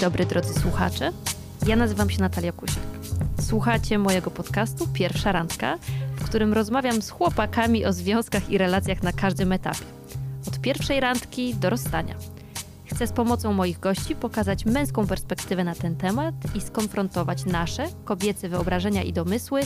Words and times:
dobry, 0.00 0.26
drodzy 0.26 0.54
słuchacze. 0.54 1.12
Ja 1.66 1.76
nazywam 1.76 2.10
się 2.10 2.20
Natalia 2.20 2.52
Kusiak. 2.52 2.84
Słuchacie 3.40 3.98
mojego 3.98 4.30
podcastu 4.30 4.88
Pierwsza 4.92 5.32
Randka, 5.32 5.78
w 6.16 6.24
którym 6.24 6.52
rozmawiam 6.52 7.02
z 7.02 7.10
chłopakami 7.10 7.86
o 7.86 7.92
związkach 7.92 8.50
i 8.50 8.58
relacjach 8.58 9.02
na 9.02 9.12
każdym 9.12 9.52
etapie. 9.52 9.84
Od 10.48 10.60
pierwszej 10.60 11.00
randki 11.00 11.54
do 11.54 11.70
rozstania. 11.70 12.14
Chcę 12.84 13.06
z 13.06 13.12
pomocą 13.12 13.52
moich 13.52 13.80
gości 13.80 14.16
pokazać 14.16 14.64
męską 14.64 15.06
perspektywę 15.06 15.64
na 15.64 15.74
ten 15.74 15.96
temat 15.96 16.34
i 16.54 16.60
skonfrontować 16.60 17.44
nasze, 17.44 17.86
kobiece 18.04 18.48
wyobrażenia 18.48 19.02
i 19.02 19.12
domysły 19.12 19.60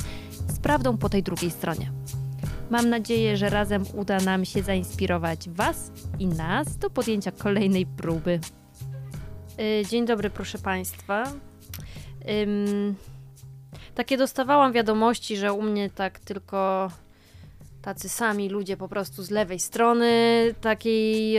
z 0.49 0.59
prawdą 0.59 0.97
po 0.97 1.09
tej 1.09 1.23
drugiej 1.23 1.51
stronie. 1.51 1.93
Mam 2.71 2.89
nadzieję, 2.89 3.37
że 3.37 3.51
razem 3.51 3.85
uda 3.95 4.19
nam 4.19 4.45
się 4.45 4.63
zainspirować 4.63 5.49
Was 5.49 5.91
i 6.19 6.27
nas 6.27 6.77
do 6.77 6.91
podjęcia 6.91 7.33
kolejnej 7.33 7.87
próby. 7.87 8.41
Y, 9.61 9.87
dzień 9.91 10.07
dobry, 10.07 10.31
proszę 10.31 10.59
Państwa. 10.59 11.25
Takie 13.95 14.17
dostawałam 14.17 14.73
wiadomości, 14.73 15.37
że 15.37 15.53
u 15.53 15.63
mnie 15.63 15.91
tak 15.91 16.19
tylko 16.19 16.91
tacy 17.83 18.09
sami 18.09 18.49
ludzie 18.49 18.77
po 18.77 18.89
prostu 18.89 19.23
z 19.23 19.31
lewej 19.31 19.59
strony, 19.61 20.55
takiej 20.61 21.39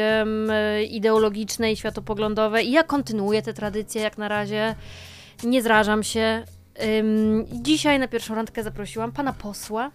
ideologicznej, 0.89 1.75
światopoglądowej. 1.75 2.67
I 2.67 2.71
ja 2.71 2.83
kontynuuję 2.83 3.41
te 3.41 3.53
tradycje 3.53 4.01
jak 4.01 4.17
na 4.17 4.27
razie. 4.27 4.75
Nie 5.43 5.61
zrażam 5.61 6.03
się. 6.03 6.43
Dzisiaj 7.51 7.99
na 7.99 8.07
pierwszą 8.07 8.35
randkę 8.35 8.63
zaprosiłam 8.63 9.11
pana 9.11 9.33
posła 9.33 9.91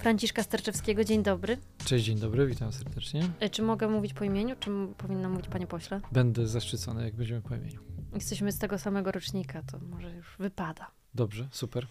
Franciszka 0.00 0.42
Sterczewskiego. 0.42 1.04
Dzień 1.04 1.22
dobry. 1.22 1.58
Cześć, 1.84 2.04
dzień 2.04 2.18
dobry, 2.18 2.46
witam 2.46 2.72
serdecznie. 2.72 3.22
E, 3.40 3.50
czy 3.50 3.62
mogę 3.62 3.88
mówić 3.88 4.14
po 4.14 4.24
imieniu, 4.24 4.56
czy 4.60 4.70
powinnam 4.98 5.32
mówić 5.32 5.48
panie 5.48 5.66
pośle? 5.66 6.00
Będę 6.12 6.46
zaszczycony, 6.46 7.04
jak 7.04 7.14
będziemy 7.14 7.42
po 7.42 7.54
imieniu. 7.54 7.80
Jesteśmy 8.14 8.52
z 8.52 8.58
tego 8.58 8.78
samego 8.78 9.12
rocznika, 9.12 9.62
to 9.62 9.78
może 9.78 10.10
już 10.10 10.36
wypada. 10.38 10.90
Dobrze, 11.14 11.48
super. 11.52 11.86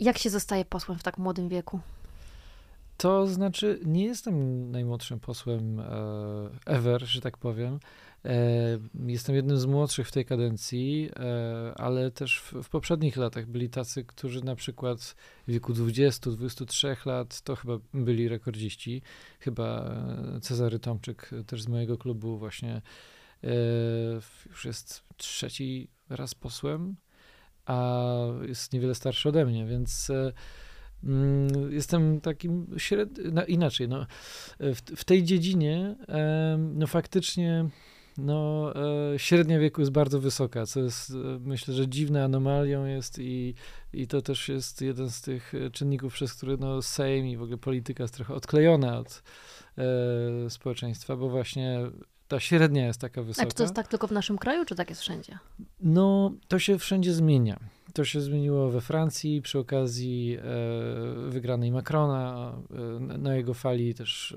Jak 0.00 0.18
się 0.18 0.30
zostaje 0.30 0.64
posłem 0.64 0.98
w 0.98 1.02
tak 1.02 1.18
młodym 1.18 1.48
wieku? 1.48 1.80
To 2.96 3.26
znaczy, 3.26 3.80
nie 3.84 4.04
jestem 4.04 4.70
najmłodszym 4.70 5.20
posłem 5.20 5.80
e, 5.80 5.84
ever, 6.66 7.06
że 7.06 7.20
tak 7.20 7.36
powiem. 7.36 7.78
E, 8.26 8.78
jestem 9.06 9.36
jednym 9.36 9.58
z 9.58 9.66
młodszych 9.66 10.08
w 10.08 10.12
tej 10.12 10.24
kadencji, 10.24 11.10
e, 11.16 11.74
ale 11.76 12.10
też 12.10 12.40
w, 12.40 12.52
w, 12.62 12.68
poprzednich 12.68 13.16
latach 13.16 13.46
byli 13.46 13.70
tacy, 13.70 14.04
którzy 14.04 14.44
na 14.44 14.56
przykład 14.56 15.00
w 15.48 15.50
wieku 15.52 15.72
20-23 15.72 17.06
lat 17.06 17.40
to 17.40 17.56
chyba 17.56 17.78
byli 17.94 18.28
rekordziści. 18.28 19.02
Chyba 19.40 19.96
Cezary 20.42 20.78
Tomczyk, 20.78 21.30
też 21.46 21.62
z 21.62 21.68
mojego 21.68 21.98
klubu, 21.98 22.38
właśnie 22.38 22.82
już 24.46 24.64
jest 24.64 25.02
trzeci 25.16 25.88
raz 26.08 26.34
posłem, 26.34 26.96
a 27.66 28.06
jest 28.48 28.72
niewiele 28.72 28.94
starszy 28.94 29.28
ode 29.28 29.46
mnie, 29.46 29.66
więc 29.66 30.12
Mm, 31.04 31.72
jestem 31.72 32.20
takim 32.20 32.66
średnim, 32.76 33.34
no 33.34 33.44
inaczej, 33.44 33.88
no, 33.88 34.06
w, 34.60 34.80
w, 34.96 35.04
tej 35.04 35.24
dziedzinie 35.24 35.96
no 36.74 36.86
faktycznie 36.86 37.68
no, 38.18 38.72
e, 39.14 39.18
średnia 39.18 39.58
wieku 39.58 39.80
jest 39.80 39.92
bardzo 39.92 40.20
wysoka, 40.20 40.66
co 40.66 40.80
jest, 40.80 41.10
e, 41.10 41.14
myślę, 41.40 41.74
że 41.74 41.88
dziwną 41.88 42.20
anomalią 42.20 42.84
jest 42.84 43.18
i, 43.18 43.54
i 43.92 44.06
to 44.06 44.22
też 44.22 44.48
jest 44.48 44.80
jeden 44.80 45.10
z 45.10 45.20
tych 45.20 45.52
czynników, 45.72 46.12
przez 46.12 46.34
które 46.34 46.56
no, 46.56 46.82
Sejm 46.82 47.26
i 47.26 47.36
w 47.36 47.42
ogóle 47.42 47.58
polityka 47.58 48.04
jest 48.04 48.14
trochę 48.14 48.34
odklejona 48.34 48.98
od 48.98 49.22
e, 49.78 50.50
społeczeństwa, 50.50 51.16
bo 51.16 51.28
właśnie 51.28 51.80
ta 52.28 52.40
średnia 52.40 52.86
jest 52.86 53.00
taka 53.00 53.22
wysoka. 53.22 53.46
A 53.46 53.50
czy 53.50 53.56
to 53.56 53.62
jest 53.62 53.74
tak 53.74 53.88
tylko 53.88 54.06
w 54.06 54.12
naszym 54.12 54.38
kraju, 54.38 54.64
czy 54.64 54.74
tak 54.74 54.90
jest 54.90 55.02
wszędzie? 55.02 55.38
No, 55.80 56.32
to 56.48 56.58
się 56.58 56.78
wszędzie 56.78 57.14
zmienia. 57.14 57.60
To 57.96 58.04
się 58.04 58.20
zmieniło 58.20 58.70
we 58.70 58.80
Francji 58.80 59.42
przy 59.42 59.58
okazji 59.58 60.38
e, 60.38 60.42
wygranej 61.30 61.72
Macrona. 61.72 62.52
E, 63.12 63.18
na 63.18 63.36
jego 63.36 63.54
fali 63.54 63.94
też 63.94 64.34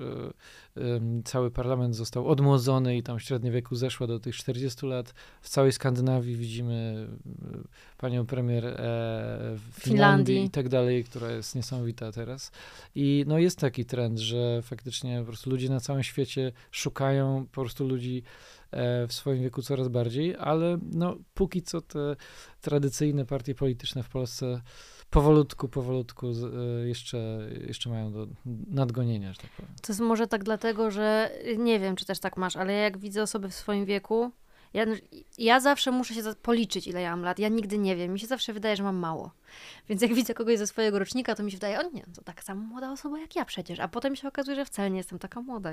e, 0.76 0.82
cały 1.24 1.50
parlament 1.50 1.96
został 1.96 2.28
odmłodzony 2.28 2.96
i 2.96 3.02
tam 3.02 3.20
średnia 3.20 3.50
wieku 3.50 3.76
zeszła 3.76 4.06
do 4.06 4.20
tych 4.20 4.36
40 4.36 4.86
lat. 4.86 5.14
W 5.40 5.48
całej 5.48 5.72
Skandynawii 5.72 6.36
widzimy 6.36 7.08
panią 7.98 8.26
premier 8.26 8.64
w 9.54 9.80
Finlandii, 9.80 10.44
i 10.44 10.50
tak 10.50 10.68
dalej, 10.68 11.04
która 11.04 11.30
jest 11.30 11.54
niesamowita 11.54 12.12
teraz. 12.12 12.52
I 12.94 13.24
no 13.28 13.38
jest 13.38 13.58
taki 13.58 13.84
trend, 13.84 14.18
że 14.18 14.62
faktycznie 14.62 15.18
po 15.20 15.26
prostu 15.26 15.50
ludzie 15.50 15.68
na 15.68 15.80
całym 15.80 16.02
świecie 16.02 16.52
szukają 16.70 17.46
po 17.52 17.60
prostu 17.60 17.88
ludzi 17.88 18.22
w 19.08 19.12
swoim 19.12 19.42
wieku 19.42 19.62
coraz 19.62 19.88
bardziej, 19.88 20.36
ale 20.36 20.78
no, 20.92 21.16
póki 21.34 21.62
co 21.62 21.80
te 21.80 22.16
tradycyjne 22.60 23.24
partie 23.24 23.54
polityczne 23.54 24.02
w 24.02 24.08
Polsce 24.08 24.60
powolutku, 25.10 25.68
powolutku 25.68 26.26
e, 26.28 26.88
jeszcze, 26.88 27.48
jeszcze 27.66 27.90
mają 27.90 28.12
do 28.12 28.26
nadgonienia, 28.66 29.32
że 29.32 29.40
tak 29.40 29.50
powiem. 29.50 29.72
To 29.82 29.92
jest 29.92 30.00
może 30.00 30.26
tak 30.26 30.44
dlatego, 30.44 30.90
że 30.90 31.30
nie 31.58 31.80
wiem, 31.80 31.96
czy 31.96 32.04
też 32.04 32.18
tak 32.18 32.36
masz, 32.36 32.56
ale 32.56 32.72
jak 32.72 32.98
widzę 32.98 33.22
osoby 33.22 33.48
w 33.48 33.54
swoim 33.54 33.84
wieku, 33.84 34.32
ja, 34.74 34.84
ja 35.38 35.60
zawsze 35.60 35.90
muszę 35.90 36.14
się 36.14 36.22
policzyć, 36.42 36.86
ile 36.86 37.00
ja 37.00 37.10
mam 37.10 37.24
lat. 37.24 37.38
Ja 37.38 37.48
nigdy 37.48 37.78
nie 37.78 37.96
wiem. 37.96 38.12
Mi 38.12 38.20
się 38.20 38.26
zawsze 38.26 38.52
wydaje, 38.52 38.76
że 38.76 38.82
mam 38.82 38.96
mało. 38.96 39.30
Więc 39.88 40.02
jak 40.02 40.14
widzę 40.14 40.34
kogoś 40.34 40.58
ze 40.58 40.66
swojego 40.66 40.98
rocznika, 40.98 41.34
to 41.34 41.42
mi 41.42 41.50
się 41.50 41.56
wydaje, 41.56 41.80
o 41.80 41.82
nie, 41.82 42.04
to 42.14 42.22
tak 42.22 42.44
samo 42.44 42.62
młoda 42.62 42.92
osoba 42.92 43.18
jak 43.18 43.36
ja 43.36 43.44
przecież. 43.44 43.80
A 43.80 43.88
potem 43.88 44.16
się 44.16 44.28
okazuje, 44.28 44.56
że 44.56 44.64
wcale 44.64 44.90
nie 44.90 44.96
jestem 44.96 45.18
taka 45.18 45.42
młoda. 45.42 45.70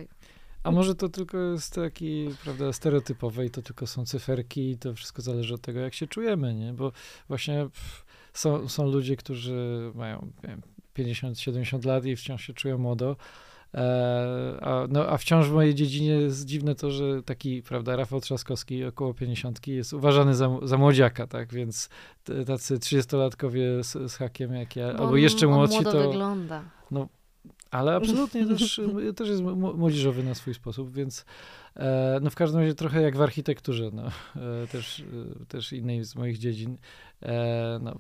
A 0.64 0.72
może 0.72 0.96
to 0.96 1.10
tylko 1.10 1.38
jest 1.38 1.76
taki, 1.76 2.30
prawda, 2.44 2.74
stereotypowe 2.74 3.46
i 3.46 3.50
to 3.50 3.62
tylko 3.62 3.88
są 3.88 4.06
cyferki 4.06 4.72
i 4.72 4.78
to 4.78 4.94
wszystko 4.94 5.22
zależy 5.22 5.54
od 5.54 5.62
tego, 5.62 5.80
jak 5.80 5.94
się 5.94 6.08
czujemy, 6.08 6.54
nie? 6.54 6.74
Bo 6.74 6.92
właśnie 7.28 7.68
są, 8.34 8.70
są 8.70 8.92
ludzie, 8.92 9.16
którzy 9.16 9.92
mają 9.96 10.32
50-70 10.98 11.86
lat 11.86 12.06
i 12.06 12.16
wciąż 12.16 12.48
się 12.48 12.54
czują 12.54 12.78
młodo, 12.78 13.16
e, 13.74 14.58
a, 14.62 14.88
no, 14.90 15.10
a 15.10 15.18
wciąż 15.18 15.48
w 15.50 15.54
mojej 15.54 15.76
dziedzinie 15.76 16.10
jest 16.10 16.46
dziwne 16.46 16.76
to, 16.76 16.92
że 16.92 17.24
taki, 17.24 17.64
prawda, 17.64 17.96
Rafał 17.96 18.22
Trzaskowski 18.22 18.86
około 18.86 19.14
50 19.14 19.68
jest 19.68 19.94
uważany 19.94 20.36
za, 20.36 20.50
za 20.64 20.78
młodziaka, 20.78 21.28
tak, 21.28 21.54
więc 21.54 21.90
tacy 22.48 22.78
30-latkowie 22.78 23.84
z, 23.84 24.12
z 24.12 24.16
hakiem 24.16 24.54
jak 24.54 24.76
ja, 24.76 24.94
Bo 24.94 25.00
albo 25.00 25.18
jeszcze 25.18 25.48
młodsi, 25.48 25.84
to... 25.84 26.08
wygląda. 26.08 26.64
No, 26.92 27.08
ale 27.72 27.96
absolutnie 28.00 28.48
też, 28.48 28.82
też 29.16 29.30
jest 29.30 29.42
młodzieżowy 29.42 30.24
na 30.24 30.36
swój 30.36 30.54
sposób, 30.54 30.94
więc 30.94 31.26
e, 31.76 32.20
no 32.22 32.30
w 32.30 32.36
każdym 32.36 32.62
razie 32.62 32.76
trochę 32.76 33.02
jak 33.02 33.18
w 33.18 33.22
architekturze, 33.22 33.90
no, 33.94 34.04
e, 34.04 34.68
też, 34.68 35.00
e, 35.42 35.46
też 35.46 35.74
innej 35.74 36.04
z 36.04 36.16
moich 36.16 36.38
dziedzin. 36.38 36.78
no, 37.82 37.96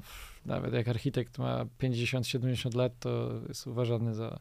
nawet 0.45 0.73
jak 0.73 0.87
architekt 0.87 1.37
ma 1.37 1.65
50-70 1.79 2.75
lat, 2.75 2.99
to 2.99 3.31
jest 3.47 3.67
uważany 3.67 4.13
za 4.13 4.39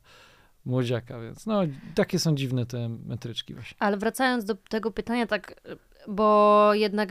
młodziaka, 0.65 1.21
więc 1.21 1.47
no, 1.47 1.63
takie 1.95 2.19
są 2.19 2.35
dziwne 2.35 2.67
te 2.67 2.89
metryczki 2.89 3.55
właśnie. 3.55 3.77
Ale 3.81 3.97
wracając 3.97 4.45
do 4.45 4.55
tego 4.55 4.91
pytania, 4.91 5.27
tak, 5.27 5.61
bo 6.09 6.71
jednak 6.75 7.09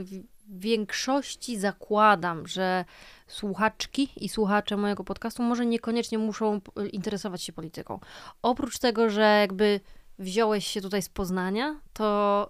większości 0.49 1.59
zakładam, 1.59 2.47
że 2.47 2.85
słuchaczki 3.27 4.09
i 4.17 4.29
słuchacze 4.29 4.77
mojego 4.77 5.03
podcastu 5.03 5.43
może 5.43 5.65
niekoniecznie 5.65 6.17
muszą 6.17 6.61
interesować 6.91 7.43
się 7.43 7.53
polityką. 7.53 7.99
Oprócz 8.41 8.79
tego, 8.79 9.09
że 9.09 9.21
jakby 9.21 9.79
wziąłeś 10.19 10.67
się 10.67 10.81
tutaj 10.81 11.01
z 11.01 11.09
Poznania, 11.09 11.79
to 11.93 12.49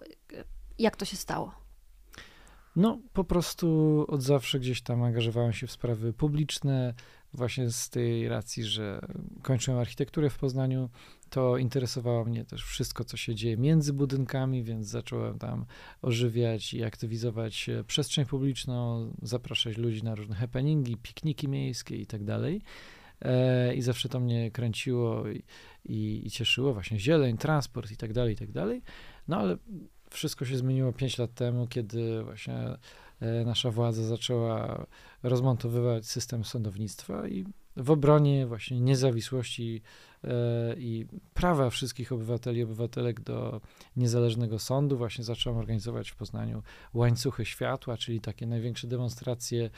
jak 0.79 0.95
to 0.95 1.05
się 1.05 1.17
stało? 1.17 1.55
No, 2.75 2.99
po 3.13 3.23
prostu 3.23 4.05
od 4.07 4.21
zawsze 4.21 4.59
gdzieś 4.59 4.81
tam 4.81 5.03
angażowałem 5.03 5.53
się 5.53 5.67
w 5.67 5.71
sprawy 5.71 6.13
publiczne, 6.13 6.93
właśnie 7.33 7.69
z 7.71 7.89
tej 7.89 8.27
racji, 8.27 8.63
że 8.63 8.99
kończyłem 9.41 9.79
architekturę 9.79 10.29
w 10.29 10.37
Poznaniu, 10.37 10.89
to 11.35 11.57
interesowało 11.57 12.25
mnie 12.25 12.45
też 12.45 12.63
wszystko, 12.63 13.03
co 13.03 13.17
się 13.17 13.35
dzieje 13.35 13.57
między 13.57 13.93
budynkami, 13.93 14.63
więc 14.63 14.87
zacząłem 14.87 15.39
tam 15.39 15.65
ożywiać 16.01 16.73
i 16.73 16.83
aktywizować 16.83 17.69
przestrzeń 17.87 18.25
publiczną, 18.25 19.11
zapraszać 19.21 19.77
ludzi 19.77 20.03
na 20.03 20.15
różne 20.15 20.35
happeningi, 20.35 20.97
pikniki 20.97 21.47
miejskie 21.47 21.95
i 21.95 22.05
tak 22.05 22.23
dalej. 22.23 22.61
E, 23.21 23.75
I 23.75 23.81
zawsze 23.81 24.09
to 24.09 24.19
mnie 24.19 24.51
kręciło 24.51 25.27
i, 25.29 25.43
i, 25.85 26.27
i 26.27 26.31
cieszyło, 26.31 26.73
właśnie 26.73 26.99
zieleń, 26.99 27.37
transport 27.37 27.91
i 27.91 27.97
tak 27.97 28.13
dalej, 28.13 28.33
i 28.33 28.37
tak 28.37 28.51
dalej. 28.51 28.81
No 29.27 29.37
ale 29.37 29.57
wszystko 30.09 30.45
się 30.45 30.57
zmieniło 30.57 30.93
5 30.93 31.17
lat 31.17 31.33
temu, 31.33 31.67
kiedy 31.67 32.23
właśnie 32.23 32.55
e, 33.19 33.45
nasza 33.45 33.71
władza 33.71 34.03
zaczęła 34.03 34.85
rozmontowywać 35.23 36.05
system 36.05 36.43
sądownictwa 36.43 37.27
i 37.27 37.45
w 37.77 37.91
obronie 37.91 38.45
właśnie 38.47 38.81
niezawisłości 38.81 39.81
e, 40.23 40.29
i 40.77 41.05
prawa 41.33 41.69
wszystkich 41.69 42.11
obywateli 42.11 42.59
i 42.59 42.63
obywatelek 42.63 43.21
do 43.21 43.61
niezależnego 43.95 44.59
sądu. 44.59 44.97
Właśnie 44.97 45.23
zacząłem 45.23 45.59
organizować 45.59 46.11
w 46.11 46.15
Poznaniu 46.15 46.63
łańcuchy 46.93 47.45
światła, 47.45 47.97
czyli 47.97 48.21
takie 48.21 48.47
największe 48.47 48.87
demonstracje 48.87 49.65
e, 49.65 49.69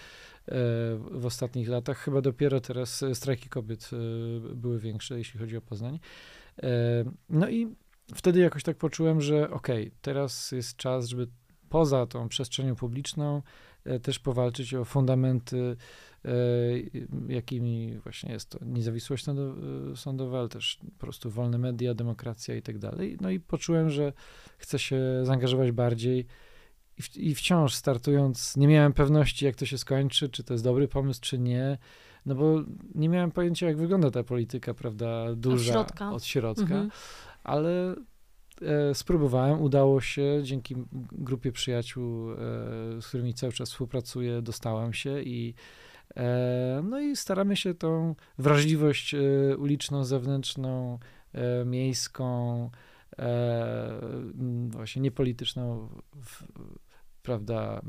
w 1.11 1.25
ostatnich 1.25 1.69
latach. 1.69 1.97
Chyba 1.97 2.21
dopiero 2.21 2.61
teraz 2.61 3.05
strajki 3.13 3.49
kobiet 3.49 3.89
e, 3.93 4.55
były 4.55 4.79
większe, 4.79 5.17
jeśli 5.17 5.39
chodzi 5.39 5.57
o 5.57 5.61
Poznań. 5.61 5.99
No 7.29 7.49
i 7.49 7.75
wtedy 8.15 8.39
jakoś 8.39 8.63
tak 8.63 8.77
poczułem, 8.77 9.21
że 9.21 9.49
okej, 9.49 9.87
okay, 9.87 9.97
teraz 10.01 10.51
jest 10.51 10.77
czas, 10.77 11.07
żeby 11.07 11.27
poza 11.69 12.05
tą 12.05 12.29
przestrzenią 12.29 12.75
publiczną 12.75 13.41
też 14.01 14.19
powalczyć 14.19 14.73
o 14.73 14.85
fundamenty, 14.85 15.75
e, 16.25 16.31
jakimi 17.29 17.97
właśnie 17.97 18.31
jest 18.31 18.49
to 18.49 18.59
niezawisłość 18.65 19.25
sądowa, 19.95 20.39
ale 20.39 20.49
też 20.49 20.79
po 20.99 21.05
prostu 21.05 21.29
wolne 21.29 21.57
media, 21.57 21.93
demokracja 21.93 22.55
i 22.55 22.61
tak 22.61 22.77
dalej. 22.77 23.17
No 23.21 23.29
i 23.29 23.39
poczułem, 23.39 23.89
że 23.89 24.13
chcę 24.57 24.79
się 24.79 24.99
zaangażować 25.23 25.71
bardziej 25.71 26.25
i, 26.97 27.01
w, 27.01 27.17
i 27.17 27.35
wciąż 27.35 27.73
startując, 27.73 28.57
nie 28.57 28.67
miałem 28.67 28.93
pewności, 28.93 29.45
jak 29.45 29.55
to 29.55 29.65
się 29.65 29.77
skończy, 29.77 30.29
czy 30.29 30.43
to 30.43 30.53
jest 30.53 30.63
dobry 30.63 30.87
pomysł, 30.87 31.21
czy 31.21 31.39
nie. 31.39 31.77
No 32.25 32.35
bo 32.35 32.63
nie 32.95 33.09
miałem 33.09 33.31
pojęcia, 33.31 33.67
jak 33.67 33.77
wygląda 33.77 34.11
ta 34.11 34.23
polityka, 34.23 34.73
prawda, 34.73 35.35
duża 35.35 35.79
od 35.79 35.87
środka, 35.87 36.11
od 36.11 36.25
środka 36.25 36.61
mhm. 36.61 36.89
ale 37.43 37.95
e, 38.61 38.95
spróbowałem, 38.95 39.61
udało 39.61 40.01
się, 40.01 40.39
dzięki 40.43 40.75
grupie 41.11 41.51
przyjaciół, 41.51 42.31
e, 42.31 42.35
z 43.01 43.07
którymi 43.07 43.33
cały 43.33 43.53
czas 43.53 43.69
współpracuję, 43.69 44.41
dostałem 44.41 44.93
się 44.93 45.21
i 45.21 45.53
e, 46.15 46.81
no 46.83 46.99
i 46.99 47.15
staramy 47.15 47.55
się 47.55 47.73
tą 47.73 48.15
wrażliwość 48.37 49.15
uliczną, 49.57 50.03
zewnętrzną, 50.03 50.99
miejską, 51.65 52.69
właśnie 54.69 55.01
niepolityczną 55.01 55.89
w, 56.25 56.43
prawda, 57.23 57.81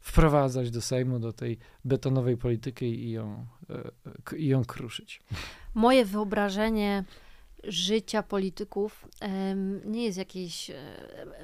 wprowadzać 0.00 0.70
do 0.70 0.80
Sejmu, 0.80 1.18
do 1.18 1.32
tej 1.32 1.58
betonowej 1.84 2.36
polityki 2.36 3.04
i 3.04 3.10
ją, 3.10 3.46
i 4.36 4.46
ją 4.46 4.64
kruszyć. 4.64 5.20
Moje 5.74 6.04
wyobrażenie 6.04 7.04
życia 7.64 8.22
polityków 8.22 9.08
nie 9.84 10.04
jest 10.04 10.18
jakieś, 10.18 10.70
e, 10.70 10.76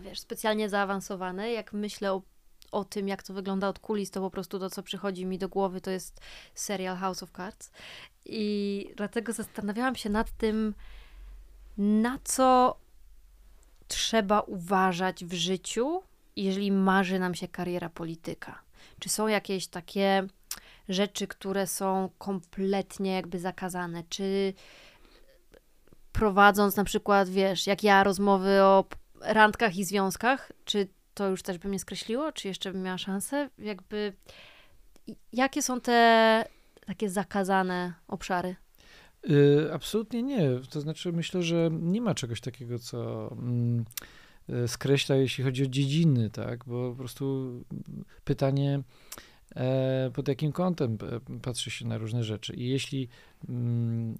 wiesz, 0.02 0.20
specjalnie 0.20 0.68
zaawansowane. 0.68 1.52
Jak 1.52 1.72
myślę 1.72 2.12
o, 2.12 2.22
o 2.72 2.84
tym, 2.84 3.08
jak 3.08 3.22
to 3.22 3.34
wygląda 3.34 3.68
od 3.68 3.78
kulis, 3.78 4.10
to 4.10 4.20
po 4.20 4.30
prostu 4.30 4.58
to, 4.58 4.70
co 4.70 4.82
przychodzi 4.82 5.26
mi 5.26 5.38
do 5.38 5.48
głowy, 5.48 5.80
to 5.80 5.90
jest 5.90 6.20
serial 6.54 6.96
House 6.96 7.22
of 7.22 7.30
Cards. 7.30 7.70
I 8.24 8.92
dlatego 8.96 9.32
zastanawiałam 9.32 9.96
się 9.96 10.10
nad 10.10 10.30
tym, 10.30 10.74
na 11.78 12.18
co 12.24 12.76
trzeba 13.88 14.40
uważać 14.40 15.24
w 15.24 15.32
życiu, 15.32 16.02
jeżeli 16.36 16.72
marzy 16.72 17.18
nam 17.18 17.34
się 17.34 17.48
kariera 17.48 17.88
polityka? 17.88 18.62
Czy 19.00 19.08
są 19.08 19.28
jakieś 19.28 19.66
takie 19.66 20.26
rzeczy, 20.88 21.26
które 21.26 21.66
są 21.66 22.10
kompletnie 22.18 23.12
jakby 23.12 23.38
zakazane? 23.38 24.02
Czy 24.08 24.54
prowadząc 26.18 26.76
na 26.76 26.84
przykład, 26.84 27.28
wiesz, 27.28 27.66
jak 27.66 27.82
ja 27.82 28.04
rozmowy 28.04 28.62
o 28.62 28.84
randkach 29.20 29.76
i 29.76 29.84
związkach, 29.84 30.52
czy 30.64 30.88
to 31.14 31.28
już 31.28 31.42
też 31.42 31.58
by 31.58 31.68
mnie 31.68 31.78
skreśliło, 31.78 32.32
czy 32.32 32.48
jeszcze 32.48 32.72
bym 32.72 32.82
miała 32.82 32.98
szansę? 32.98 33.50
Jakby, 33.58 34.12
jakie 35.32 35.62
są 35.62 35.80
te 35.80 36.44
takie 36.86 37.10
zakazane 37.10 37.94
obszary? 38.08 38.56
Yy, 39.28 39.70
absolutnie 39.72 40.22
nie. 40.22 40.50
To 40.70 40.80
znaczy, 40.80 41.12
myślę, 41.12 41.42
że 41.42 41.70
nie 41.72 42.00
ma 42.00 42.14
czegoś 42.14 42.40
takiego, 42.40 42.78
co. 42.78 43.30
Mm, 43.32 43.84
E, 44.48 44.68
skreśla, 44.68 45.16
jeśli 45.16 45.44
chodzi 45.44 45.62
o 45.62 45.66
dziedziny, 45.66 46.30
tak? 46.30 46.64
Bo 46.64 46.90
po 46.90 46.96
prostu 46.96 47.52
pytanie, 48.24 48.74
e, 48.74 48.82
pod 50.14 50.28
jakim 50.28 50.52
kątem 50.52 50.98
e, 51.32 51.40
patrzy 51.40 51.70
się 51.70 51.86
na 51.86 51.98
różne 51.98 52.24
rzeczy. 52.24 52.54
I 52.54 52.68
jeśli, 52.68 53.08
mm, 53.48 54.18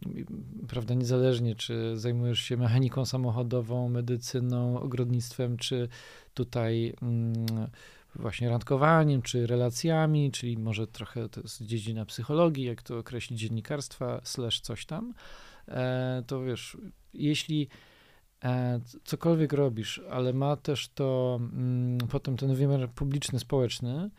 prawda, 0.68 0.94
niezależnie 0.94 1.54
czy 1.54 1.98
zajmujesz 1.98 2.40
się 2.40 2.56
mechaniką 2.56 3.04
samochodową, 3.04 3.88
medycyną, 3.88 4.80
ogrodnictwem, 4.80 5.56
czy 5.56 5.88
tutaj 6.34 6.94
mm, 7.02 7.46
właśnie 8.14 8.48
randkowaniem, 8.48 9.22
czy 9.22 9.46
relacjami, 9.46 10.30
czyli 10.30 10.58
może 10.58 10.86
trochę 10.86 11.28
to 11.28 11.40
jest 11.40 11.62
dziedzina 11.62 12.04
psychologii, 12.04 12.64
jak 12.64 12.82
to 12.82 12.98
określić 12.98 13.40
dziennikarstwa, 13.40 14.20
slash 14.24 14.60
coś 14.60 14.86
tam, 14.86 15.14
to 16.26 16.42
wiesz, 16.42 16.76
jeśli 17.14 17.68
E, 18.44 18.80
cokolwiek 19.04 19.52
robisz, 19.52 20.00
ale 20.10 20.32
ma 20.32 20.56
też 20.56 20.88
to 20.88 21.38
mm, 21.40 21.98
potem 22.10 22.36
ten 22.36 22.54
wymiar 22.54 22.90
publiczny, 22.90 23.38
społeczny, 23.38 24.10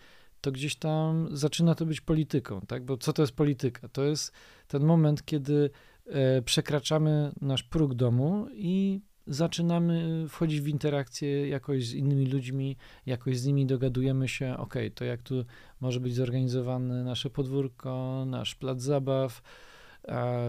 to 0.42 0.52
gdzieś 0.52 0.76
tam 0.76 1.28
zaczyna 1.32 1.76
to 1.76 1.86
być 1.86 2.02
polityką, 2.02 2.62
tak? 2.62 2.86
Bo 2.86 2.98
co 2.98 3.14
to 3.14 3.22
jest 3.22 3.34
polityka? 3.34 3.88
To 3.90 4.04
jest 4.04 4.32
ten 4.68 4.84
moment, 4.84 5.26
kiedy 5.26 5.70
e, 6.06 6.42
przekraczamy 6.42 7.32
nasz 7.42 7.64
próg 7.64 7.94
domu 7.94 8.48
i 8.54 9.02
zaczynamy 9.28 10.26
wchodzić 10.30 10.62
w 10.62 10.68
interakcję 10.68 11.50
jakoś 11.50 11.88
z 11.88 11.94
innymi 11.94 12.26
ludźmi, 12.26 12.78
jakoś 13.06 13.38
z 13.38 13.46
nimi 13.46 13.66
dogadujemy 13.66 14.28
się, 14.28 14.58
ok, 14.58 14.76
to 14.96 15.06
jak 15.06 15.22
tu 15.22 15.46
może 15.80 16.00
być 16.00 16.16
zorganizowane 16.16 17.04
nasze 17.04 17.30
podwórko, 17.30 18.24
nasz 18.28 18.56
plac 18.56 18.82
zabaw, 18.82 19.42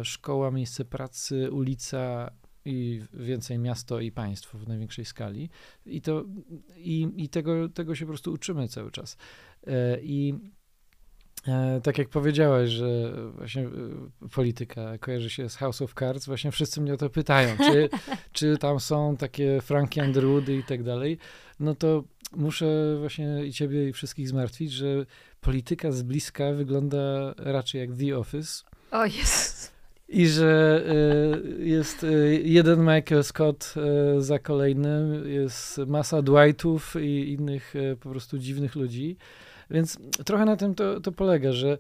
szkoła, 0.02 0.50
miejsce 0.50 0.84
pracy, 0.84 1.50
ulica, 1.50 2.31
i 2.64 3.02
więcej 3.12 3.58
miasto 3.58 4.00
i 4.00 4.12
państwo 4.12 4.58
w 4.58 4.69
największej 4.69 5.04
skali. 5.04 5.50
I, 5.87 6.02
to, 6.02 6.25
i, 6.76 7.08
i 7.16 7.28
tego, 7.28 7.69
tego 7.69 7.94
się 7.94 8.04
po 8.04 8.08
prostu 8.08 8.32
uczymy 8.32 8.69
cały 8.69 8.90
czas. 8.90 9.16
E, 9.66 10.00
I 10.02 10.34
e, 11.48 11.80
tak 11.82 11.98
jak 11.98 12.08
powiedziałaś, 12.08 12.70
że 12.70 13.12
właśnie 13.36 13.62
e, 13.62 13.68
polityka 14.34 14.98
kojarzy 14.98 15.30
się 15.30 15.48
z 15.48 15.56
House 15.56 15.82
of 15.82 15.94
Cards, 15.94 16.26
właśnie 16.26 16.52
wszyscy 16.52 16.80
mnie 16.80 16.94
o 16.94 16.96
to 16.96 17.10
pytają, 17.10 17.56
czy, 17.56 17.88
czy 18.32 18.58
tam 18.58 18.80
są 18.80 19.16
takie 19.16 19.60
Frankie 19.60 20.02
Underwoody 20.02 20.56
i 20.56 20.64
tak 20.64 20.82
dalej, 20.82 21.18
no 21.60 21.74
to 21.74 22.04
muszę 22.36 22.96
właśnie 22.98 23.46
i 23.46 23.52
ciebie 23.52 23.88
i 23.88 23.92
wszystkich 23.92 24.28
zmartwić, 24.28 24.72
że 24.72 25.06
polityka 25.40 25.92
z 25.92 26.02
bliska 26.02 26.52
wygląda 26.52 27.34
raczej 27.36 27.80
jak 27.80 27.98
The 27.98 28.18
Office. 28.18 28.64
O 28.90 29.04
jest 29.04 29.80
i 30.10 30.26
że 30.26 30.84
jest 31.58 32.06
jeden 32.42 32.80
Michael 32.80 33.24
Scott 33.24 33.74
za 34.18 34.38
kolejnym, 34.38 35.28
jest 35.32 35.78
masa 35.78 36.22
Dwightów 36.22 36.96
i 37.00 37.32
innych 37.32 37.74
po 38.00 38.10
prostu 38.10 38.38
dziwnych 38.38 38.74
ludzi. 38.74 39.16
Więc 39.70 39.99
trochę 40.25 40.44
na 40.44 40.56
tym 40.56 40.75
to, 40.75 41.00
to 41.00 41.12
polega, 41.12 41.52
że 41.52 41.78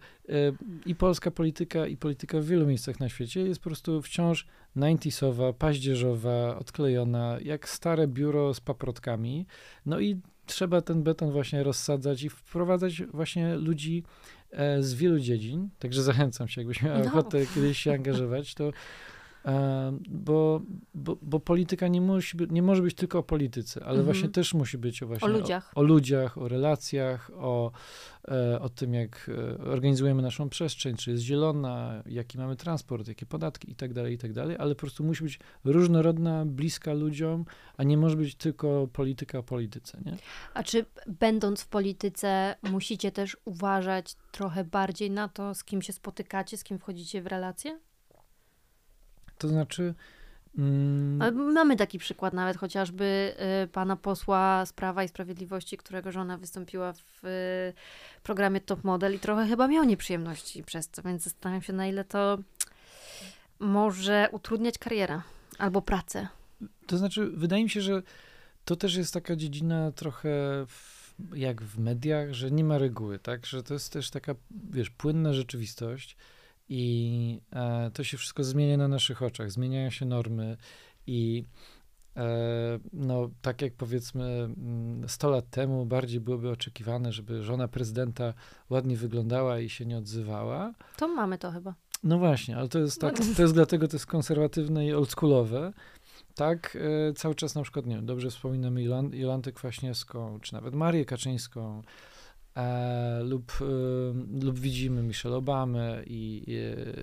i 0.86 0.94
polska 0.94 1.30
polityka, 1.30 1.86
i 1.86 1.96
polityka 1.96 2.40
w 2.40 2.44
wielu 2.44 2.66
miejscach 2.66 3.00
na 3.00 3.08
świecie 3.08 3.40
jest 3.40 3.60
po 3.60 3.70
prostu 3.70 4.02
wciąż 4.02 4.46
90sowa, 4.76 5.52
paździerzowa, 5.52 6.58
odklejona, 6.58 7.36
jak 7.44 7.68
stare 7.68 8.08
biuro 8.08 8.54
z 8.54 8.60
paprotkami. 8.60 9.46
No 9.86 10.00
i 10.00 10.20
trzeba 10.46 10.80
ten 10.80 11.02
beton 11.02 11.32
właśnie 11.32 11.62
rozsadzać 11.62 12.22
i 12.22 12.30
wprowadzać 12.30 13.02
właśnie 13.12 13.56
ludzi 13.56 14.04
E, 14.52 14.82
z 14.82 14.94
wielu 14.94 15.18
dziedzin, 15.18 15.68
także 15.78 16.02
zachęcam 16.02 16.48
się, 16.48 16.60
jakbyś 16.60 16.82
miał 16.82 16.98
no. 16.98 17.04
ochotę 17.04 17.46
kiedyś 17.54 17.78
się 17.78 17.92
angażować, 17.92 18.54
to 18.54 18.64
e, 18.68 18.72
bo, 20.08 20.60
bo, 20.94 21.16
bo, 21.22 21.40
polityka 21.40 21.88
nie, 21.88 22.00
musi 22.00 22.36
być, 22.36 22.50
nie 22.50 22.62
może 22.62 22.82
być 22.82 22.94
tylko 22.94 23.18
o 23.18 23.22
polityce, 23.22 23.80
ale 23.80 23.98
mhm. 23.98 24.04
właśnie 24.04 24.28
też 24.28 24.54
musi 24.54 24.78
być 24.78 25.02
o, 25.02 25.06
właśnie 25.06 25.28
o 25.28 25.30
ludziach, 25.30 25.72
o, 25.74 25.80
o, 25.80 25.82
ludziach, 25.82 26.38
o 26.38 26.48
relacjach, 26.48 27.30
o, 27.34 27.70
e, 28.28 28.60
o 28.60 28.68
tym, 28.68 28.94
jak 28.94 29.30
organizujemy 29.66 30.22
naszą 30.22 30.48
przestrzeń, 30.48 30.96
czy 30.96 31.10
jest 31.10 31.22
zielona, 31.22 32.02
jaki 32.06 32.38
mamy 32.38 32.56
transport, 32.56 33.08
jakie 33.08 33.26
podatki 33.26 33.70
i 33.70 33.74
tak 33.74 33.92
dalej, 33.92 34.14
i 34.14 34.18
tak 34.18 34.32
dalej, 34.32 34.56
ale 34.58 34.74
po 34.74 34.80
prostu 34.80 35.04
musi 35.04 35.24
być 35.24 35.40
różnorodna, 35.64 36.46
bliska 36.46 36.92
ludziom, 36.92 37.44
a 37.76 37.82
nie 37.82 37.96
może 37.96 38.16
być 38.16 38.34
tylko 38.34 38.88
polityka 38.92 39.38
o 39.38 39.42
polityce, 39.42 39.98
nie? 40.06 40.16
A 40.54 40.62
czy 40.62 40.86
będąc 41.06 41.62
w 41.62 41.68
polityce 41.68 42.56
musicie 42.62 43.12
też 43.12 43.36
uważać 43.44 44.14
trochę 44.32 44.64
bardziej 44.64 45.10
na 45.10 45.28
to, 45.28 45.54
z 45.54 45.64
kim 45.64 45.82
się 45.82 45.92
spotykacie, 45.92 46.56
z 46.56 46.64
kim 46.64 46.78
wchodzicie 46.78 47.22
w 47.22 47.26
relacje? 47.26 47.89
To 49.40 49.48
znaczy. 49.48 49.94
Mm... 50.58 51.52
Mamy 51.52 51.76
taki 51.76 51.98
przykład 51.98 52.34
nawet 52.34 52.56
chociażby 52.56 53.34
y, 53.64 53.68
pana 53.68 53.96
posła 53.96 54.66
z 54.66 54.72
Prawa 54.72 55.04
i 55.04 55.08
Sprawiedliwości, 55.08 55.76
którego 55.76 56.12
żona 56.12 56.38
wystąpiła 56.38 56.92
w 56.92 57.24
y, 57.24 57.72
programie 58.22 58.60
Top 58.60 58.84
Model 58.84 59.14
i 59.14 59.18
trochę 59.18 59.46
chyba 59.46 59.68
miał 59.68 59.84
nieprzyjemności 59.84 60.62
przez 60.62 60.88
to, 60.88 61.02
więc 61.02 61.22
zastanawiam 61.22 61.62
się, 61.62 61.72
na 61.72 61.86
ile 61.86 62.04
to 62.04 62.38
może 63.58 64.28
utrudniać 64.32 64.78
karierę 64.78 65.20
albo 65.58 65.82
pracę. 65.82 66.28
To 66.86 66.98
znaczy, 66.98 67.30
wydaje 67.30 67.64
mi 67.64 67.70
się, 67.70 67.80
że 67.80 68.02
to 68.64 68.76
też 68.76 68.96
jest 68.96 69.14
taka 69.14 69.36
dziedzina 69.36 69.92
trochę 69.92 70.28
w, 70.66 71.14
jak 71.34 71.62
w 71.62 71.78
mediach, 71.78 72.32
że 72.32 72.50
nie 72.50 72.64
ma 72.64 72.78
reguły, 72.78 73.18
tak? 73.18 73.46
Że 73.46 73.62
to 73.62 73.74
jest 73.74 73.92
też 73.92 74.10
taka, 74.10 74.34
wiesz, 74.70 74.90
płynna 74.90 75.32
rzeczywistość 75.32 76.16
i 76.70 77.40
e, 77.52 77.90
to 77.94 78.04
się 78.04 78.16
wszystko 78.16 78.44
zmienia 78.44 78.76
na 78.76 78.88
naszych 78.88 79.22
oczach, 79.22 79.50
zmieniają 79.50 79.90
się 79.90 80.04
normy 80.06 80.56
i 81.06 81.44
e, 82.16 82.78
no, 82.92 83.30
tak 83.42 83.62
jak 83.62 83.74
powiedzmy 83.74 84.48
100 85.06 85.26
mm, 85.26 85.36
lat 85.36 85.50
temu 85.50 85.86
bardziej 85.86 86.20
byłoby 86.20 86.50
oczekiwane, 86.50 87.12
żeby 87.12 87.42
żona 87.42 87.68
prezydenta 87.68 88.34
ładnie 88.70 88.96
wyglądała 88.96 89.60
i 89.60 89.68
się 89.68 89.86
nie 89.86 89.98
odzywała. 89.98 90.72
To 90.96 91.08
mamy 91.08 91.38
to 91.38 91.50
chyba. 91.50 91.74
No 92.02 92.18
właśnie, 92.18 92.56
ale 92.56 92.68
to 92.68 92.78
jest 92.78 93.00
tak, 93.00 93.16
to 93.36 93.42
jest 93.42 93.54
dlatego 93.54 93.88
to 93.88 93.96
jest 93.96 94.06
konserwatywne 94.06 94.86
i 94.86 94.92
oldschoolowe, 94.92 95.72
tak 96.34 96.78
e, 97.08 97.12
cały 97.12 97.34
czas 97.34 97.54
na 97.54 97.62
przykład, 97.62 97.86
nie 97.86 97.96
wiem, 97.96 98.06
dobrze 98.06 98.30
wspominamy 98.30 98.80
Jolan- 98.80 99.14
Jolantę 99.14 99.52
Kwaśniewską, 99.52 100.40
czy 100.40 100.54
nawet 100.54 100.74
Marię 100.74 101.04
Kaczyńską, 101.04 101.82
e, 102.56 103.22
lub, 103.22 103.52
e, 103.60 104.44
lub 104.44 104.58
widzimy 104.58 105.02
Michelle 105.02 105.36
Obamę 105.36 106.02
i, 106.06 106.44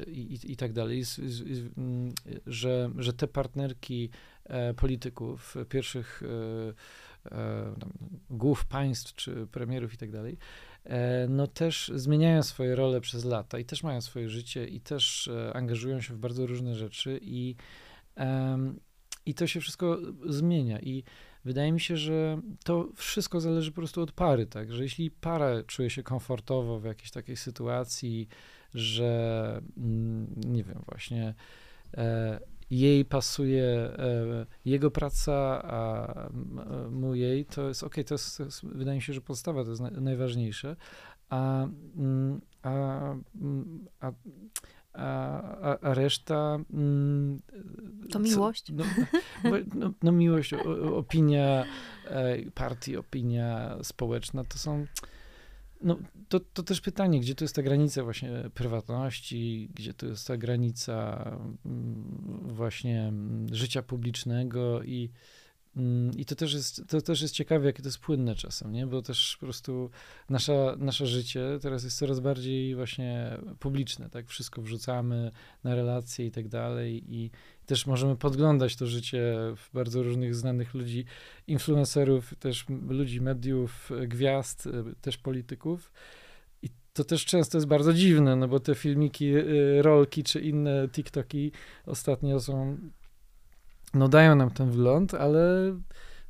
i, 0.07 0.33
i, 0.33 0.51
i 0.51 0.55
tak 0.55 0.73
dalej, 0.73 1.05
z, 1.05 1.15
z, 1.15 1.57
z, 1.57 1.77
m, 1.77 2.11
że, 2.47 2.89
że 2.97 3.13
te 3.13 3.27
partnerki 3.27 4.09
e, 4.43 4.73
polityków, 4.73 5.55
pierwszych 5.69 6.23
e, 6.23 7.31
e, 7.31 7.75
tam, 7.79 7.91
głów 8.29 8.65
państw, 8.65 9.15
czy 9.15 9.47
premierów 9.47 9.93
i 9.93 9.97
tak 9.97 10.11
dalej, 10.11 10.37
e, 10.83 11.27
no 11.29 11.47
też 11.47 11.91
zmieniają 11.95 12.43
swoje 12.43 12.75
role 12.75 13.01
przez 13.01 13.25
lata 13.25 13.59
i 13.59 13.65
też 13.65 13.83
mają 13.83 14.01
swoje 14.01 14.29
życie 14.29 14.67
i 14.67 14.81
też 14.81 15.29
angażują 15.53 16.01
się 16.01 16.13
w 16.13 16.17
bardzo 16.17 16.45
różne 16.45 16.75
rzeczy 16.75 17.19
i, 17.21 17.55
i 19.25 19.33
to 19.33 19.47
się 19.47 19.61
wszystko 19.61 19.97
zmienia. 20.25 20.79
I 20.79 21.03
wydaje 21.47 21.71
mi 21.71 21.79
się, 21.79 21.97
że 21.97 22.41
to 22.63 22.87
wszystko 22.95 23.39
zależy 23.39 23.71
po 23.71 23.75
prostu 23.75 24.01
od 24.01 24.11
pary, 24.11 24.45
tak, 24.45 24.73
że 24.73 24.83
jeśli 24.83 25.11
para 25.11 25.63
czuje 25.63 25.89
się 25.89 26.03
komfortowo 26.03 26.79
w 26.79 26.85
jakiejś 26.85 27.11
takiej 27.11 27.35
sytuacji, 27.35 28.27
że 28.73 29.61
mm, 29.77 30.27
nie 30.45 30.63
wiem, 30.63 30.83
właśnie 30.85 31.33
e, 31.97 32.39
jej 32.69 33.05
pasuje 33.05 33.65
e, 33.65 34.45
jego 34.65 34.91
praca, 34.91 35.63
a 35.63 36.13
mu 36.91 37.15
jej, 37.15 37.45
to 37.45 37.67
jest 37.67 37.83
okej, 37.83 38.05
to, 38.05 38.13
jest, 38.13 38.37
to 38.37 38.43
jest, 38.43 38.65
wydaje 38.65 38.95
mi 38.95 39.01
się, 39.01 39.13
że 39.13 39.21
podstawa 39.21 39.63
to 39.63 39.69
jest 39.69 39.81
na, 39.81 39.89
najważniejsze, 39.89 40.75
a, 41.29 41.63
mm, 41.97 42.41
a, 42.61 42.71
mm, 43.41 43.85
a, 43.99 44.11
a, 44.97 45.41
a, 45.61 45.79
a 45.79 45.93
reszta... 45.93 46.59
mm, 46.73 47.39
To 48.05 48.09
co- 48.11 48.19
miłość? 48.19 48.71
No, 48.71 48.83
no, 49.43 49.51
no, 49.75 49.91
no 50.03 50.11
miłość, 50.11 50.53
o, 50.53 50.97
opinia 50.97 51.65
e, 52.05 52.51
partii, 52.51 52.97
opinia 52.97 53.77
społeczna, 53.83 54.43
to 54.43 54.57
są... 54.57 54.85
No, 55.81 55.97
to, 56.29 56.39
to 56.39 56.63
też 56.63 56.81
pytanie, 56.81 57.19
gdzie 57.19 57.35
tu 57.35 57.43
jest 57.43 57.55
ta 57.55 57.61
granica 57.63 58.03
właśnie 58.03 58.29
prywatności, 58.53 59.69
gdzie 59.73 59.93
tu 59.93 60.07
jest 60.07 60.27
ta 60.27 60.37
granica 60.37 61.25
mm, 61.65 62.39
właśnie 62.47 63.01
mm, 63.07 63.47
życia 63.55 63.83
publicznego 63.83 64.83
i, 64.83 65.09
i 66.17 66.25
to 66.25 66.35
też 66.35 66.53
jest, 66.53 66.87
to 66.87 67.01
też 67.01 67.21
jest 67.21 67.33
ciekawe, 67.33 67.65
jakie 67.65 67.81
to 67.81 67.87
jest 67.87 67.99
płynne 67.99 68.35
czasem, 68.35 68.71
nie? 68.71 68.87
Bo 68.87 69.01
też 69.01 69.37
po 69.39 69.45
prostu 69.45 69.89
nasza, 70.29 70.75
nasze 70.77 71.07
życie 71.07 71.59
teraz 71.61 71.83
jest 71.83 71.97
coraz 71.97 72.19
bardziej 72.19 72.75
właśnie 72.75 73.37
publiczne, 73.59 74.09
tak? 74.09 74.27
Wszystko 74.27 74.61
wrzucamy 74.61 75.31
na 75.63 75.75
relacje 75.75 76.25
i 76.25 76.31
tak 76.31 76.47
dalej 76.47 77.15
i 77.15 77.31
też 77.65 77.85
możemy 77.85 78.15
podglądać 78.15 78.75
to 78.75 78.85
życie 78.85 79.35
w 79.55 79.69
bardzo 79.73 80.03
różnych 80.03 80.35
znanych 80.35 80.73
ludzi, 80.73 81.05
influencerów, 81.47 82.33
też 82.39 82.65
ludzi, 82.89 83.21
mediów, 83.21 83.91
gwiazd, 84.07 84.67
e, 84.67 84.71
też 85.01 85.17
polityków. 85.17 85.91
To 86.93 87.03
też 87.03 87.25
często 87.25 87.57
jest 87.57 87.67
bardzo 87.67 87.93
dziwne, 87.93 88.35
no 88.35 88.47
bo 88.47 88.59
te 88.59 88.75
filmiki, 88.75 89.29
e, 89.35 89.43
rolki 89.81 90.23
czy 90.23 90.39
inne 90.39 90.89
TikToki 90.89 91.51
ostatnio 91.85 92.39
są, 92.39 92.77
no 93.93 94.07
dają 94.07 94.35
nam 94.35 94.51
ten 94.51 94.71
wgląd, 94.71 95.13
ale 95.13 95.41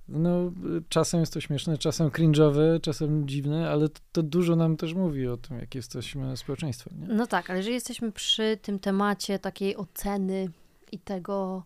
no 0.07 0.51
czasem 0.89 1.19
jest 1.19 1.33
to 1.33 1.41
śmieszne, 1.41 1.77
czasem 1.77 2.09
cringe'owe, 2.09 2.81
czasem 2.81 3.27
dziwne, 3.27 3.69
ale 3.69 3.89
to, 3.89 3.99
to 4.11 4.23
dużo 4.23 4.55
nam 4.55 4.77
też 4.77 4.93
mówi 4.93 5.27
o 5.27 5.37
tym, 5.37 5.59
jak 5.59 5.75
jesteśmy 5.75 6.37
społeczeństwem, 6.37 6.99
nie? 6.99 7.07
No 7.07 7.27
tak, 7.27 7.49
ale 7.49 7.59
jeżeli 7.59 7.73
jesteśmy 7.75 8.11
przy 8.11 8.57
tym 8.61 8.79
temacie 8.79 9.39
takiej 9.39 9.77
oceny 9.77 10.49
i 10.91 10.99
tego 10.99 11.63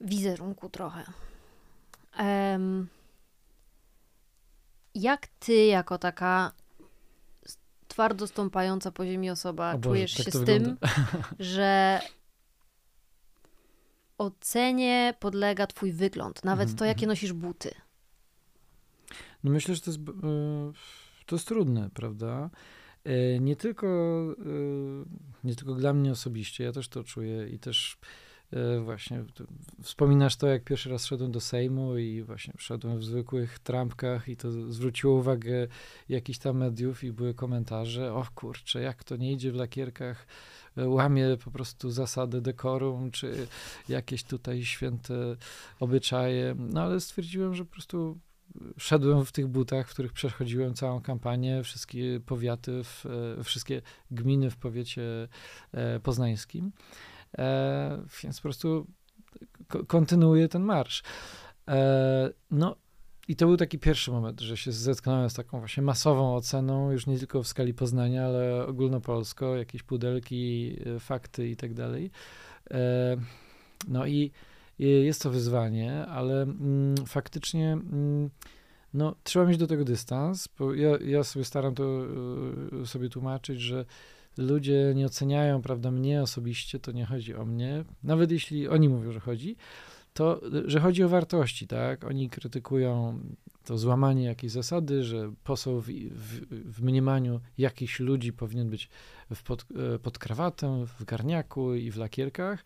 wizerunku 0.00 0.68
trochę. 0.68 1.04
em, 2.16 2.88
jak 4.94 5.26
ty, 5.26 5.64
jako 5.66 5.98
taka 5.98 6.52
twardo 7.88 8.26
stąpająca 8.26 8.90
po 8.90 9.06
ziemi 9.06 9.30
osoba, 9.30 9.72
Boże, 9.72 9.82
czujesz 9.82 10.14
tak 10.14 10.24
się 10.24 10.30
z 10.30 10.36
wygląda. 10.36 10.76
tym, 10.86 10.88
że 11.38 12.00
ocenie 14.20 15.14
podlega 15.20 15.66
twój 15.66 15.92
wygląd, 15.92 16.44
nawet 16.44 16.62
Mhm, 16.62 16.78
to, 16.78 16.84
jakie 16.84 16.98
mhm. 16.98 17.08
nosisz 17.08 17.32
buty. 17.32 17.70
No 19.44 19.50
myślę, 19.50 19.74
że 19.74 19.80
to 19.80 19.90
jest, 19.90 20.00
e, 20.00 20.72
to 21.26 21.36
jest 21.36 21.48
trudne, 21.48 21.90
prawda? 21.94 22.50
E, 23.04 23.40
Nie 23.40 23.56
tylko, 23.56 23.86
e, 23.86 25.44
nie 25.44 25.54
tylko 25.54 25.74
dla 25.74 25.92
mnie 25.92 26.12
osobiście, 26.12 26.64
ja 26.64 26.72
też 26.72 26.88
to 26.88 27.04
czuję 27.04 27.48
i 27.48 27.58
też 27.58 27.96
właśnie 28.84 29.24
wspominasz 29.82 30.36
to, 30.36 30.46
jak 30.46 30.64
pierwszy 30.64 30.90
raz 30.90 31.06
szedłem 31.06 31.32
do 31.32 31.40
Sejmu 31.40 31.98
i 31.98 32.22
właśnie 32.22 32.54
szedłem 32.58 32.98
w 32.98 33.04
zwykłych 33.04 33.58
trampkach 33.58 34.28
i 34.28 34.36
to 34.36 34.72
zwróciło 34.72 35.14
uwagę 35.14 35.66
jakichś 36.08 36.38
tam 36.38 36.56
mediów 36.56 37.04
i 37.04 37.12
były 37.12 37.34
komentarze, 37.34 38.14
o 38.14 38.26
kurczę, 38.34 38.82
jak 38.82 39.04
to 39.04 39.16
nie 39.16 39.32
idzie 39.32 39.52
w 39.52 39.54
lakierkach, 39.54 40.26
łamie 40.76 41.36
po 41.44 41.50
prostu 41.50 41.90
zasady 41.90 42.40
dekorum, 42.40 43.10
czy 43.10 43.46
jakieś 43.88 44.24
tutaj 44.24 44.64
święte 44.64 45.14
obyczaje, 45.80 46.54
no 46.58 46.82
ale 46.82 47.00
stwierdziłem, 47.00 47.54
że 47.54 47.64
po 47.64 47.72
prostu 47.72 48.18
szedłem 48.78 49.24
w 49.24 49.32
tych 49.32 49.46
butach, 49.46 49.88
w 49.88 49.92
których 49.92 50.12
przechodziłem 50.12 50.74
całą 50.74 51.00
kampanię, 51.00 51.62
wszystkie 51.62 52.20
powiaty, 52.20 52.84
w, 52.84 53.06
e, 53.38 53.44
wszystkie 53.44 53.82
gminy 54.10 54.50
w 54.50 54.56
powiecie 54.56 55.28
e, 55.72 56.00
poznańskim. 56.00 56.72
E, 57.38 58.02
więc 58.22 58.36
po 58.36 58.42
prostu 58.42 58.86
ko- 59.68 59.84
kontynuuję 59.84 60.48
ten 60.48 60.62
marsz. 60.62 61.02
E, 61.68 62.30
no 62.50 62.76
i 63.30 63.36
to 63.36 63.46
był 63.46 63.56
taki 63.56 63.78
pierwszy 63.78 64.10
moment, 64.10 64.40
że 64.40 64.56
się 64.56 64.72
zetknąłem 64.72 65.30
z 65.30 65.34
taką 65.34 65.58
właśnie 65.58 65.82
masową 65.82 66.34
oceną, 66.34 66.92
już 66.92 67.06
nie 67.06 67.18
tylko 67.18 67.42
w 67.42 67.48
skali 67.48 67.74
Poznania, 67.74 68.26
ale 68.26 68.66
ogólnopolsko, 68.66 69.56
jakieś 69.56 69.82
pudelki, 69.82 70.76
e, 70.96 71.00
fakty 71.00 71.48
i 71.48 71.56
tak 71.56 71.74
dalej. 71.74 72.10
E, 72.70 73.16
No 73.88 74.06
i 74.06 74.30
i 74.78 74.88
jest 74.88 75.22
to 75.22 75.30
wyzwanie, 75.30 76.06
ale 76.06 76.42
mm, 76.42 76.94
faktycznie 77.06 77.72
mm, 77.72 78.30
no, 78.94 79.14
trzeba 79.22 79.44
mieć 79.44 79.58
do 79.58 79.66
tego 79.66 79.84
dystans, 79.84 80.48
ja, 80.74 80.98
ja 81.04 81.24
sobie 81.24 81.44
staram 81.44 81.74
to 81.74 82.06
sobie 82.86 83.08
tłumaczyć, 83.08 83.60
że 83.60 83.84
ludzie 84.36 84.92
nie 84.94 85.06
oceniają, 85.06 85.62
prawda, 85.62 85.90
mnie 85.90 86.22
osobiście, 86.22 86.78
to 86.78 86.92
nie 86.92 87.06
chodzi 87.06 87.34
o 87.34 87.44
mnie, 87.44 87.84
nawet 88.02 88.30
jeśli 88.30 88.68
oni 88.68 88.88
mówią, 88.88 89.12
że 89.12 89.20
chodzi, 89.20 89.56
to, 90.20 90.40
że 90.64 90.80
chodzi 90.80 91.04
o 91.04 91.08
wartości, 91.08 91.66
tak? 91.66 92.04
Oni 92.04 92.30
krytykują 92.30 93.20
to 93.64 93.78
złamanie 93.78 94.24
jakiejś 94.24 94.52
zasady, 94.52 95.04
że 95.04 95.32
poseł 95.44 95.80
w, 95.80 95.86
w, 95.86 96.46
w 96.72 96.82
mniemaniu 96.82 97.40
jakichś 97.58 98.00
ludzi 98.00 98.32
powinien 98.32 98.70
być 98.70 98.88
w 99.34 99.42
pod, 99.42 99.66
e, 99.94 99.98
pod 99.98 100.18
krawatą, 100.18 100.86
w 100.86 101.04
garniaku 101.04 101.74
i 101.74 101.90
w 101.90 101.96
lakierkach, 101.96 102.64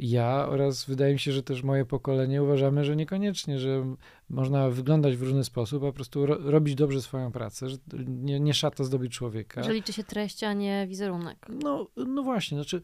ja 0.00 0.46
oraz 0.48 0.84
wydaje 0.84 1.12
mi 1.12 1.18
się, 1.18 1.32
że 1.32 1.42
też 1.42 1.62
moje 1.62 1.84
pokolenie 1.84 2.42
uważamy, 2.42 2.84
że 2.84 2.96
niekoniecznie, 2.96 3.58
że 3.58 3.96
można 4.28 4.70
wyglądać 4.70 5.16
w 5.16 5.22
różny 5.22 5.44
sposób, 5.44 5.82
a 5.82 5.86
po 5.86 5.92
prostu 5.92 6.26
ro, 6.26 6.38
robić 6.40 6.74
dobrze 6.74 7.02
swoją 7.02 7.32
pracę, 7.32 7.68
że 7.68 7.76
nie, 8.06 8.40
nie 8.40 8.54
szata 8.54 8.84
zdobi 8.84 9.10
człowieka. 9.10 9.62
Że 9.62 9.72
liczy 9.72 9.92
się 9.92 10.04
treść, 10.04 10.44
a 10.44 10.52
nie 10.52 10.86
wizerunek. 10.88 11.46
No, 11.62 11.86
no 11.96 12.22
właśnie, 12.22 12.58
znaczy 12.58 12.82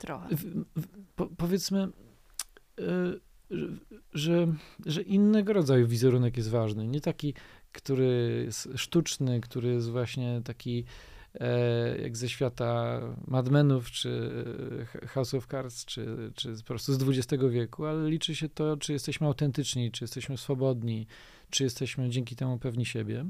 Trochę. 0.00 0.36
w, 0.36 0.64
po, 1.16 1.26
powiedzmy, 1.26 1.88
że, 3.50 3.66
że, 4.14 4.46
że 4.86 5.02
innego 5.02 5.52
rodzaju 5.52 5.86
wizerunek 5.86 6.36
jest 6.36 6.50
ważny, 6.50 6.86
nie 6.86 7.00
taki, 7.00 7.34
który 7.72 8.42
jest 8.44 8.68
sztuczny, 8.76 9.40
który 9.40 9.68
jest 9.68 9.90
właśnie 9.90 10.40
taki 10.44 10.84
e, 11.34 11.98
jak 11.98 12.16
ze 12.16 12.28
świata 12.28 13.00
Mad 13.26 13.48
Menów, 13.48 13.90
czy 13.90 14.30
e, 15.02 15.06
House 15.06 15.34
of 15.34 15.46
Cards, 15.46 15.84
czy, 15.84 16.32
czy 16.34 16.54
po 16.56 16.64
prostu 16.64 16.92
z 16.92 17.02
XX 17.08 17.42
wieku, 17.50 17.86
ale 17.86 18.10
liczy 18.10 18.34
się 18.34 18.48
to, 18.48 18.76
czy 18.76 18.92
jesteśmy 18.92 19.26
autentyczni, 19.26 19.90
czy 19.90 20.04
jesteśmy 20.04 20.38
swobodni, 20.38 21.06
czy 21.50 21.64
jesteśmy 21.64 22.10
dzięki 22.10 22.36
temu 22.36 22.58
pewni 22.58 22.86
siebie. 22.86 23.24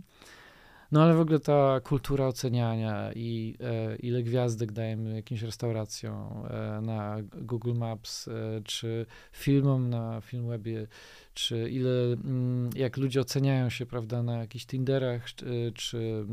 No 0.94 1.02
ale 1.02 1.14
w 1.14 1.20
ogóle 1.20 1.40
ta 1.40 1.80
kultura 1.80 2.26
oceniania 2.26 3.12
i 3.12 3.56
e, 3.60 3.96
ile 3.96 4.22
gwiazdek 4.22 4.72
dajemy 4.72 5.14
jakimś 5.14 5.42
restauracjom 5.42 6.46
e, 6.50 6.80
na 6.80 7.16
Google 7.42 7.74
Maps, 7.74 8.28
e, 8.28 8.32
czy 8.64 9.06
filmom 9.32 9.90
na 9.90 10.20
Filmwebie, 10.20 10.86
czy 11.34 11.70
ile, 11.70 11.90
mm, 11.90 12.70
jak 12.76 12.96
ludzie 12.96 13.20
oceniają 13.20 13.70
się, 13.70 13.86
prawda, 13.86 14.22
na 14.22 14.38
jakichś 14.38 14.66
Tinderach, 14.66 15.34
czy, 15.34 15.72
czy 15.74 16.24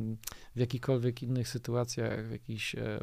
w 0.56 0.60
jakichkolwiek 0.60 1.24
innych 1.24 1.48
sytuacjach, 1.48 2.27
w 2.27 2.32
jakichś 2.32 2.75
e, 2.75 3.00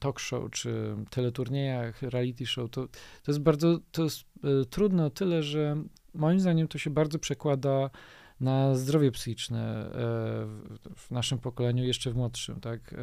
talk 0.00 0.20
show, 0.20 0.50
czy 0.50 0.96
teleturniejach, 1.10 2.02
reality 2.02 2.46
show, 2.46 2.70
to, 2.70 2.86
to 3.22 3.32
jest 3.32 3.40
bardzo, 3.40 3.78
to 3.92 4.04
jest 4.04 4.20
e, 4.44 4.64
trudne 4.64 5.06
o 5.06 5.10
tyle, 5.10 5.42
że 5.42 5.76
moim 6.14 6.40
zdaniem 6.40 6.68
to 6.68 6.78
się 6.78 6.90
bardzo 6.90 7.18
przekłada 7.18 7.90
na 8.42 8.74
zdrowie 8.74 9.12
psychiczne 9.12 9.90
w 10.96 11.10
naszym 11.10 11.38
pokoleniu, 11.38 11.84
jeszcze 11.84 12.10
w 12.10 12.16
młodszym, 12.16 12.60
tak, 12.60 12.94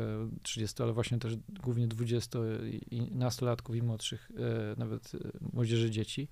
30, 0.44 0.84
ale 0.84 0.94
właśnie 0.94 1.20
też 1.20 1.38
głównie 1.64 1.88
20 1.88 2.40
i 2.92 3.02
nastolatków 3.16 3.76
i 3.76 3.82
młodszych, 3.82 4.32
nawet 4.78 5.12
młodzieży, 5.54 5.92
dzieci. 5.92 6.28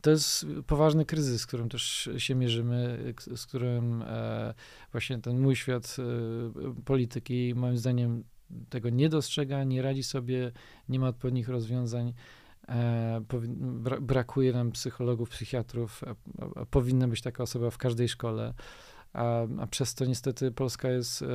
To 0.00 0.10
jest 0.10 0.46
poważny 0.66 1.04
kryzys, 1.04 1.40
z 1.40 1.46
którym 1.46 1.68
też 1.68 2.10
się 2.18 2.34
mierzymy, 2.34 3.14
z 3.36 3.46
którym 3.46 4.04
właśnie 4.92 5.18
ten 5.18 5.38
mój 5.38 5.56
świat 5.56 5.96
polityki, 6.84 7.54
moim 7.54 7.76
zdaniem, 7.76 8.24
tego 8.68 8.90
nie 8.90 9.08
dostrzega, 9.08 9.64
nie 9.64 9.82
radzi 9.82 10.02
sobie, 10.02 10.52
nie 10.88 10.98
ma 10.98 11.08
odpowiednich 11.08 11.48
rozwiązań. 11.48 12.12
E, 12.68 13.20
brakuje 14.00 14.52
nam 14.52 14.72
psychologów, 14.72 15.30
psychiatrów, 15.30 16.04
a, 16.04 16.14
a, 16.60 16.66
powinna 16.66 17.08
być 17.08 17.22
taka 17.22 17.42
osoba 17.42 17.70
w 17.70 17.78
każdej 17.78 18.08
szkole. 18.08 18.54
A, 19.12 19.42
a 19.60 19.66
przez 19.66 19.94
to 19.94 20.04
niestety 20.04 20.52
Polska 20.52 20.90
jest, 20.90 21.22
e, 21.22 21.26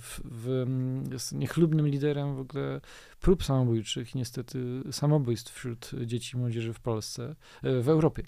w, 0.00 0.20
w, 0.24 0.66
jest 1.12 1.32
niechlubnym 1.32 1.88
liderem 1.88 2.36
w 2.36 2.40
ogóle 2.40 2.80
prób 3.20 3.44
samobójczych, 3.44 4.14
niestety 4.14 4.82
samobójstw 4.90 5.52
wśród 5.52 5.90
dzieci 6.06 6.36
i 6.36 6.40
młodzieży 6.40 6.72
w 6.72 6.80
Polsce, 6.80 7.36
e, 7.62 7.80
w 7.80 7.88
Europie, 7.88 8.22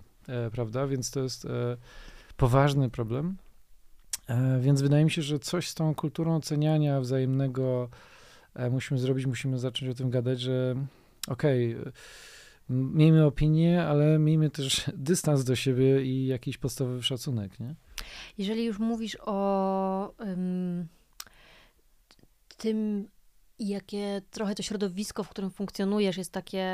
prawda? 0.52 0.86
Więc 0.86 1.10
to 1.10 1.20
jest 1.20 1.46
poważny 2.36 2.90
problem. 2.90 3.36
Więc 4.60 4.82
wydaje 4.82 5.04
mi 5.04 5.10
się, 5.10 5.22
że 5.22 5.38
coś 5.38 5.68
z 5.68 5.74
tą 5.74 5.94
kulturą 5.94 6.36
oceniania 6.36 7.00
wzajemnego 7.00 7.88
musimy 8.70 9.00
zrobić, 9.00 9.26
musimy 9.26 9.58
zacząć 9.58 9.90
o 9.90 9.94
tym 9.94 10.10
gadać, 10.10 10.40
że 10.40 10.74
okej, 11.28 11.80
okay, 11.80 11.92
miejmy 12.68 13.24
opinię, 13.24 13.82
ale 13.84 14.18
miejmy 14.18 14.50
też 14.50 14.90
dystans 14.94 15.44
do 15.44 15.56
siebie 15.56 16.02
i 16.02 16.26
jakiś 16.26 16.58
podstawowy 16.58 17.02
szacunek, 17.02 17.60
nie? 17.60 17.74
Jeżeli 18.38 18.64
już 18.64 18.78
mówisz 18.78 19.16
o 19.20 20.14
um, 20.18 20.88
tym, 22.56 23.08
jakie 23.58 24.22
trochę 24.30 24.54
to 24.54 24.62
środowisko, 24.62 25.24
w 25.24 25.28
którym 25.28 25.50
funkcjonujesz, 25.50 26.16
jest 26.16 26.32
takie 26.32 26.66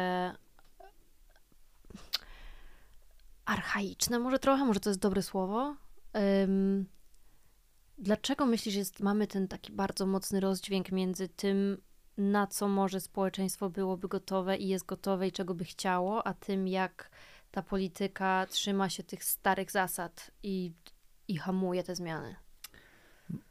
archaiczne, 3.44 4.18
może 4.18 4.38
trochę, 4.38 4.64
może 4.64 4.80
to 4.80 4.90
jest 4.90 5.00
dobre 5.00 5.22
słowo. 5.22 5.76
Um, 6.14 6.86
dlaczego 7.98 8.46
myślisz, 8.46 8.74
że 8.74 8.82
mamy 9.00 9.26
ten 9.26 9.48
taki 9.48 9.72
bardzo 9.72 10.06
mocny 10.06 10.40
rozdźwięk 10.40 10.92
między 10.92 11.28
tym, 11.28 11.76
na 12.18 12.46
co 12.46 12.68
może 12.68 13.00
społeczeństwo 13.00 13.70
byłoby 13.70 14.08
gotowe 14.08 14.56
i 14.56 14.68
jest 14.68 14.86
gotowe 14.86 15.28
i 15.28 15.32
czego 15.32 15.54
by 15.54 15.64
chciało, 15.64 16.26
a 16.26 16.34
tym, 16.34 16.68
jak 16.68 17.10
ta 17.50 17.62
polityka 17.62 18.46
trzyma 18.50 18.88
się 18.88 19.02
tych 19.02 19.24
starych 19.24 19.70
zasad 19.70 20.30
i, 20.42 20.72
i 21.28 21.36
hamuje 21.36 21.82
te 21.82 21.94
zmiany. 21.94 22.36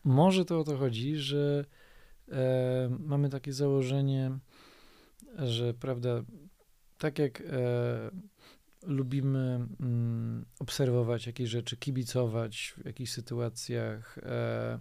Może 0.03 0.46
to 0.46 0.60
o 0.60 0.63
to 0.63 0.77
chodzi, 0.77 1.15
że 1.17 1.65
e, 2.32 2.98
mamy 3.00 3.29
takie 3.29 3.53
założenie, 3.53 4.39
że 5.38 5.74
prawda, 5.74 6.24
tak 6.98 7.20
jak 7.20 7.41
e, 7.41 7.43
lubimy 8.84 9.67
mm, 9.79 10.46
obserwować 10.60 11.27
jakieś 11.27 11.50
rzeczy, 11.50 11.77
kibicować 11.77 12.74
w 12.77 12.86
jakichś 12.86 13.12
sytuacjach, 13.12 14.17
e, 14.17 14.79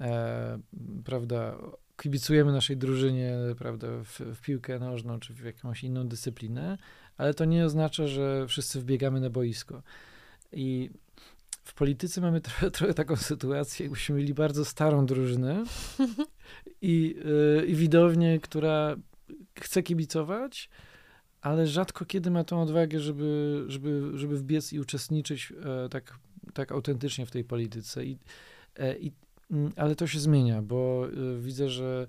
e 0.00 0.58
prawda, 1.04 1.58
kibicujemy 1.96 2.52
naszej 2.52 2.76
drużynie, 2.76 3.36
prawda, 3.58 3.86
w, 4.04 4.20
w, 4.20 4.40
piłkę 4.40 4.78
nożną 4.78 5.20
czy 5.20 5.34
w 5.34 5.44
jakąś 5.44 5.84
inną 5.84 6.08
dyscyplinę, 6.08 6.78
ale 7.16 7.34
to 7.34 7.44
nie 7.44 7.64
oznacza, 7.64 8.06
że 8.06 8.46
wszyscy 8.48 8.80
wbiegamy 8.80 9.20
na 9.20 9.30
boisko. 9.30 9.82
I 10.52 10.90
w 11.64 11.74
polityce 11.74 12.20
mamy 12.20 12.40
trochę, 12.40 12.70
trochę 12.76 12.94
taką 12.94 13.16
sytuację, 13.16 13.84
jakbyśmy 13.84 14.16
mieli 14.16 14.34
bardzo 14.34 14.64
starą 14.64 15.06
drużynę 15.06 15.64
i, 16.82 17.16
yy, 17.58 17.66
i 17.66 17.74
widownię, 17.74 18.40
która 18.40 18.96
chce 19.60 19.82
kibicować, 19.82 20.70
ale 21.40 21.66
rzadko 21.66 22.04
kiedy 22.04 22.30
ma 22.30 22.44
tą 22.44 22.62
odwagę, 22.62 23.00
żeby, 23.00 23.64
żeby, 23.68 24.10
żeby 24.14 24.38
wbiec 24.38 24.72
i 24.72 24.80
uczestniczyć 24.80 25.52
e, 25.52 25.88
tak, 25.88 26.18
tak 26.54 26.72
autentycznie 26.72 27.26
w 27.26 27.30
tej 27.30 27.44
polityce. 27.44 28.04
I, 28.04 28.18
e, 28.76 28.98
i, 28.98 29.12
ale 29.76 29.96
to 29.96 30.06
się 30.06 30.20
zmienia, 30.20 30.62
bo 30.62 31.06
y, 31.08 31.40
widzę, 31.40 31.68
że 31.68 32.06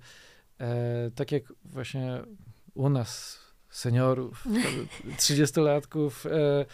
e, 0.59 1.11
tak 1.15 1.31
jak 1.31 1.43
właśnie 1.65 2.21
u 2.73 2.89
nas, 2.89 3.39
seniorów, 3.69 4.47
30-latków, 5.19 6.29
e, 6.29 6.65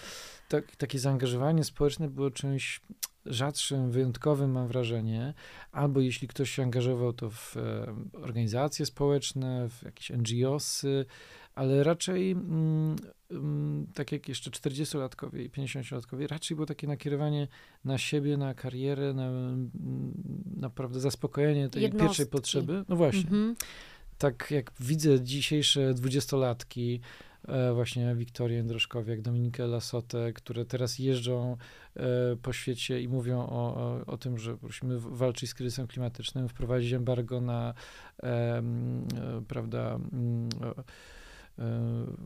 tak, 0.49 0.75
takie 0.75 0.99
zaangażowanie 0.99 1.63
społeczne 1.63 2.07
było 2.07 2.31
czymś 2.31 2.81
rzadszym, 3.25 3.91
wyjątkowym, 3.91 4.51
mam 4.51 4.67
wrażenie. 4.67 5.33
Albo 5.71 5.99
jeśli 5.99 6.27
ktoś 6.27 6.51
się 6.51 6.63
angażował, 6.63 7.13
to 7.13 7.29
w 7.29 7.57
e, 7.57 7.95
organizacje 8.13 8.85
społeczne, 8.85 9.69
w 9.69 9.83
jakieś 9.83 10.09
NGOsy, 10.09 11.05
ale 11.55 11.83
raczej 11.83 12.31
mm, 12.31 12.51
mm, 12.51 12.95
tak 13.93 14.11
jak 14.11 14.29
jeszcze 14.29 14.51
40-latkowie 14.51 15.41
i 15.41 15.49
50-latkowie, 15.49 16.27
raczej 16.27 16.55
było 16.55 16.65
takie 16.65 16.87
nakierowanie 16.87 17.47
na 17.85 17.97
siebie, 17.97 18.37
na 18.37 18.53
karierę, 18.53 19.13
na 19.13 19.27
mm, 19.27 19.71
naprawdę 20.57 20.99
zaspokojenie 20.99 21.69
tej 21.69 21.81
Jednostki. 21.81 22.07
pierwszej 22.07 22.27
potrzeby. 22.27 22.85
No 22.89 22.95
właśnie. 22.95 23.21
Mhm. 23.21 23.55
Tak 24.17 24.51
jak 24.51 24.71
widzę 24.79 25.21
dzisiejsze 25.21 25.93
dwudziestolatki, 25.93 26.99
e, 27.47 27.73
właśnie 27.73 28.15
Wiktorię 28.15 28.57
Jędroszkowiak, 28.57 29.21
Dominikę 29.21 29.67
Lasotę, 29.67 30.33
które 30.33 30.65
teraz 30.65 30.99
jeżdżą 30.99 31.57
e, 31.95 32.03
po 32.41 32.53
świecie 32.53 33.01
i 33.01 33.07
mówią 33.07 33.39
o, 33.39 33.75
o, 33.75 34.05
o, 34.05 34.17
tym, 34.17 34.37
że 34.37 34.57
musimy 34.61 34.99
walczyć 34.99 35.49
z 35.49 35.53
kryzysem 35.53 35.87
klimatycznym, 35.87 36.49
wprowadzić 36.49 36.93
embargo 36.93 37.41
na, 37.41 37.73
e, 38.23 38.63
prawda, 39.47 39.99
E, 40.61 40.83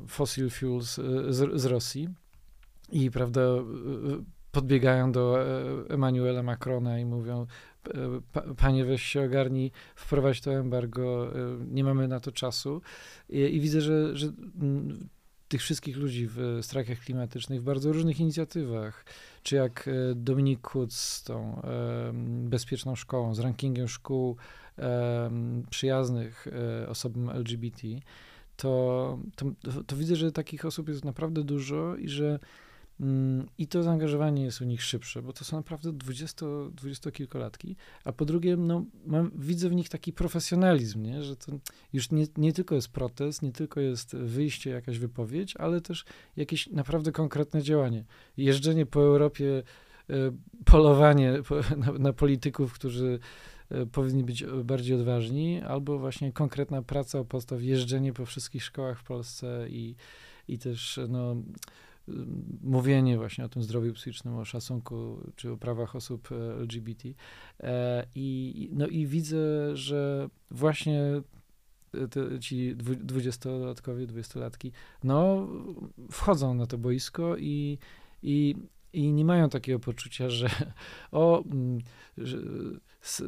fossil 0.07 0.49
fuels 0.49 0.99
e, 0.99 1.33
z, 1.33 1.61
z 1.61 1.65
Rosji 1.65 2.09
i 2.91 3.11
prawda, 3.11 3.41
e, 3.41 3.63
podbiegają 4.51 5.11
do 5.11 5.37
Emmanuela 5.89 6.43
Macrona 6.43 6.99
i 6.99 7.05
mówią, 7.05 7.45
panie 8.57 8.85
weź 8.85 9.03
się 9.03 9.23
ogarnij, 9.23 9.71
wprowadź 9.95 10.41
to 10.41 10.53
embargo, 10.53 11.33
nie 11.71 11.83
mamy 11.83 12.07
na 12.07 12.19
to 12.19 12.31
czasu. 12.31 12.81
I, 13.29 13.39
i 13.39 13.59
widzę, 13.59 13.81
że, 13.81 14.17
że 14.17 14.31
tych 15.47 15.61
wszystkich 15.61 15.97
ludzi 15.97 16.27
w 16.27 16.59
strajkach 16.61 16.99
klimatycznych, 16.99 17.61
w 17.61 17.63
bardzo 17.63 17.93
różnych 17.93 18.19
inicjatywach, 18.19 19.05
czy 19.43 19.55
jak 19.55 19.89
Dominik 20.15 20.61
Kuc 20.61 20.95
z 20.95 21.23
tą 21.23 21.61
bezpieczną 22.43 22.95
szkołą, 22.95 23.35
z 23.35 23.39
rankingiem 23.39 23.87
szkół 23.87 24.35
przyjaznych 25.69 26.47
osobom 26.87 27.29
LGBT, 27.29 27.87
to, 28.57 29.19
to, 29.35 29.45
to, 29.87 29.95
widzę, 29.95 30.15
że 30.15 30.31
takich 30.31 30.65
osób 30.65 30.89
jest 30.89 31.05
naprawdę 31.05 31.43
dużo 31.43 31.95
i 31.95 32.09
że 32.09 32.39
mm, 32.99 33.47
i 33.57 33.67
to 33.67 33.83
zaangażowanie 33.83 34.43
jest 34.43 34.61
u 34.61 34.65
nich 34.65 34.83
szybsze, 34.83 35.21
bo 35.21 35.33
to 35.33 35.45
są 35.45 35.57
naprawdę 35.57 35.93
dwudziestokilkolatki, 36.71 37.75
a 38.03 38.11
po 38.11 38.25
drugie, 38.25 38.57
no, 38.57 38.85
mam, 39.05 39.31
widzę 39.35 39.69
w 39.69 39.75
nich 39.75 39.89
taki 39.89 40.13
profesjonalizm, 40.13 41.03
nie? 41.03 41.23
że 41.23 41.35
to 41.35 41.51
już 41.93 42.11
nie, 42.11 42.27
nie 42.37 42.53
tylko 42.53 42.75
jest 42.75 42.89
protest, 42.89 43.41
nie 43.41 43.51
tylko 43.51 43.79
jest 43.79 44.15
wyjście, 44.15 44.69
jakaś 44.69 44.99
wypowiedź, 44.99 45.57
ale 45.57 45.81
też 45.81 46.05
jakieś 46.35 46.67
naprawdę 46.67 47.11
konkretne 47.11 47.61
działanie. 47.61 48.05
Jeżdżenie 48.37 48.85
po 48.85 49.01
Europie, 49.01 49.63
e, 50.09 50.13
polowanie 50.65 51.33
na, 51.77 51.91
na 51.91 52.13
polityków, 52.13 52.73
którzy 52.73 53.19
powinni 53.91 54.23
być 54.23 54.45
bardziej 54.63 54.95
odważni, 54.95 55.61
albo 55.61 55.99
właśnie 55.99 56.31
konkretna 56.31 56.81
praca 56.81 57.19
o 57.19 57.25
podstaw, 57.25 57.61
jeżdżenie 57.61 58.13
po 58.13 58.25
wszystkich 58.25 58.63
szkołach 58.63 58.99
w 58.99 59.03
Polsce 59.03 59.65
i, 59.69 59.95
i 60.47 60.59
też 60.59 60.99
no, 61.09 61.35
mówienie 62.63 63.17
właśnie 63.17 63.45
o 63.45 63.49
tym 63.49 63.63
zdrowiu 63.63 63.93
psychicznym, 63.93 64.35
o 64.35 64.45
szacunku 64.45 65.19
czy 65.35 65.51
o 65.51 65.57
prawach 65.57 65.95
osób 65.95 66.29
e, 66.31 66.53
LGBT. 66.53 67.09
E, 67.59 68.05
I, 68.15 68.69
no 68.73 68.87
i 68.87 69.07
widzę, 69.07 69.75
że 69.75 70.29
właśnie 70.51 71.21
te, 72.09 72.39
ci 72.39 72.75
dwudziestolatkowie, 72.75 74.07
dwudziestolatki, 74.07 74.71
no 75.03 75.47
wchodzą 76.11 76.53
na 76.53 76.67
to 76.67 76.77
boisko 76.77 77.37
i, 77.37 77.77
i, 78.23 78.55
i 78.93 79.13
nie 79.13 79.25
mają 79.25 79.49
takiego 79.49 79.79
poczucia, 79.79 80.29
że 80.29 80.49
o, 81.11 81.43
że 82.17 82.37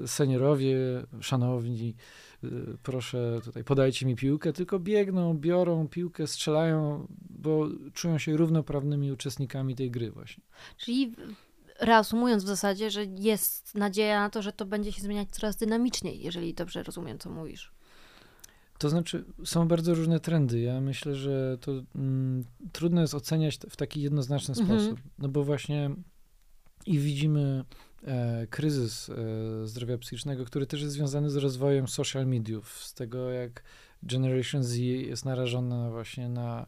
seniorowie, 0.05 0.77
szanowni, 1.21 1.95
y, 2.43 2.77
proszę 2.83 3.39
tutaj 3.43 3.63
podajcie 3.63 4.05
mi 4.05 4.15
piłkę, 4.15 4.53
tylko 4.53 4.79
biegną, 4.79 5.37
biorą 5.37 5.87
piłkę, 5.87 6.27
strzelają, 6.27 7.07
bo 7.29 7.67
czują 7.93 8.17
się 8.17 8.37
równoprawnymi 8.37 9.11
uczestnikami 9.11 9.75
tej 9.75 9.91
gry 9.91 10.11
właśnie. 10.11 10.43
Czyli 10.77 11.15
reasumując 11.79 12.43
w 12.43 12.47
zasadzie, 12.47 12.91
że 12.91 13.05
jest 13.05 13.75
nadzieja 13.75 14.19
na 14.19 14.29
to, 14.29 14.41
że 14.41 14.53
to 14.53 14.65
będzie 14.65 14.91
się 14.91 15.01
zmieniać 15.01 15.29
coraz 15.29 15.55
dynamiczniej, 15.55 16.21
jeżeli 16.21 16.53
dobrze 16.53 16.83
rozumiem, 16.83 17.19
co 17.19 17.29
mówisz. 17.29 17.71
To 18.77 18.89
znaczy, 18.89 19.25
są 19.45 19.67
bardzo 19.67 19.95
różne 19.95 20.19
trendy. 20.19 20.59
Ja 20.59 20.81
myślę, 20.81 21.15
że 21.15 21.57
to 21.61 21.71
mm, 21.95 22.45
trudno 22.71 23.01
jest 23.01 23.13
oceniać 23.13 23.57
w 23.69 23.75
taki 23.75 24.01
jednoznaczny 24.01 24.55
mhm. 24.59 24.79
sposób, 24.79 24.99
no 25.17 25.29
bo 25.29 25.43
właśnie 25.43 25.89
i 26.85 26.99
widzimy 26.99 27.63
kryzys 28.49 29.09
e, 29.09 29.67
zdrowia 29.67 29.97
psychicznego, 29.97 30.45
który 30.45 30.67
też 30.67 30.81
jest 30.81 30.93
związany 30.93 31.29
z 31.29 31.35
rozwojem 31.35 31.88
social 31.88 32.27
mediów, 32.27 32.83
z 32.83 32.93
tego 32.93 33.29
jak 33.29 33.63
Generation 34.03 34.63
Z 34.63 34.75
jest 34.77 35.25
narażona 35.25 35.89
właśnie 35.89 36.29
na 36.29 36.65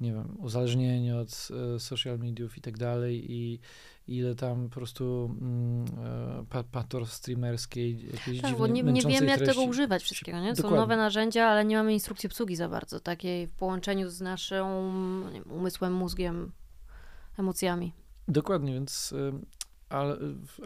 nie 0.00 0.12
wiem, 0.12 0.36
uzależnienie 0.38 1.16
od 1.16 1.48
e, 1.76 1.80
social 1.80 2.18
mediów 2.18 2.58
i 2.58 2.60
tak 2.60 2.78
dalej 2.78 3.32
i 3.32 3.60
ile 4.08 4.34
tam 4.34 4.68
po 4.68 4.74
prostu 4.74 5.36
mm, 5.40 5.84
e, 6.54 6.64
pator 6.72 7.06
streamerskiej, 7.06 8.06
jakieś 8.06 8.40
tak, 8.40 8.50
dziwne, 8.50 8.58
bo 8.58 8.66
nie, 8.66 8.82
nie 8.82 9.02
wiemy, 9.02 9.26
jak 9.26 9.38
treści. 9.38 9.54
tego 9.54 9.70
używać 9.70 10.02
wszystkiego, 10.02 10.40
nie? 10.40 10.56
Są 10.56 10.62
Dokładnie. 10.62 10.78
nowe 10.78 10.96
narzędzia, 10.96 11.46
ale 11.46 11.64
nie 11.64 11.76
mamy 11.76 11.92
instrukcji 11.92 12.26
obsługi 12.26 12.56
za 12.56 12.68
bardzo, 12.68 13.00
takiej 13.00 13.46
w 13.46 13.52
połączeniu 13.52 14.10
z 14.10 14.20
naszym 14.20 14.66
umysłem, 15.50 15.92
mózgiem, 15.92 16.52
emocjami. 17.38 17.92
Dokładnie, 18.28 18.74
więc 18.74 19.14
ale, 19.88 20.16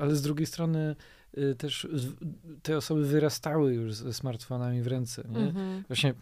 ale 0.01 0.17
z 0.17 0.23
drugiej 0.23 0.47
strony 0.47 0.97
y, 1.39 1.55
też 1.55 1.89
te 2.63 2.77
osoby 2.77 3.05
wyrastały 3.05 3.75
już 3.75 3.95
ze 3.95 4.13
smartfonami 4.13 4.83
w 4.83 4.87
ręce, 4.87 5.25
nie? 5.29 5.41
Mhm. 5.41 5.85
Właśnie 5.89 6.15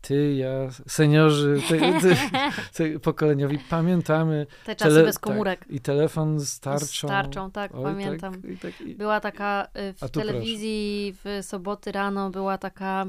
ty, 0.00 0.34
ja, 0.34 0.50
seniorzy, 0.86 1.62
te, 1.68 1.78
te, 1.78 2.16
te 2.74 2.98
pokoleniowi 2.98 3.58
pamiętamy. 3.58 4.46
Te 4.66 4.76
czasy 4.76 4.90
tele- 4.90 5.04
bez 5.04 5.18
komórek. 5.18 5.60
Tak, 5.60 5.70
I 5.70 5.80
telefon 5.80 6.40
z 6.40 6.60
tarczą. 6.60 7.08
Z 7.08 7.10
tarczą, 7.10 7.50
tak, 7.50 7.74
Oj, 7.74 7.82
pamiętam. 7.84 8.34
Tak, 8.34 8.50
i 8.50 8.58
tak, 8.58 8.80
i... 8.80 8.94
Była 8.94 9.20
taka 9.20 9.68
y, 9.78 9.92
w 9.92 10.10
telewizji 10.10 11.14
w 11.24 11.38
soboty 11.42 11.92
rano 11.92 12.30
była 12.30 12.58
taka 12.58 13.06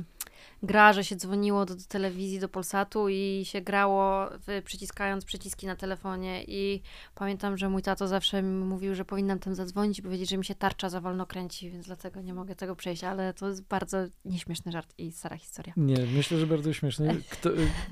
gra, 0.63 0.93
że 0.93 1.03
się 1.03 1.15
dzwoniło 1.15 1.65
do, 1.65 1.75
do 1.75 1.83
telewizji, 1.87 2.39
do 2.39 2.49
Polsatu 2.49 3.09
i 3.09 3.41
się 3.45 3.61
grało 3.61 4.29
przyciskając 4.63 5.25
przyciski 5.25 5.67
na 5.67 5.75
telefonie 5.75 6.43
i 6.47 6.81
pamiętam, 7.15 7.57
że 7.57 7.69
mój 7.69 7.81
tato 7.81 8.07
zawsze 8.07 8.41
mi 8.41 8.65
mówił, 8.65 8.95
że 8.95 9.05
powinnam 9.05 9.39
tam 9.39 9.55
zadzwonić 9.55 9.99
i 9.99 10.01
powiedzieć, 10.01 10.29
że 10.29 10.37
mi 10.37 10.45
się 10.45 10.55
tarcza 10.55 10.89
za 10.89 11.01
wolno 11.01 11.25
kręci, 11.25 11.71
więc 11.71 11.85
dlatego 11.85 12.21
nie 12.21 12.33
mogę 12.33 12.55
tego 12.55 12.75
przejść, 12.75 13.03
ale 13.03 13.33
to 13.33 13.47
jest 13.47 13.61
bardzo 13.61 13.97
nieśmieszny 14.25 14.71
żart 14.71 14.93
i 14.97 15.11
stara 15.11 15.37
historia. 15.37 15.73
Nie, 15.77 15.97
myślę, 16.15 16.37
że 16.37 16.47
bardzo 16.47 16.73
śmieszne. 16.73 17.15
Kto, 17.29 17.49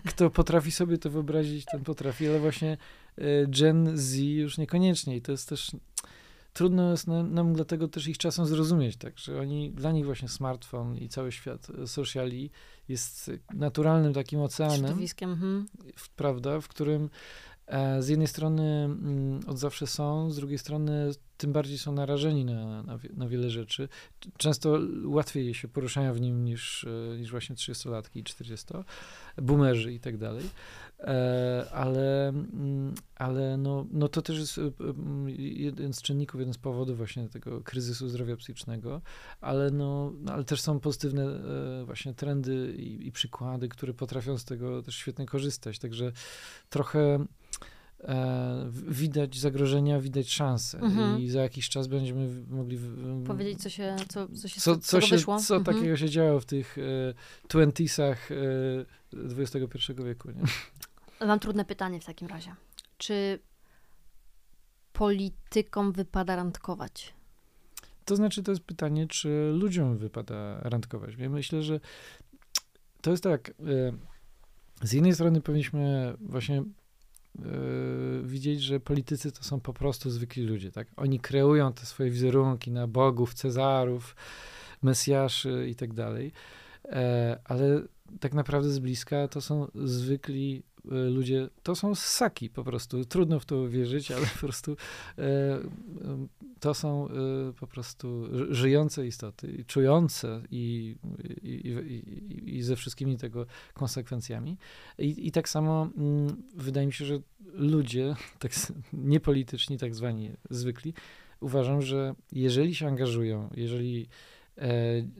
kto 0.07 0.29
potrafi 0.29 0.71
sobie 0.71 0.97
to 0.97 1.09
wyobrazić, 1.09 1.65
ten 1.71 1.83
potrafi, 1.83 2.27
ale 2.27 2.39
właśnie 2.39 2.77
y, 3.19 3.47
Gen 3.47 3.97
Z 3.97 4.15
już 4.17 4.57
niekoniecznie 4.57 5.15
i 5.15 5.21
to 5.21 5.31
jest 5.31 5.49
też 5.49 5.71
trudno 6.59 6.91
jest 6.91 7.07
nam, 7.07 7.33
nam 7.33 7.53
dlatego 7.53 7.87
też 7.87 8.07
ich 8.07 8.17
czasem 8.17 8.45
zrozumieć, 8.45 8.97
tak, 8.97 9.17
że 9.17 9.39
oni, 9.39 9.71
dla 9.71 9.91
nich 9.91 10.05
właśnie 10.05 10.29
smartfon 10.29 10.97
i 10.97 11.09
cały 11.09 11.31
świat 11.31 11.67
sociali 11.85 12.51
jest 12.87 13.31
naturalnym 13.53 14.13
takim 14.13 14.39
oceanem. 14.39 14.85
Mhm. 14.85 15.67
w, 15.95 16.09
prawda, 16.09 16.61
w 16.61 16.67
którym 16.67 17.09
e, 17.67 18.01
z 18.01 18.07
jednej 18.07 18.27
strony 18.27 18.63
mm, 18.63 19.39
od 19.47 19.59
zawsze 19.59 19.87
są, 19.87 20.31
z 20.31 20.35
drugiej 20.35 20.57
strony 20.57 21.11
tym 21.37 21.53
bardziej 21.53 21.77
są 21.77 21.91
narażeni 21.91 22.45
na, 22.45 22.83
na, 22.83 22.99
na 23.13 23.27
wiele 23.27 23.49
rzeczy. 23.49 23.89
Często 24.37 24.79
łatwiej 25.05 25.53
się 25.53 25.67
poruszają 25.67 26.13
w 26.13 26.21
nim 26.21 26.45
niż, 26.45 26.83
e, 26.83 27.17
niż 27.17 27.31
właśnie 27.31 27.55
30-latki 27.55 28.19
i 28.19 28.23
40, 28.23 28.67
boomerzy 29.37 29.93
i 29.93 29.99
tak 29.99 30.17
dalej. 30.17 30.45
E, 30.99 31.65
ale 31.73 32.27
mm, 32.29 32.93
ale 33.15 33.57
no, 33.57 33.85
no 33.91 34.07
to 34.07 34.21
też 34.21 34.39
jest 34.39 34.57
e, 34.57 34.61
mm, 34.79 35.29
jeden 35.37 35.93
z 35.93 36.01
czynników, 36.01 36.39
jeden 36.39 36.53
z 36.53 36.57
powodów 36.57 36.97
właśnie 36.97 37.29
tego 37.29 37.61
kryzysu 37.61 38.09
zdrowia 38.09 38.35
psychicznego, 38.37 39.01
ale 39.41 39.71
no, 39.71 40.13
no 40.21 40.33
ale 40.33 40.43
też 40.43 40.61
są 40.61 40.79
pozytywne 40.79 41.23
e, 41.81 41.85
właśnie 41.85 42.13
trendy 42.13 42.73
i, 42.77 43.07
i 43.07 43.11
przykłady, 43.11 43.69
które 43.69 43.93
potrafią 43.93 44.37
z 44.37 44.45
tego 44.45 44.83
też 44.83 44.95
świetnie 44.95 45.25
korzystać, 45.25 45.79
także 45.79 46.11
trochę 46.69 47.25
e, 48.03 48.69
widać 48.87 49.39
zagrożenia, 49.39 49.99
widać 50.01 50.29
szanse 50.31 50.79
Mhm. 50.79 51.19
i 51.21 51.29
za 51.29 51.41
jakiś 51.41 51.69
czas 51.69 51.87
będziemy 51.87 52.45
mogli 52.49 52.77
w- 52.77 53.23
Powiedzieć, 53.27 53.61
co 53.61 53.69
się, 53.69 53.95
co, 54.09 54.27
co 54.27 54.47
się 54.47 54.61
co, 54.61 54.77
co, 54.77 55.01
się, 55.01 55.15
wyszło. 55.15 55.39
co 55.39 55.55
Mhm. 55.55 55.75
takiego 55.77 55.97
się 55.97 56.09
działo 56.09 56.39
w 56.39 56.45
tych 56.45 56.77
twentisach 57.47 58.29
e, 58.31 58.35
XXI 59.39 59.93
wieku, 60.05 60.31
nie? 60.31 60.41
Mam 61.27 61.39
trudne 61.39 61.65
pytanie 61.65 61.99
w 61.99 62.05
takim 62.05 62.27
razie. 62.27 62.55
Czy 62.97 63.39
politykom 64.93 65.91
wypada 65.91 66.35
randkować? 66.35 67.13
To 68.05 68.15
znaczy, 68.15 68.43
to 68.43 68.51
jest 68.51 68.63
pytanie, 68.63 69.07
czy 69.07 69.51
ludziom 69.53 69.97
wypada 69.97 70.59
randkować. 70.61 71.15
Ja 71.17 71.29
myślę, 71.29 71.61
że 71.61 71.79
to 73.01 73.11
jest 73.11 73.23
tak. 73.23 73.49
e, 73.49 73.53
Z 74.83 74.93
jednej 74.93 75.13
strony 75.13 75.41
powinniśmy 75.41 76.13
właśnie 76.19 76.57
e, 76.57 76.63
widzieć, 78.23 78.61
że 78.61 78.79
politycy 78.79 79.31
to 79.31 79.43
są 79.43 79.59
po 79.59 79.73
prostu 79.73 80.09
zwykli 80.09 80.43
ludzie, 80.43 80.71
tak? 80.71 80.87
Oni 80.95 81.19
kreują 81.19 81.73
te 81.73 81.85
swoje 81.85 82.11
wizerunki 82.11 82.71
na 82.71 82.87
bogów, 82.87 83.33
cezarów, 83.33 84.15
mesjaszy 84.81 85.67
i 85.69 85.75
tak 85.75 85.93
dalej. 85.93 86.31
E, 86.85 87.39
Ale 87.45 87.81
tak 88.19 88.33
naprawdę 88.33 88.69
z 88.69 88.79
bliska 88.79 89.27
to 89.27 89.41
są 89.41 89.67
zwykli 89.75 90.63
ludzie, 90.85 91.49
to 91.63 91.75
są 91.75 91.95
ssaki 91.95 92.49
po 92.49 92.63
prostu. 92.63 93.05
Trudno 93.05 93.39
w 93.39 93.45
to 93.45 93.57
uwierzyć, 93.57 94.11
ale 94.11 94.25
po 94.25 94.39
prostu 94.39 94.75
e, 95.17 95.23
em, 96.03 96.29
to 96.59 96.73
są 96.73 97.07
e, 97.07 97.53
po 97.53 97.67
prostu 97.67 98.37
ży- 98.37 98.55
żyjące 98.55 99.07
istoty, 99.07 99.63
czujące 99.67 100.41
i, 100.51 100.95
i, 101.43 101.49
i, 101.49 102.57
i, 102.57 102.63
ze 102.63 102.75
wszystkimi 102.75 103.17
tego 103.17 103.45
konsekwencjami. 103.73 104.57
I, 104.97 105.31
tak 105.31 105.49
samo 105.49 105.89
mm, 105.97 106.43
wydaje 106.55 106.87
mi 106.87 106.93
się, 106.93 107.05
że 107.05 107.19
ludzie, 107.53 108.15
tak 108.39 108.51
niepolityczni, 108.93 109.77
tak 109.77 109.95
zwani 109.95 110.31
zwykli, 110.49 110.93
uważam, 111.39 111.81
że 111.81 112.15
jeżeli 112.31 112.75
się 112.75 112.87
angażują, 112.87 113.49
jeżeli 113.55 114.07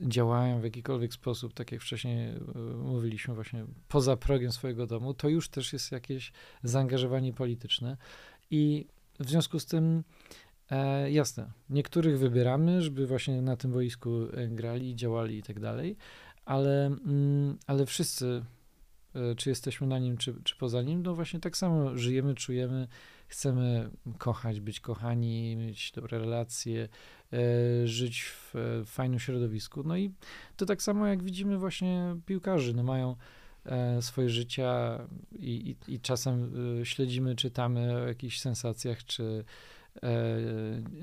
działają 0.02 0.60
w 0.60 0.64
jakikolwiek 0.64 1.14
sposób, 1.14 1.54
tak 1.54 1.72
jak 1.72 1.80
wcześniej 1.80 2.28
e, 2.28 2.38
mówiliśmy, 2.76 3.34
właśnie 3.34 3.64
poza 3.88 4.16
progiem 4.16 4.52
swojego 4.52 4.86
domu, 4.86 5.14
to 5.14 5.28
już 5.28 5.48
też 5.48 5.72
jest 5.72 5.92
jakieś 5.92 6.32
zaangażowanie 6.62 7.32
polityczne. 7.32 7.96
I 8.50 8.86
w 9.20 9.30
związku 9.30 9.60
z 9.60 9.66
tym, 9.66 10.04
e, 10.70 11.10
jasne, 11.10 11.50
niektórych 11.70 12.18
wybieramy, 12.18 12.82
żeby 12.82 13.06
właśnie 13.06 13.42
na 13.42 13.56
tym 13.56 13.72
boisku 13.72 14.10
e, 14.32 14.48
grali, 14.48 14.96
działali 14.96 15.38
i 15.38 15.42
tak 15.42 15.60
dalej, 15.60 15.96
ale, 16.44 16.86
mm, 16.86 17.58
ale 17.66 17.86
wszyscy, 17.86 18.44
e, 19.14 19.34
czy 19.34 19.48
jesteśmy 19.48 19.86
na 19.86 19.98
nim, 19.98 20.16
czy, 20.16 20.34
czy 20.44 20.56
poza 20.56 20.82
nim, 20.82 21.02
no 21.02 21.14
właśnie 21.14 21.40
tak 21.40 21.56
samo 21.56 21.96
żyjemy, 21.96 22.34
czujemy, 22.34 22.88
chcemy 23.30 23.90
kochać, 24.18 24.60
być 24.60 24.80
kochani, 24.80 25.56
mieć 25.56 25.92
dobre 25.92 26.18
relacje, 26.18 26.88
e, 27.32 27.38
żyć 27.86 28.22
w 28.22 28.56
e, 28.56 28.84
fajnym 28.84 29.18
środowisku. 29.18 29.82
No 29.84 29.96
i 29.96 30.12
to 30.56 30.66
tak 30.66 30.82
samo 30.82 31.06
jak 31.06 31.22
widzimy 31.22 31.58
właśnie 31.58 32.16
piłkarzy, 32.26 32.74
no 32.74 32.82
mają 32.82 33.16
e, 33.64 34.02
swoje 34.02 34.28
życia 34.28 34.98
i, 35.32 35.76
i, 35.88 35.94
i 35.94 36.00
czasem 36.00 36.52
śledzimy, 36.84 37.36
czytamy 37.36 37.96
o 37.96 38.06
jakichś 38.06 38.38
sensacjach 38.38 39.04
czy 39.04 39.44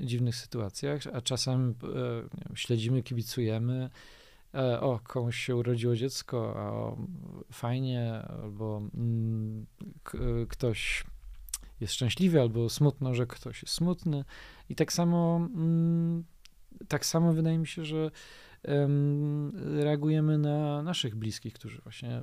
dziwnych 0.00 0.36
sytuacjach, 0.36 1.02
a 1.12 1.20
czasem 1.20 1.74
wiem, 1.82 2.56
śledzimy, 2.56 3.02
kibicujemy. 3.02 3.90
O, 4.80 5.00
komuś 5.04 5.36
się 5.36 5.56
urodziło 5.56 5.96
dziecko, 5.96 6.54
a 6.56 6.70
o, 6.70 6.96
fajnie, 7.52 8.22
albo 8.42 8.82
mm, 8.94 9.66
ktoś 10.48 11.04
jest 11.80 11.94
szczęśliwy, 11.94 12.40
albo 12.40 12.68
smutno, 12.68 13.14
że 13.14 13.26
ktoś 13.26 13.62
jest 13.62 13.74
smutny. 13.74 14.24
I 14.68 14.74
tak 14.74 14.92
samo, 14.92 15.36
mm, 15.54 16.24
tak 16.88 17.06
samo 17.06 17.32
wydaje 17.32 17.58
mi 17.58 17.66
się, 17.66 17.84
że 17.84 18.10
em, 18.62 19.52
reagujemy 19.82 20.38
na 20.38 20.82
naszych 20.82 21.16
bliskich, 21.16 21.54
którzy 21.54 21.80
właśnie 21.82 22.22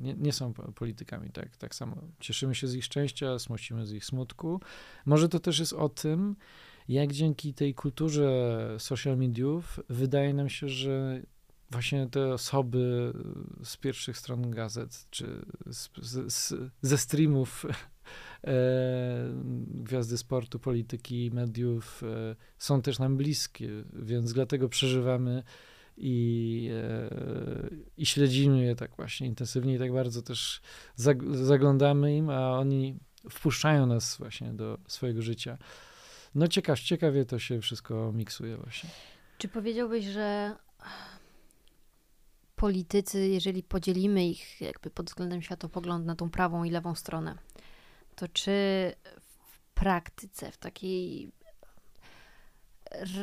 nie, 0.00 0.14
nie 0.14 0.32
są 0.32 0.52
po- 0.52 0.72
politykami. 0.72 1.30
Tak, 1.30 1.56
tak 1.56 1.74
samo 1.74 1.96
cieszymy 2.20 2.54
się 2.54 2.68
z 2.68 2.74
ich 2.74 2.84
szczęścia, 2.84 3.38
smucimy 3.38 3.86
z 3.86 3.92
ich 3.92 4.04
smutku. 4.04 4.60
Może 5.06 5.28
to 5.28 5.40
też 5.40 5.58
jest 5.58 5.72
o 5.72 5.88
tym, 5.88 6.36
jak 6.88 7.12
dzięki 7.12 7.54
tej 7.54 7.74
kulturze 7.74 8.76
social 8.78 9.16
mediów 9.16 9.80
wydaje 9.88 10.34
nam 10.34 10.48
się, 10.48 10.68
że 10.68 11.22
właśnie 11.70 12.08
te 12.10 12.32
osoby 12.32 13.12
z 13.64 13.76
pierwszych 13.76 14.18
stron 14.18 14.50
gazet, 14.50 15.06
czy 15.10 15.44
z, 15.66 15.90
z, 16.02 16.32
z, 16.32 16.54
ze 16.82 16.98
streamów 16.98 17.66
e, 18.44 18.52
gwiazdy 19.68 20.18
sportu, 20.18 20.58
polityki, 20.58 21.30
mediów 21.34 22.02
e, 22.02 22.36
są 22.58 22.82
też 22.82 22.98
nam 22.98 23.16
bliskie, 23.16 23.68
więc 23.92 24.32
dlatego 24.32 24.68
przeżywamy 24.68 25.42
i, 25.96 26.70
e, 26.72 27.10
i 27.96 28.06
śledzimy 28.06 28.64
je 28.64 28.76
tak 28.76 28.96
właśnie 28.96 29.26
intensywnie 29.26 29.74
i 29.74 29.78
tak 29.78 29.92
bardzo 29.92 30.22
też 30.22 30.60
zag, 30.96 31.36
zaglądamy 31.36 32.16
im, 32.16 32.30
a 32.30 32.58
oni 32.58 32.98
wpuszczają 33.30 33.86
nas 33.86 34.16
właśnie 34.18 34.52
do 34.52 34.78
swojego 34.88 35.22
życia. 35.22 35.58
No 36.34 36.48
ciekaw, 36.48 36.80
ciekawie 36.80 37.24
to 37.24 37.38
się 37.38 37.60
wszystko 37.60 38.12
miksuje 38.12 38.56
właśnie. 38.56 38.90
Czy 39.38 39.48
powiedziałbyś, 39.48 40.04
że 40.04 40.56
politycy, 42.56 43.28
jeżeli 43.28 43.62
podzielimy 43.62 44.26
ich 44.26 44.60
jakby 44.60 44.90
pod 44.90 45.06
względem 45.06 45.42
światopoglądu 45.42 46.06
na 46.06 46.16
tą 46.16 46.30
prawą 46.30 46.64
i 46.64 46.70
lewą 46.70 46.94
stronę, 46.94 47.34
to 48.14 48.28
czy 48.28 48.52
w 49.50 49.58
praktyce, 49.74 50.52
w 50.52 50.56
takiej 50.56 51.32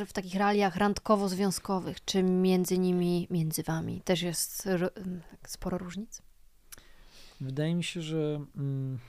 w 0.06 0.14
takich 0.14 0.36
realiach 0.36 0.76
randkowo-związkowych, 0.76 1.96
czy 2.06 2.24
między 2.24 2.78
nimi, 2.78 3.28
między 3.30 3.64
wami 3.64 4.02
też 4.02 4.22
jest 4.22 4.70
sporo 5.48 5.78
różnic? 5.78 6.22
Wydaje 7.42 7.76
mi 7.76 7.84
się, 7.84 8.02
że 8.02 8.46
mm, 8.56 9.00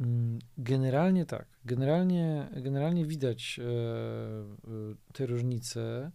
mm, 0.00 0.38
generalnie 0.58 1.26
tak. 1.26 1.46
Generalnie, 1.64 2.48
generalnie 2.52 3.06
widać 3.06 3.58
e, 3.58 3.62
e 3.64 4.94
te 5.12 5.26
różnice, 5.26 6.10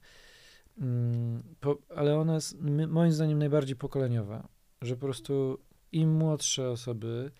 po, 1.59 1.77
ale 1.95 2.19
ona 2.19 2.33
jest 2.35 2.61
moim 2.87 3.11
zdaniem 3.11 3.39
najbardziej 3.39 3.75
pokoleniowa, 3.75 4.47
że 4.81 4.95
po 4.95 5.05
prostu 5.05 5.59
im 5.91 6.13
młodsze 6.13 6.69
osoby, 6.69 7.31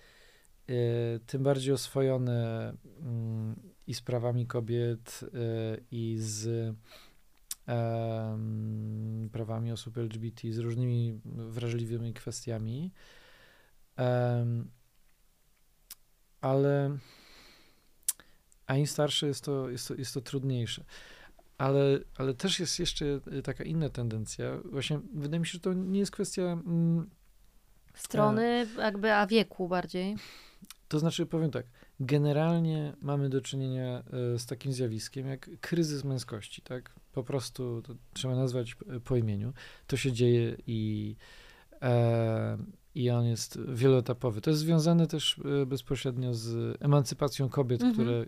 e, 0.68 0.74
tym 1.20 1.44
bardziej 1.44 1.74
oswojone 1.74 2.74
mm, 3.02 3.56
i 3.88 3.94
z 3.94 4.02
prawami 4.02 4.48
kobiet, 4.48 5.20
e, 5.24 5.78
i 5.92 6.16
z 6.20 6.76
prawami 9.32 9.72
osób 9.72 9.98
LGBT, 9.98 10.54
z 10.54 10.58
różnymi 10.58 11.20
wrażliwymi 11.26 12.14
kwestiami. 12.14 12.92
ale 16.42 16.98
a 18.68 18.76
im 18.76 18.88
starsze 18.88 19.28
jest 19.28 19.44
to, 19.44 19.70
jest 19.70 19.88
to, 19.88 19.96
jest 19.96 20.14
to 20.14 20.22
trudniejsze. 20.22 20.86
Ale, 21.58 22.00
ale 22.18 22.34
też 22.34 22.60
jest 22.60 22.80
jeszcze 22.80 23.20
taka 23.44 23.64
inna 23.64 23.90
tendencja. 23.90 24.58
Właśnie 24.66 25.00
wydaje 25.14 25.40
mi 25.40 25.46
się, 25.46 25.52
że 25.52 25.60
to 25.60 25.74
nie 25.74 26.00
jest 26.00 26.12
kwestia. 26.12 26.42
Mm, 26.42 27.10
Strony, 27.94 28.68
a, 28.78 28.82
jakby, 28.82 29.14
a 29.14 29.28
wieku 29.28 29.68
bardziej. 29.68 30.16
To 30.88 31.00
znaczy, 31.00 31.26
powiem 31.26 31.52
tak, 31.52 31.66
generalnie 32.00 32.94
mamy 33.02 33.30
do 33.30 33.42
czynienia 33.42 34.04
e, 34.36 34.40
z 34.40 34.46
takim 34.46 34.74
zjawiskiem 34.74 35.28
jak 35.28 35.50
kryzys 35.62 36.04
męskości, 36.04 36.62
tak? 36.62 36.96
Po 37.12 37.24
prostu 37.24 37.82
to 37.82 37.96
trzeba 38.14 38.36
nazwać 38.36 38.76
e, 38.96 39.00
po 39.00 39.16
imieniu. 39.16 39.54
To 39.88 39.98
się 39.98 40.12
dzieje 40.12 40.58
i, 40.68 41.16
e, 41.82 42.58
i 42.96 43.10
on 43.10 43.26
jest 43.26 43.60
wieloetapowy. 43.68 44.42
To 44.42 44.50
jest 44.50 44.62
związane 44.62 45.08
też 45.08 45.42
e, 45.62 45.66
bezpośrednio 45.66 46.34
z 46.34 46.78
emancypacją 46.82 47.50
kobiet, 47.50 47.82
mhm. 47.82 47.94
które 47.94 48.26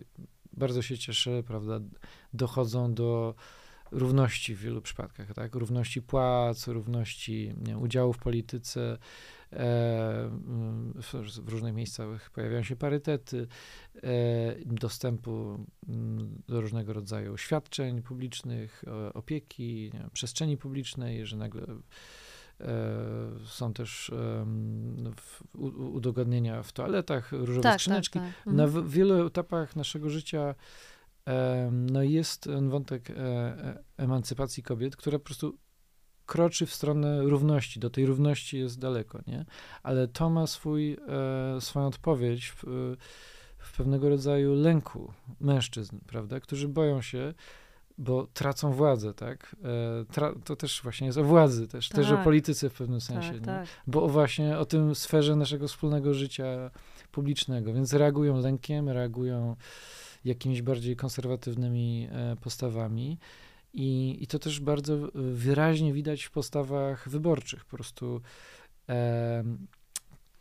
bardzo 0.60 0.82
się 0.82 0.98
cieszę, 0.98 1.42
prawda, 1.42 1.80
dochodzą 2.32 2.94
do 2.94 3.34
równości 3.90 4.54
w 4.54 4.60
wielu 4.60 4.82
przypadkach, 4.82 5.34
tak? 5.34 5.54
Równości 5.54 6.02
płac, 6.02 6.68
równości 6.68 7.54
nie, 7.66 7.78
udziału 7.78 8.12
w 8.12 8.18
polityce, 8.18 8.98
E, 9.52 10.30
w 11.44 11.48
różnych 11.48 11.74
miejscach 11.74 12.30
pojawiają 12.30 12.62
się 12.62 12.76
parytety, 12.76 13.46
e, 13.96 14.56
dostępu 14.64 15.58
mm, 15.88 16.42
do 16.48 16.60
różnego 16.60 16.92
rodzaju 16.92 17.36
świadczeń 17.36 18.02
publicznych, 18.02 18.84
opieki, 19.14 19.90
wiem, 19.94 20.10
przestrzeni 20.12 20.56
publicznej, 20.56 21.26
że 21.26 21.36
nagle 21.36 21.66
są 23.44 23.72
też 23.72 24.12
udogodnienia 25.92 26.62
w 26.62 26.72
toaletach, 26.72 27.32
różowe 27.32 27.62
tak, 27.62 27.80
skrzyneczki. 27.80 28.18
Tak, 28.18 28.28
tak. 28.28 28.46
Mhm. 28.46 28.56
Na 28.56 28.82
wielu 28.88 29.26
etapach 29.26 29.76
naszego 29.76 30.10
życia 30.10 30.54
no 31.70 32.02
jest 32.02 32.42
ten 32.42 32.70
wątek 32.70 33.08
emancypacji 33.96 34.62
kobiet, 34.62 34.96
która 34.96 35.18
po 35.18 35.24
prostu 35.24 35.58
kroczy 36.30 36.66
w 36.66 36.74
stronę 36.74 37.22
równości. 37.22 37.80
Do 37.80 37.90
tej 37.90 38.06
równości 38.06 38.58
jest 38.58 38.78
daleko, 38.78 39.20
nie? 39.26 39.44
Ale 39.82 40.08
to 40.08 40.30
ma 40.30 40.46
swój, 40.46 40.92
e, 41.56 41.60
swoją 41.60 41.86
odpowiedź 41.86 42.46
w, 42.48 42.64
w, 43.58 43.76
pewnego 43.76 44.08
rodzaju 44.08 44.54
lęku 44.54 45.12
mężczyzn, 45.40 45.98
prawda? 46.06 46.40
Którzy 46.40 46.68
boją 46.68 47.02
się, 47.02 47.34
bo 48.00 48.26
tracą 48.34 48.72
władzę, 48.72 49.14
tak? 49.14 49.56
E, 49.64 50.04
tra 50.04 50.34
to 50.44 50.56
też 50.56 50.82
właśnie 50.82 51.06
jest 51.06 51.18
o 51.18 51.24
władzy, 51.24 51.68
też, 51.68 51.88
tak. 51.88 51.96
też 51.96 52.10
o 52.10 52.14
tak. 52.14 52.24
polityce 52.24 52.70
w 52.70 52.74
pewnym 52.74 53.00
sensie, 53.00 53.32
tak, 53.32 53.44
tak. 53.44 53.66
Bo 53.86 54.08
właśnie 54.08 54.58
o 54.58 54.64
tym 54.64 54.94
sferze 54.94 55.36
naszego 55.36 55.68
wspólnego 55.68 56.14
życia 56.14 56.70
publicznego, 57.12 57.72
więc 57.72 57.92
reagują 57.92 58.36
lękiem, 58.40 58.88
reagują 58.88 59.56
jakimiś 60.24 60.62
bardziej 60.62 60.96
konserwatywnymi 60.96 62.08
e, 62.12 62.36
postawami. 62.36 63.18
I, 63.72 64.18
I 64.20 64.26
to 64.26 64.38
też 64.38 64.60
bardzo 64.60 64.98
wyraźnie 65.14 65.92
widać 65.92 66.24
w 66.24 66.30
postawach 66.30 67.08
wyborczych. 67.08 67.64
Po 67.64 67.76
prostu 67.76 68.20
e, 68.88 69.44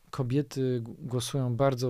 kobiety 0.09 0.83
głosują 0.83 1.55
bardzo 1.55 1.89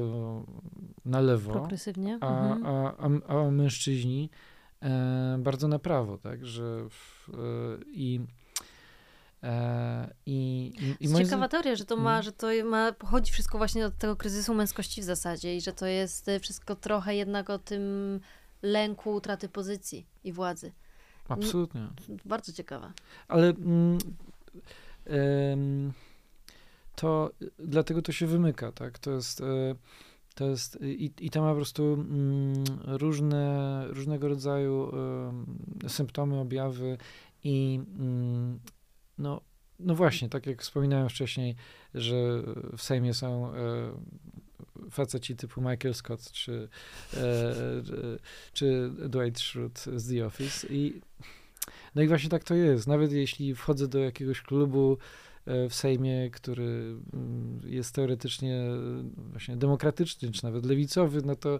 na 1.05 1.21
lewo, 1.21 1.51
Progresywnie. 1.51 2.17
A, 2.21 2.53
mhm. 2.53 2.65
a, 2.65 2.93
a, 2.97 3.39
a 3.39 3.51
mężczyźni 3.51 4.29
bardzo 5.39 5.67
na 5.67 5.79
prawo, 5.79 6.17
tak, 6.17 6.45
że 6.45 6.89
w, 6.89 7.29
e, 7.29 7.33
i 7.87 8.19
e, 9.43 10.13
i, 10.25 10.71
i, 10.99 11.05
i 11.05 11.15
ciekawa 11.15 11.47
teoria, 11.47 11.75
że 11.75 11.85
to 11.85 11.95
ma, 11.95 12.17
mhm. 12.17 12.23
że 12.23 12.31
to 12.31 12.47
ma, 12.65 12.91
pochodzi 12.91 13.31
wszystko 13.31 13.57
właśnie 13.57 13.85
od 13.85 13.97
tego 13.97 14.15
kryzysu 14.15 14.53
męskości 14.53 15.01
w 15.01 15.03
zasadzie 15.03 15.55
i 15.55 15.61
że 15.61 15.73
to 15.73 15.85
jest 15.85 16.31
wszystko 16.41 16.75
trochę 16.75 17.15
jednak 17.15 17.49
o 17.49 17.59
tym 17.59 18.19
lęku 18.61 19.13
utraty 19.13 19.49
pozycji 19.49 20.05
i 20.23 20.33
władzy. 20.33 20.71
Absolutnie. 21.29 21.87
Bardzo 22.25 22.53
ciekawa. 22.53 22.93
Ale 23.27 23.47
mm, 23.47 23.97
to 26.95 27.31
dlatego 27.59 28.01
to 28.01 28.11
się 28.11 28.27
wymyka, 28.27 28.71
tak? 28.71 28.99
To 28.99 29.11
jest, 29.11 29.41
e, 29.41 29.75
to 30.39 30.49
jest 30.49 30.81
i, 30.81 31.11
i 31.19 31.29
to 31.29 31.41
ma 31.41 31.49
po 31.49 31.55
prostu 31.55 31.93
mm, 31.93 32.63
różne, 32.85 33.85
różnego 33.89 34.27
rodzaju 34.27 34.91
symptomy, 35.87 36.39
objawy 36.39 36.97
i 37.43 37.79
mm, 37.99 38.59
no, 39.17 39.41
no 39.79 39.95
właśnie, 39.95 40.29
tak 40.29 40.45
jak 40.45 40.61
wspominałem 40.61 41.09
wcześniej, 41.09 41.55
że 41.93 42.43
w 42.77 42.81
Sejmie 42.81 43.13
są 43.13 43.53
e, 43.53 43.91
faceci 44.91 45.35
typu 45.35 45.61
Michael 45.61 45.93
Scott 45.93 46.31
czy, 46.31 46.69
e, 47.13 47.17
e, 47.17 47.83
czy 48.53 48.91
Dwight 49.09 49.39
Schrute 49.39 49.99
z 49.99 50.09
The 50.09 50.25
Office 50.25 50.67
i 50.67 51.01
no 51.95 52.01
i 52.01 52.07
właśnie 52.07 52.29
tak 52.29 52.43
to 52.43 52.55
jest. 52.55 52.87
Nawet 52.87 53.11
jeśli 53.11 53.55
wchodzę 53.55 53.87
do 53.87 53.99
jakiegoś 53.99 54.41
klubu 54.41 54.97
w 55.69 55.73
Sejmie, 55.73 56.29
który 56.29 56.63
mm, 57.13 57.59
jest 57.65 57.95
teoretycznie 57.95 58.63
właśnie 59.31 59.57
demokratyczny, 59.57 60.31
czy 60.31 60.43
nawet 60.43 60.65
lewicowy, 60.65 61.21
no 61.25 61.35
to 61.35 61.59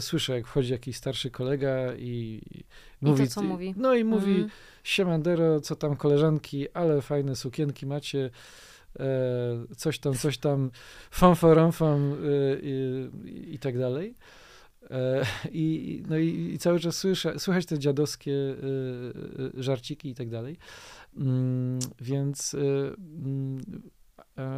słyszę, 0.00 0.32
jak 0.34 0.46
wchodzi 0.46 0.72
jakiś 0.72 0.96
starszy 0.96 1.30
kolega 1.30 1.94
i, 1.94 2.40
I 2.52 2.64
mówi... 3.00 3.28
to, 3.28 3.42
mówi. 3.42 3.74
No 3.76 3.94
i 3.94 4.04
mówi, 4.04 4.34
mm. 4.34 4.48
siemandero, 4.84 5.60
co 5.60 5.76
tam 5.76 5.96
koleżanki, 5.96 6.70
ale 6.70 7.02
fajne 7.02 7.36
sukienki 7.36 7.86
macie, 7.86 8.30
E, 9.00 9.74
coś 9.76 9.98
tam, 9.98 10.14
coś 10.14 10.38
tam, 10.38 10.70
fanfaramfam 11.10 12.12
e, 12.12 12.16
i, 12.62 13.54
i 13.54 13.58
tak 13.58 13.78
dalej. 13.78 14.14
E, 14.90 15.26
I, 15.52 16.02
no 16.08 16.18
i, 16.18 16.52
i, 16.54 16.58
cały 16.58 16.80
czas 16.80 16.96
słyszę, 16.96 17.38
słychać 17.38 17.66
te 17.66 17.78
dziadowskie 17.78 18.32
żarciki 19.54 20.08
i 20.08 20.14
tak 20.14 20.28
dalej. 20.28 20.56
Mm, 21.16 21.78
więc, 22.00 22.54
mm, 22.54 23.60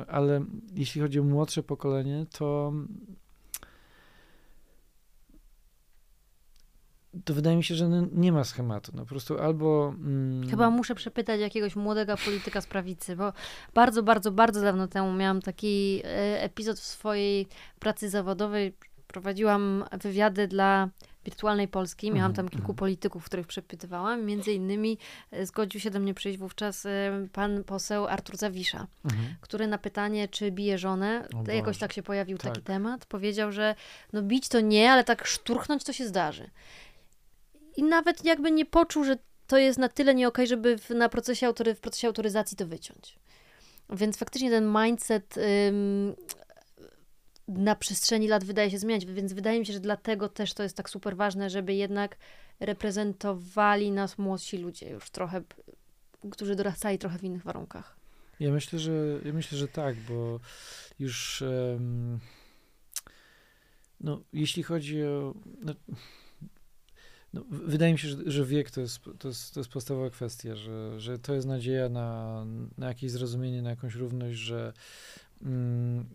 ale 0.08 0.44
jeśli 0.74 1.00
chodzi 1.00 1.20
o 1.20 1.24
młodsze 1.24 1.62
pokolenie, 1.62 2.26
to 2.30 2.72
to 7.24 7.34
wydaje 7.34 7.56
mi 7.56 7.64
się, 7.64 7.74
że 7.74 7.88
nie 8.12 8.32
ma 8.32 8.44
schematu. 8.44 8.92
No 8.94 9.02
po 9.02 9.08
prostu 9.08 9.38
albo. 9.38 9.94
Mm... 9.98 10.48
Chyba 10.50 10.70
muszę 10.70 10.94
przepytać 10.94 11.40
jakiegoś 11.40 11.76
młodego 11.76 12.16
polityka 12.24 12.60
z 12.60 12.66
prawicy, 12.66 13.16
bo 13.16 13.32
bardzo, 13.74 14.02
bardzo, 14.02 14.32
bardzo 14.32 14.62
dawno 14.62 14.88
temu 14.88 15.12
miałam 15.12 15.42
taki 15.42 16.02
e, 16.04 16.42
epizod 16.42 16.78
w 16.78 16.84
swojej 16.84 17.46
pracy 17.78 18.10
zawodowej. 18.10 18.76
Prowadziłam 19.06 19.84
wywiady 20.02 20.48
dla 20.48 20.88
wirtualnej 21.24 21.68
Polski. 21.68 22.06
Miałam 22.06 22.30
mhm, 22.30 22.34
tam 22.34 22.48
kilku 22.48 22.72
mhm. 22.72 22.76
polityków, 22.76 23.24
których 23.24 23.46
przepytywałam. 23.46 24.24
Między 24.24 24.52
innymi 24.52 24.98
e, 25.30 25.46
zgodził 25.46 25.80
się 25.80 25.90
do 25.90 26.00
mnie 26.00 26.14
przyjść 26.14 26.38
wówczas 26.38 26.87
e, 26.87 27.28
pan 27.32 27.64
poseł 27.64 28.06
Artur 28.06 28.37
Zawisza, 28.37 28.87
mhm. 29.04 29.34
który 29.40 29.66
na 29.66 29.78
pytanie, 29.78 30.28
czy 30.28 30.50
bije 30.50 30.78
żonę, 30.78 31.28
jakoś 31.48 31.78
tak 31.78 31.92
się 31.92 32.02
pojawił 32.02 32.38
tak. 32.38 32.52
taki 32.52 32.64
temat, 32.64 33.06
powiedział, 33.06 33.52
że 33.52 33.74
no 34.12 34.22
bić 34.22 34.48
to 34.48 34.60
nie, 34.60 34.92
ale 34.92 35.04
tak 35.04 35.26
szturchnąć 35.26 35.84
to 35.84 35.92
się 35.92 36.06
zdarzy 36.06 36.50
i 37.76 37.82
nawet 37.82 38.24
jakby 38.24 38.50
nie 38.50 38.66
poczuł, 38.66 39.04
że 39.04 39.16
to 39.46 39.58
jest 39.58 39.78
na 39.78 39.88
tyle 39.88 40.14
nie 40.14 40.28
okay, 40.28 40.46
żeby 40.46 40.78
w, 40.78 40.90
na 40.90 41.08
procesie 41.08 41.46
autory, 41.46 41.74
w 41.74 41.80
procesie 41.80 42.08
autoryzacji 42.08 42.56
to 42.56 42.66
wyciąć. 42.66 43.18
Więc 43.90 44.16
faktycznie 44.16 44.50
ten 44.50 44.74
mindset 44.82 45.37
ym, 45.37 46.14
na 47.48 47.76
przestrzeni 47.76 48.28
lat 48.28 48.44
wydaje 48.44 48.70
się 48.70 48.78
zmieniać, 48.78 49.07
więc 49.07 49.33
wydaje 49.33 49.61
mi 49.61 49.66
się, 49.66 49.72
że 49.72 49.80
dlatego 49.80 50.28
też 50.28 50.54
to 50.54 50.62
jest 50.62 50.76
tak 50.76 50.90
super 50.90 51.16
ważne, 51.16 51.50
żeby 51.50 51.74
jednak 51.74 52.16
reprezentowali 52.61 53.90
nas 53.90 54.18
młodsi 54.18 54.59
ludzie 54.59 54.90
już 54.90 55.11
trochę, 55.11 55.42
którzy 56.30 56.57
dorastali 56.57 56.98
trochę 56.98 57.18
w 57.18 57.24
innych 57.24 57.42
warunkach. 57.42 57.96
Ja 58.40 58.52
myślę, 58.52 58.78
że, 58.78 58.92
ja 59.24 59.33
myślę, 59.33 59.59
że 59.59 59.68
tak, 59.68 59.96
bo 59.96 60.40
już 60.98 61.42
um, 61.42 62.20
no, 64.00 64.20
jeśli 64.33 64.62
chodzi 64.62 65.02
o 65.02 65.35
no, 65.62 65.74
no, 67.33 67.44
wydaje 67.50 67.92
mi 67.92 67.98
się, 67.98 68.09
że, 68.09 68.16
że 68.26 68.44
wiek 68.44 68.70
to 68.70 68.80
jest, 68.80 69.00
to, 69.18 69.28
jest, 69.28 69.54
to 69.54 69.61
jest 69.61 69.70
podstawowa 69.70 70.11
kwestia, 70.11 70.57
że, 70.57 71.00
że 71.00 71.18
to 71.18 71.35
jest 71.35 71.46
nadzieja 71.46 71.88
na, 71.88 72.46
na 72.78 72.88
jakieś 72.88 73.11
zrozumienie, 73.11 73.62
na 73.62 73.70
jakąś 73.70 73.94
równość, 73.94 74.38
że 74.38 74.72
mm, 75.42 76.07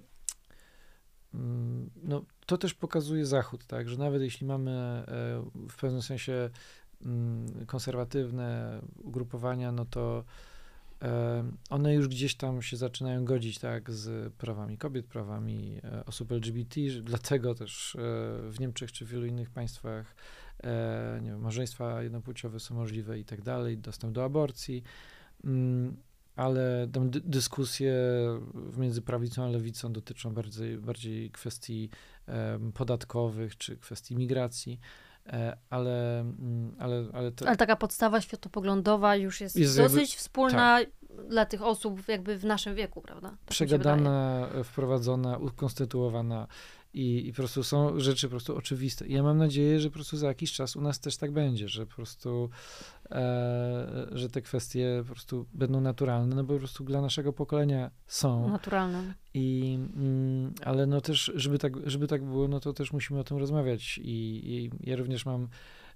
no, 2.03 2.25
to 2.45 2.57
też 2.57 2.73
pokazuje 2.73 3.25
Zachód, 3.25 3.65
tak, 3.65 3.89
że 3.89 3.97
nawet 3.97 4.21
jeśli 4.21 4.47
mamy 4.47 4.71
e, 4.71 5.05
w 5.69 5.75
pewnym 5.75 6.01
sensie 6.01 6.49
mm, 7.05 7.65
konserwatywne 7.65 8.79
ugrupowania, 9.03 9.71
no 9.71 9.85
to 9.85 10.23
e, 11.01 11.51
one 11.69 11.93
już 11.93 12.07
gdzieś 12.07 12.35
tam 12.35 12.61
się 12.61 12.77
zaczynają 12.77 13.25
godzić 13.25 13.59
tak 13.59 13.91
z 13.91 14.33
prawami 14.33 14.77
kobiet, 14.77 15.05
prawami 15.05 15.79
e, 15.83 16.05
osób 16.05 16.31
LGBT, 16.31 16.81
dlatego 17.01 17.55
też 17.55 17.97
w 18.49 18.55
Niemczech 18.59 18.91
czy 18.91 19.05
w 19.05 19.09
wielu 19.09 19.25
innych 19.25 19.49
państwach 19.49 20.15
nie 21.21 21.29
wiem, 21.29 21.39
małżeństwa 21.39 22.03
jednopłciowe 22.03 22.59
są 22.59 22.75
możliwe 22.75 23.19
i 23.19 23.25
tak 23.25 23.41
dalej, 23.41 23.77
dostęp 23.77 24.13
do 24.13 24.23
aborcji, 24.23 24.83
mm, 25.43 25.97
ale 26.39 26.87
tam 26.93 27.09
dyskusje 27.09 27.93
między 28.77 29.01
prawicą 29.01 29.43
a 29.43 29.47
lewicą 29.47 29.93
dotyczą 29.93 30.33
bardziej, 30.33 30.77
bardziej 30.77 31.31
kwestii 31.31 31.89
podatkowych 32.73 33.57
czy 33.57 33.77
kwestii 33.77 34.15
migracji. 34.15 34.79
E, 35.27 35.57
ale, 35.69 36.19
mm, 36.19 36.75
ale, 36.79 37.05
ale, 37.13 37.31
to... 37.31 37.47
ale 37.47 37.57
taka 37.57 37.75
podstawa 37.75 38.21
światopoglądowa 38.21 39.15
już 39.15 39.41
jest, 39.41 39.55
jest 39.55 39.77
dosyć 39.77 39.99
jakby, 39.99 40.17
wspólna 40.17 40.79
tak. 40.79 40.89
dla 41.29 41.45
tych 41.45 41.61
osób 41.61 42.07
jakby 42.07 42.37
w 42.37 42.45
naszym 42.45 42.75
wieku, 42.75 43.01
prawda? 43.01 43.29
Tak 43.29 43.49
Przegadana, 43.49 44.49
wprowadzona, 44.63 45.37
ukonstytuowana 45.37 46.47
i, 46.93 47.27
I 47.27 47.31
po 47.31 47.35
prostu 47.35 47.63
są 47.63 47.99
rzeczy 47.99 48.27
po 48.27 48.31
prostu 48.31 48.55
oczywiste. 48.55 49.07
I 49.07 49.13
ja 49.13 49.23
mam 49.23 49.37
nadzieję, 49.37 49.79
że 49.79 49.89
po 49.89 49.93
prostu 49.93 50.17
za 50.17 50.27
jakiś 50.27 50.53
czas 50.53 50.75
u 50.75 50.81
nas 50.81 50.99
też 50.99 51.17
tak 51.17 51.31
będzie, 51.31 51.69
że 51.69 51.85
po 51.85 51.95
prostu, 51.95 52.49
że 54.11 54.29
te 54.31 54.41
kwestie 54.41 55.03
po 55.07 55.13
prostu 55.13 55.45
będą 55.53 55.81
naturalne, 55.81 56.35
no 56.35 56.43
bo 56.43 56.53
po 56.53 56.59
prostu 56.59 56.83
dla 56.83 57.01
naszego 57.01 57.33
pokolenia 57.33 57.91
są. 58.07 58.49
Naturalne. 58.49 59.13
I, 59.33 59.79
mm, 59.95 60.53
ale 60.65 60.85
no 60.85 61.01
też, 61.01 61.31
żeby 61.35 61.59
tak, 61.59 61.89
żeby 61.89 62.07
tak 62.07 62.23
było, 62.23 62.47
no 62.47 62.59
to 62.59 62.73
też 62.73 62.93
musimy 62.93 63.19
o 63.19 63.23
tym 63.23 63.37
rozmawiać. 63.37 63.97
I, 63.97 64.41
i 64.43 64.89
ja 64.89 64.95
również 64.95 65.25
mam 65.25 65.47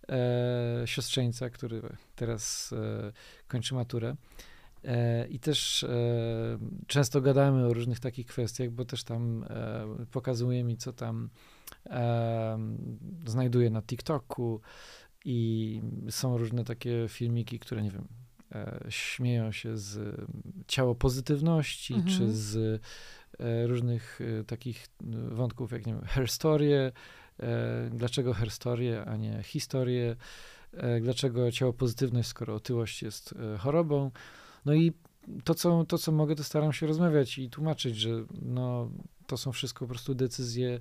e, 0.09 0.83
siostrzeńca, 0.85 1.49
który 1.49 1.81
teraz 2.15 2.73
e, 2.73 3.11
kończy 3.47 3.75
maturę. 3.75 4.15
E, 4.85 5.27
I 5.27 5.39
też 5.39 5.83
e, 5.83 5.87
często 6.87 7.21
gadamy 7.21 7.65
o 7.65 7.73
różnych 7.73 7.99
takich 7.99 8.27
kwestiach, 8.27 8.69
bo 8.69 8.85
też 8.85 9.03
tam 9.03 9.45
e, 9.49 9.85
pokazuje 10.11 10.63
mi, 10.63 10.77
co 10.77 10.93
tam 10.93 11.29
znajduje 13.25 13.69
na 13.69 13.81
TikToku 13.81 14.61
i 15.25 15.81
są 16.09 16.37
różne 16.37 16.63
takie 16.63 17.05
filmiki, 17.07 17.59
które 17.59 17.81
nie 17.81 17.91
wiem, 17.91 18.07
śmieją 18.89 19.51
się 19.51 19.77
z 19.77 20.21
ciało 20.67 20.95
pozytywności, 20.95 21.93
mhm. 21.93 22.17
czy 22.17 22.31
z 22.31 22.81
różnych 23.65 24.19
takich 24.47 24.87
wątków, 25.31 25.71
jak 25.71 25.85
nie 25.85 25.93
wiem, 25.93 26.05
herstorie, 26.05 26.91
dlaczego 27.91 28.33
herstorie, 28.33 29.05
a 29.05 29.17
nie 29.17 29.43
historie, 29.43 30.15
dlaczego 31.01 31.51
ciało 31.51 31.73
pozytywność, 31.73 32.29
skoro 32.29 32.55
otyłość 32.55 33.01
jest 33.01 33.35
chorobą. 33.59 34.11
No 34.65 34.73
i 34.73 34.93
to 35.43 35.55
co, 35.55 35.85
to, 35.85 35.97
co 35.97 36.11
mogę, 36.11 36.35
to 36.35 36.43
staram 36.43 36.73
się 36.73 36.87
rozmawiać 36.87 37.37
i 37.37 37.49
tłumaczyć, 37.49 37.97
że 37.97 38.09
no, 38.41 38.91
to 39.27 39.37
są 39.37 39.51
wszystko 39.51 39.85
po 39.85 39.89
prostu 39.89 40.15
decyzje. 40.15 40.79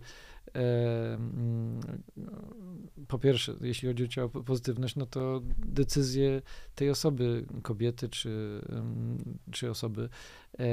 E, 0.57 1.19
po 3.09 3.19
pierwsze, 3.19 3.55
jeśli 3.61 3.89
chodzi 3.89 4.05
o 4.05 4.09
ciało 4.09 4.29
pozytywność, 4.29 4.97
no 4.97 5.07
to 5.07 5.43
decyzje 5.59 6.43
tej 6.75 6.91
osoby, 6.91 7.47
kobiety 7.63 8.09
czy, 8.09 8.61
czy 9.51 9.71
osoby, 9.71 10.09
e, 10.59 10.65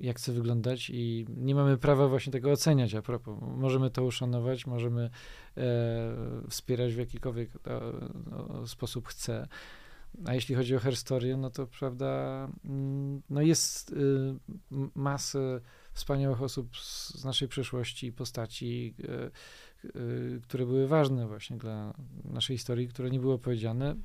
jak 0.00 0.16
chce 0.16 0.32
wyglądać 0.32 0.90
i 0.90 1.26
nie 1.36 1.54
mamy 1.54 1.78
prawa 1.78 2.08
właśnie 2.08 2.32
tego 2.32 2.50
oceniać 2.52 2.94
a 2.94 3.02
propos. 3.02 3.38
Możemy 3.56 3.90
to 3.90 4.04
uszanować, 4.04 4.66
możemy 4.66 5.10
e, 5.56 6.12
wspierać 6.48 6.94
w 6.94 6.98
jakikolwiek 6.98 7.50
no, 8.30 8.66
sposób 8.66 9.08
chce. 9.08 9.48
A 10.24 10.34
jeśli 10.34 10.54
chodzi 10.54 10.76
o 10.76 10.78
herstorię, 10.78 11.36
no 11.36 11.50
to 11.50 11.66
prawda, 11.66 12.48
mm, 12.64 13.22
no 13.30 13.42
jest 13.42 13.92
y, 13.92 13.94
masę 14.94 15.60
wspaniałych 15.94 16.42
osób 16.42 16.76
z 16.76 17.24
naszej 17.24 17.48
przeszłości 17.48 18.06
i 18.06 18.12
postaci, 18.12 18.94
y, 19.84 19.90
y, 20.00 20.40
które 20.42 20.66
były 20.66 20.88
ważne 20.88 21.26
właśnie 21.26 21.56
dla 21.56 21.94
naszej 22.24 22.56
historii, 22.56 22.88
które 22.88 23.10
nie 23.10 23.20
były 23.20 23.34
opowiedziane 23.34 23.96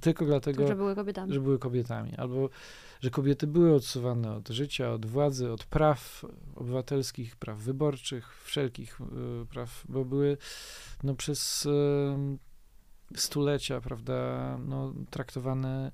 tylko 0.00 0.24
dlatego, 0.24 0.66
że 0.66 0.76
były 0.76 0.94
kobietami. 0.94 1.32
Że 1.32 1.40
były 1.40 1.58
kobietami. 1.58 2.14
Albo, 2.16 2.48
że 3.00 3.10
kobiety 3.10 3.46
były 3.46 3.74
odsuwane 3.74 4.32
od 4.32 4.48
życia, 4.48 4.92
od 4.92 5.06
władzy, 5.06 5.52
od 5.52 5.64
praw 5.64 6.24
obywatelskich, 6.54 7.36
praw 7.36 7.58
wyborczych, 7.58 8.42
wszelkich 8.44 8.98
praw, 9.50 9.84
bo 9.88 10.04
były 10.04 10.36
no, 11.02 11.14
przez 11.14 11.68
stulecia, 13.16 13.80
prawda, 13.80 14.58
no, 14.66 14.94
traktowane 15.10 15.92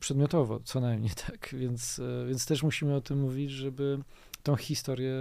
przedmiotowo, 0.00 0.60
co 0.64 0.80
najmniej 0.80 1.10
tak, 1.26 1.48
więc, 1.52 1.98
e, 1.98 2.26
więc 2.26 2.46
też 2.46 2.62
musimy 2.62 2.94
o 2.94 3.00
tym 3.00 3.20
mówić, 3.20 3.50
żeby 3.50 3.98
tą 4.42 4.56
historię, 4.56 5.12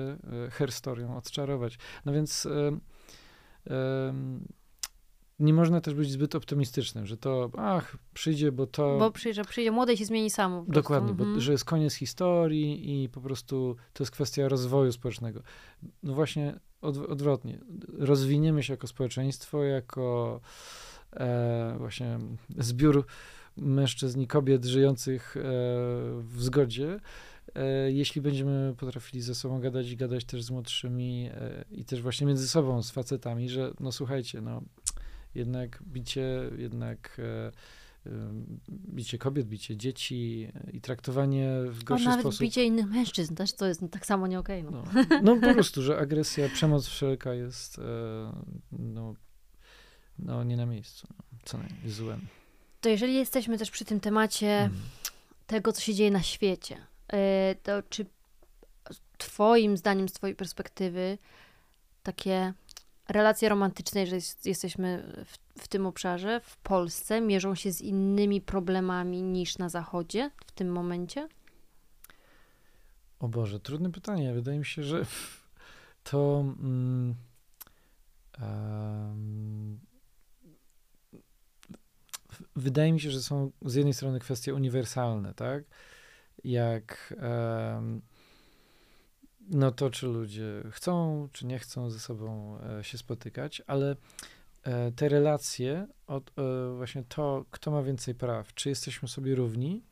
e, 0.46 0.50
herstorią 0.52 1.18
odczarować. 1.18 1.78
No 2.06 2.14
więc 2.14 2.48
um, 3.70 4.48
nie 5.40 5.54
można 5.54 5.82
też 5.82 5.94
być 5.94 6.12
zbyt 6.12 6.36
optymistycznym, 6.36 7.06
że 7.06 7.18
to, 7.18 7.50
ach, 7.58 7.98
przyjdzie, 8.14 8.52
bo 8.52 8.68
to... 8.68 8.98
Bo 8.98 9.12
przyjdzie, 9.12 9.44
przyjdzie 9.46 9.72
młode 9.72 9.94
i 9.94 9.98
się 9.98 10.06
zmieni 10.06 10.30
samo. 10.30 10.66
Dokładnie, 10.68 11.12
mhm. 11.12 11.34
bo, 11.34 11.40
że 11.42 11.52
jest 11.52 11.66
koniec 11.66 11.94
historii 11.94 13.04
i 13.04 13.10
po 13.10 13.22
prostu 13.22 13.76
to 13.94 14.04
jest 14.04 14.12
kwestia 14.12 14.50
rozwoju 14.50 14.92
społecznego. 14.92 15.42
No 16.04 16.14
właśnie 16.14 16.60
od, 16.82 16.98
odwrotnie. 16.98 17.60
Rozwiniemy 17.98 18.64
się 18.64 18.74
jako 18.74 18.88
społeczeństwo, 18.88 19.64
jako 19.64 20.40
e, 20.44 20.87
właśnie 21.78 22.20
zbiór 22.58 23.06
mężczyzn 23.58 24.22
i 24.22 24.28
kobiet 24.28 24.66
żyjących 24.66 25.38
e, 25.38 25.42
w 26.22 26.36
zgodzie, 26.38 27.00
e, 27.56 27.92
jeśli 27.92 28.22
będziemy 28.22 28.76
potrafili 28.78 29.22
ze 29.22 29.36
sobą 29.36 29.60
gadać 29.60 29.90
i 29.90 29.98
gadać 29.98 30.26
też 30.26 30.44
z 30.44 30.52
młodszymi 30.52 31.30
e, 31.34 31.66
i 31.72 31.86
też 31.86 32.02
właśnie 32.02 32.28
między 32.28 32.48
sobą, 32.48 32.84
z 32.84 32.92
facetami, 32.92 33.50
że 33.50 33.74
no 33.80 33.92
słuchajcie, 33.92 34.42
no 34.42 34.62
jednak 35.36 35.84
bicie, 35.84 36.50
jednak 36.58 37.18
e, 37.20 37.52
bicie 38.70 39.18
kobiet, 39.18 39.48
bicie 39.48 39.78
dzieci 39.78 40.52
i 40.74 40.82
traktowanie 40.82 41.50
w 41.70 41.84
gorszy 41.84 42.06
nawet 42.06 42.22
sposób. 42.22 42.42
bicie 42.42 42.66
innych 42.66 42.86
mężczyzn 42.86 43.36
też 43.36 43.54
to 43.54 43.68
jest 43.68 43.82
tak 43.92 44.06
samo 44.06 44.28
nie 44.28 44.40
okej. 44.40 44.68
Okay, 44.68 44.82
no. 44.94 45.04
No, 45.24 45.36
no. 45.36 45.48
po 45.48 45.54
prostu, 45.54 45.82
że 45.82 45.98
agresja, 45.98 46.50
przemoc 46.50 46.88
wszelka 46.88 47.34
jest 47.34 47.80
e, 47.80 47.82
no, 48.72 49.14
no 50.20 50.44
nie 50.44 50.58
na 50.58 50.66
miejscu, 50.66 51.08
no, 51.18 51.38
co 51.46 51.58
najmniej 51.58 51.92
złem. 51.92 52.28
To 52.82 52.90
jeżeli 52.90 53.14
jesteśmy 53.14 53.58
też 53.58 53.72
przy 53.72 53.86
tym 53.86 54.00
temacie 54.00 54.60
mm. 54.60 54.80
tego, 55.48 55.74
co 55.74 55.82
się 55.82 55.94
dzieje 55.94 56.12
na 56.12 56.24
świecie, 56.24 56.78
e, 57.14 57.56
to 57.64 57.84
czy 57.90 58.06
twoim 59.18 59.78
zdaniem, 59.78 60.10
z 60.10 60.14
twojej 60.14 60.36
perspektywy, 60.36 61.18
takie 62.04 62.54
relacje 63.10 63.50
romantyczne, 63.50 64.02
jeżeli 64.02 64.22
jesteśmy 64.46 65.14
w, 65.26 65.62
w, 65.64 65.68
tym 65.68 65.86
obszarze, 65.86 66.42
w 66.44 66.58
Polsce, 66.58 67.22
mierzą 67.22 67.56
się 67.56 67.72
z 67.72 67.82
innymi 67.82 68.42
problemami 68.42 69.22
niż 69.22 69.58
na 69.58 69.70
Zachodzie 69.70 70.32
w 70.46 70.52
tym 70.52 70.72
momencie? 70.72 71.28
O 73.20 73.28
Boże, 73.28 73.60
trudne 73.60 73.92
pytanie. 73.92 74.34
Wydaje 74.34 74.60
mi 74.60 74.66
się, 74.66 74.84
że 74.84 75.06
to. 76.12 76.40
Mm, 76.40 77.16
um, 78.42 79.87
wydaje 82.56 82.94
mi 82.94 83.00
się, 83.00 83.12
że 83.12 83.22
są 83.22 83.52
z 83.66 83.76
jednej 83.76 83.94
strony 83.94 84.20
kwestie 84.20 84.54
uniwersalne, 84.54 85.34
tak? 85.34 85.64
Jak. 86.44 87.14
Um, 87.76 88.02
no 89.50 89.72
to 89.72 89.90
czy 89.90 90.08
ludzie 90.08 90.64
chcą, 90.72 91.28
czy 91.34 91.46
nie 91.46 91.60
chcą 91.60 91.90
ze 91.90 92.00
sobą 92.00 92.60
e, 92.60 92.84
się 92.84 92.98
spotykać, 92.98 93.62
ale 93.68 93.96
e, 94.64 94.92
te 94.92 95.10
relacje, 95.10 95.88
od, 96.08 96.32
e, 96.40 96.76
właśnie 96.76 97.04
to, 97.04 97.46
kto 97.52 97.72
ma 97.72 97.84
więcej 97.84 98.16
praw, 98.16 98.54
czy 98.54 98.70
jesteśmy 98.70 99.08
sobie 99.08 99.36
równi, 99.36 99.84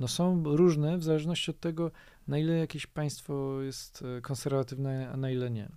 no 0.00 0.08
są 0.08 0.42
różne 0.44 0.98
w 0.98 1.04
zależności 1.04 1.50
od 1.50 1.60
tego, 1.60 1.90
na 2.28 2.38
ile 2.38 2.58
jakieś 2.58 2.86
państwo 2.86 3.62
jest 3.62 4.04
konserwatywne, 4.22 5.10
a 5.12 5.16
na 5.16 5.30
ile 5.30 5.50
nie. 5.50 5.68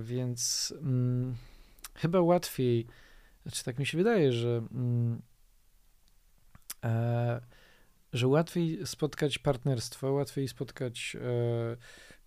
Więc 0.00 0.74
mm, 0.82 1.36
chyba 1.94 2.20
łatwiej, 2.20 2.86
znaczy 3.46 3.64
tak 3.64 3.78
mi 3.78 3.86
się 3.86 3.98
wydaje, 3.98 4.32
że 4.32 4.62
mm, 4.72 5.22
że 8.12 8.28
łatwiej 8.28 8.86
spotkać 8.86 9.38
partnerstwo, 9.38 10.12
łatwiej 10.12 10.48
spotkać 10.48 11.16
e, 11.20 11.76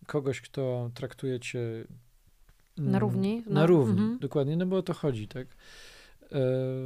kogoś, 0.07 0.41
kto 0.41 0.91
traktuje 0.93 1.39
cię 1.39 1.59
Na 2.77 2.83
mm, 2.83 3.01
równi? 3.01 3.43
Na 3.47 3.61
No, 3.61 3.67
równi, 3.67 4.01
mhm. 4.01 4.19
dokładnie, 4.19 4.57
no 4.57 4.65
bo 4.65 4.77
o 4.77 4.81
to 4.81 4.93
chodzi, 4.93 5.27
tak? 5.27 5.47
E, 5.47 5.55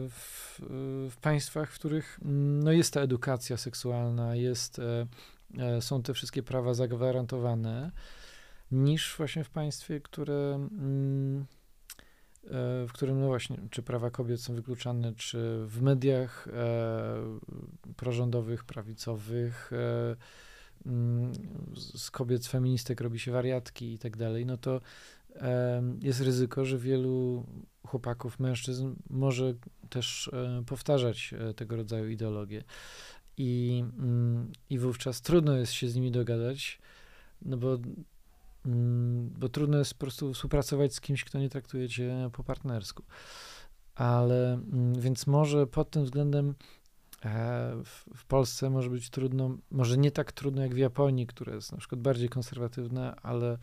W, 0.10 0.60
w 1.10 1.18
państwach, 1.22 1.72
w 1.72 1.76
których 1.76 2.20
mm, 2.22 2.64
no 2.64 2.72
jest 2.72 2.94
ta 2.94 3.02
edukacja 3.02 3.58
seksualna, 3.58 4.36
jest, 4.36 4.80
e, 4.80 5.08
e, 5.58 5.82
są 5.82 6.04
te 6.04 6.14
wszystkie 6.14 6.44
prawa 6.44 6.74
zagwarantowane, 6.74 7.92
niż 8.72 9.16
właśnie 9.18 9.44
w 9.44 9.50
państwie, 9.50 10.02
które, 10.02 10.56
mm, 10.56 11.42
e, 11.42 11.63
w 12.88 12.90
którym, 12.94 13.20
no 13.20 13.28
właśnie, 13.28 13.58
czy 13.70 13.84
prawa 13.84 14.12
kobiet 14.12 14.42
są 14.42 14.56
wykluczane, 14.56 15.14
czy 15.16 15.66
w 15.68 15.82
mediach 15.82 16.48
e, 16.48 17.40
prorządowych, 17.96 18.64
prawicowych, 18.64 19.72
e, 19.74 20.16
mm, 20.86 21.34
z 21.76 22.12
kobiet, 22.12 22.46
z 22.46 22.48
feministek 22.48 23.02
robi 23.02 23.20
się 23.20 23.32
wariatki 23.32 23.94
i 23.94 24.00
tak 24.00 24.18
dalej, 24.18 24.46
no 24.46 24.58
to 24.58 24.82
em, 25.36 26.00
jest 26.02 26.22
ryzyko, 26.22 26.66
że 26.66 26.78
wielu 26.78 27.46
chłopaków, 27.88 28.40
mężczyzn 28.40 28.94
może 29.10 29.54
też 29.90 30.30
e, 30.34 30.64
powtarzać 30.66 31.34
e, 31.34 31.54
tego 31.54 31.76
rodzaju 31.76 32.10
ideologie. 32.10 32.64
I, 33.38 33.84
mm, 34.00 34.52
I 34.70 34.80
wówczas 34.80 35.22
trudno 35.22 35.58
jest 35.58 35.74
się 35.74 35.90
z 35.90 35.96
nimi 35.96 36.12
dogadać, 36.12 36.80
no 37.42 37.58
bo, 37.58 37.78
bo 39.40 39.50
trudno 39.50 39.78
jest 39.78 39.94
po 39.94 40.00
prostu 40.00 40.34
współpracować 40.34 40.94
z 40.94 41.02
kimś, 41.02 41.24
kto 41.24 41.40
nie 41.40 41.50
traktuje 41.50 41.90
cię 41.90 42.30
po 42.34 42.44
partnersku. 42.44 43.04
Ale 43.96 44.54
mm, 44.54 45.00
więc 45.00 45.28
może 45.28 45.68
pod 45.68 45.90
tym 45.90 46.04
względem 46.04 46.56
e, 47.26 47.76
w, 47.86 48.06
w 48.16 48.26
Polsce 48.26 48.70
może 48.70 48.90
być 48.90 49.10
trudno, 49.10 49.58
może 49.72 49.98
nie 49.98 50.12
tak 50.12 50.32
trudno 50.32 50.62
jak 50.62 50.76
w 50.76 50.78
Japonii, 50.78 51.28
która 51.28 51.56
jest 51.56 51.72
na 51.72 51.78
przykład 51.78 52.02
bardziej 52.02 52.30
konserwatywna, 52.30 53.16
ale 53.16 53.58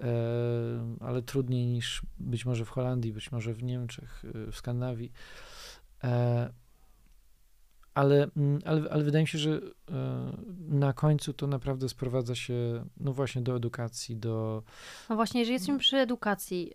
e, 0.00 0.96
ale 1.00 1.22
trudniej 1.22 1.66
niż 1.66 2.02
być 2.18 2.46
może 2.46 2.64
w 2.64 2.70
Holandii, 2.70 3.12
być 3.12 3.32
może 3.32 3.54
w 3.54 3.62
Niemczech, 3.62 4.24
y, 4.24 4.52
w 4.52 4.56
Skandynawii. 4.56 5.12
Ale, 7.98 8.30
mm, 8.36 8.60
ale, 8.64 8.90
ale 8.90 9.04
wydaje 9.04 9.22
mi 9.22 9.28
się, 9.28 9.38
że 9.38 9.50
e, 9.50 9.60
na 10.68 10.92
końcu 10.92 11.32
to 11.32 11.46
naprawdę 11.46 11.88
sprowadza 11.88 12.34
się, 12.34 12.84
no 12.96 13.12
właśnie, 13.12 13.42
do 13.42 13.56
edukacji, 13.56 14.16
do. 14.16 14.62
No 15.08 15.16
właśnie, 15.16 15.40
jeżeli 15.40 15.52
jesteśmy 15.52 15.78
przy 15.78 15.96
edukacji. 15.96 16.72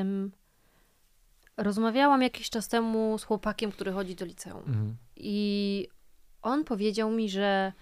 ym, 0.00 0.32
rozmawiałam 1.56 2.22
jakiś 2.22 2.50
czas 2.50 2.68
temu 2.68 3.18
z 3.18 3.24
chłopakiem, 3.24 3.72
który 3.72 3.92
chodzi 3.92 4.14
do 4.14 4.24
liceum. 4.24 4.64
Mhm. 4.66 4.96
I 5.16 5.88
on 6.42 6.64
powiedział 6.64 7.10
mi, 7.10 7.30
że 7.30 7.72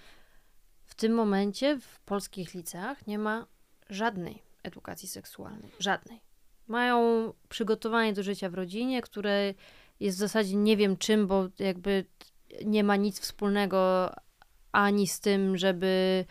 w 0.85 0.95
tym 0.95 1.13
momencie 1.13 1.79
w 1.81 2.01
polskich 2.01 2.55
liceach 2.55 3.07
nie 3.07 3.19
ma 3.19 3.47
żadnej 3.91 4.43
edukacji 4.63 5.09
seksualnej. 5.09 5.71
Żadnej. 5.79 6.21
Mają 6.69 7.33
przygotowanie 7.49 8.13
do 8.13 8.23
życia 8.23 8.49
w 8.51 8.55
rodzinie, 8.55 9.03
które 9.03 9.55
jest 10.01 10.17
w 10.17 10.21
zasadzie 10.21 10.57
nie 10.57 10.77
wiem 10.77 10.97
czym, 10.97 11.27
bo 11.27 11.49
jakby 11.59 12.05
nie 12.65 12.85
ma 12.85 12.97
nic 12.97 13.21
wspólnego 13.21 14.11
ani 14.73 15.07
z 15.07 15.21
tym, 15.21 15.57
żeby 15.57 16.25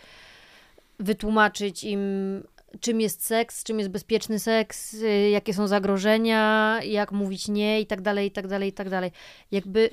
wytłumaczyć 1.00 1.84
im, 1.84 2.44
czym 2.80 3.02
jest 3.02 3.26
seks, 3.26 3.64
czym 3.64 3.80
jest 3.80 3.92
bezpieczny 3.92 4.40
seks, 4.40 4.94
y, 4.94 5.30
jakie 5.30 5.54
są 5.54 5.68
zagrożenia, 5.68 6.80
jak 6.84 7.12
mówić 7.12 7.48
nie 7.48 7.82
i 7.82 7.86
tak 7.86 8.02
dalej, 8.02 8.28
i 8.28 8.32
tak 8.32 8.48
dalej, 8.48 8.70
i 8.70 8.74
tak 8.74 8.90
dalej. 8.90 9.12
Jakby 9.52 9.90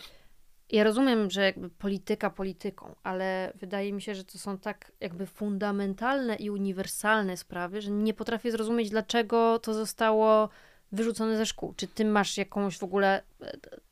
ja 0.73 0.85
rozumiem, 0.85 1.31
że 1.31 1.43
jakby 1.43 1.71
polityka 1.71 2.31
polityką, 2.31 2.95
ale 3.03 3.53
wydaje 3.55 3.93
mi 3.93 4.03
się, 4.03 4.15
że 4.15 4.25
to 4.25 4.39
są 4.39 4.59
tak 4.59 4.93
jakby 5.01 5.27
fundamentalne 5.27 6.37
i 6.37 6.51
uniwersalne 6.51 7.37
sprawy, 7.37 7.81
że 7.81 7.91
nie 7.91 8.15
potrafię 8.15 8.51
zrozumieć, 8.51 8.91
dlaczego 8.91 9.59
to 9.59 9.75
zostało 9.75 10.49
wyrzucone 10.93 11.37
ze 11.37 11.47
szkół. 11.47 11.75
Czy 11.77 11.87
ty 11.87 12.05
masz 12.05 12.37
jakąś 12.37 12.79
w 12.79 12.83
ogóle 12.83 13.23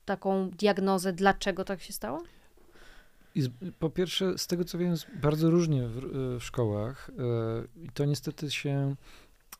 taką 0.08 0.50
diagnozę, 0.50 1.12
dlaczego 1.12 1.64
tak 1.64 1.82
się 1.82 1.92
stało? 1.92 2.22
Z, 3.36 3.48
po 3.78 3.90
pierwsze, 3.90 4.38
z 4.38 4.46
tego 4.46 4.64
co 4.64 4.78
wiem, 4.78 4.94
bardzo 5.22 5.50
różnie 5.50 5.88
w, 5.88 6.00
w 6.40 6.44
szkołach. 6.44 7.10
e, 7.18 7.84
I 7.84 7.88
to 7.88 8.04
niestety 8.04 8.50
się 8.50 8.94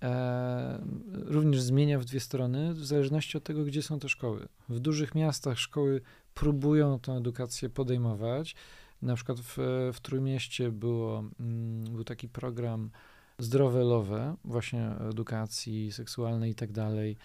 e, 0.03 0.85
również 1.11 1.61
zmienia 1.61 1.99
w 1.99 2.05
dwie 2.05 2.21
strony, 2.21 2.75
w 2.75 2.85
zależności 2.85 3.39
od 3.39 3.45
tego, 3.45 3.65
gdzie 3.65 3.83
są 3.83 3.99
te 3.99 4.09
szkoły. 4.09 4.49
W 4.69 4.81
dużych 4.81 5.15
miastach 5.15 5.59
szkoły 5.59 6.01
próbują 6.35 6.99
tę 6.99 7.13
edukację 7.13 7.69
podejmować. 7.69 8.55
Na 9.03 9.15
przykład 9.15 9.41
w, 9.41 9.57
w 9.93 10.01
Trójmieście 10.01 10.71
było, 10.71 11.25
mm, 11.41 11.85
był 11.85 12.05
taki 12.05 12.29
program 12.29 12.91
Zdrowe 13.39 13.85
Lowe, 13.85 14.37
właśnie 14.45 14.91
edukacji 15.11 15.93
seksualnej 15.93 16.51
i 16.51 16.55
tak 16.55 16.73
dalej. 16.73 17.17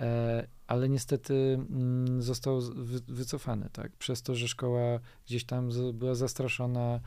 E, 0.00 0.46
ale 0.66 0.88
niestety 0.88 1.34
mm, 1.34 2.22
został 2.22 2.60
wycofany, 3.08 3.68
tak? 3.72 3.92
Przez 3.96 4.22
to, 4.22 4.34
że 4.34 4.48
szkoła 4.48 5.00
gdzieś 5.26 5.44
tam 5.44 5.70
była 5.94 6.14
zastraszona, 6.14 7.00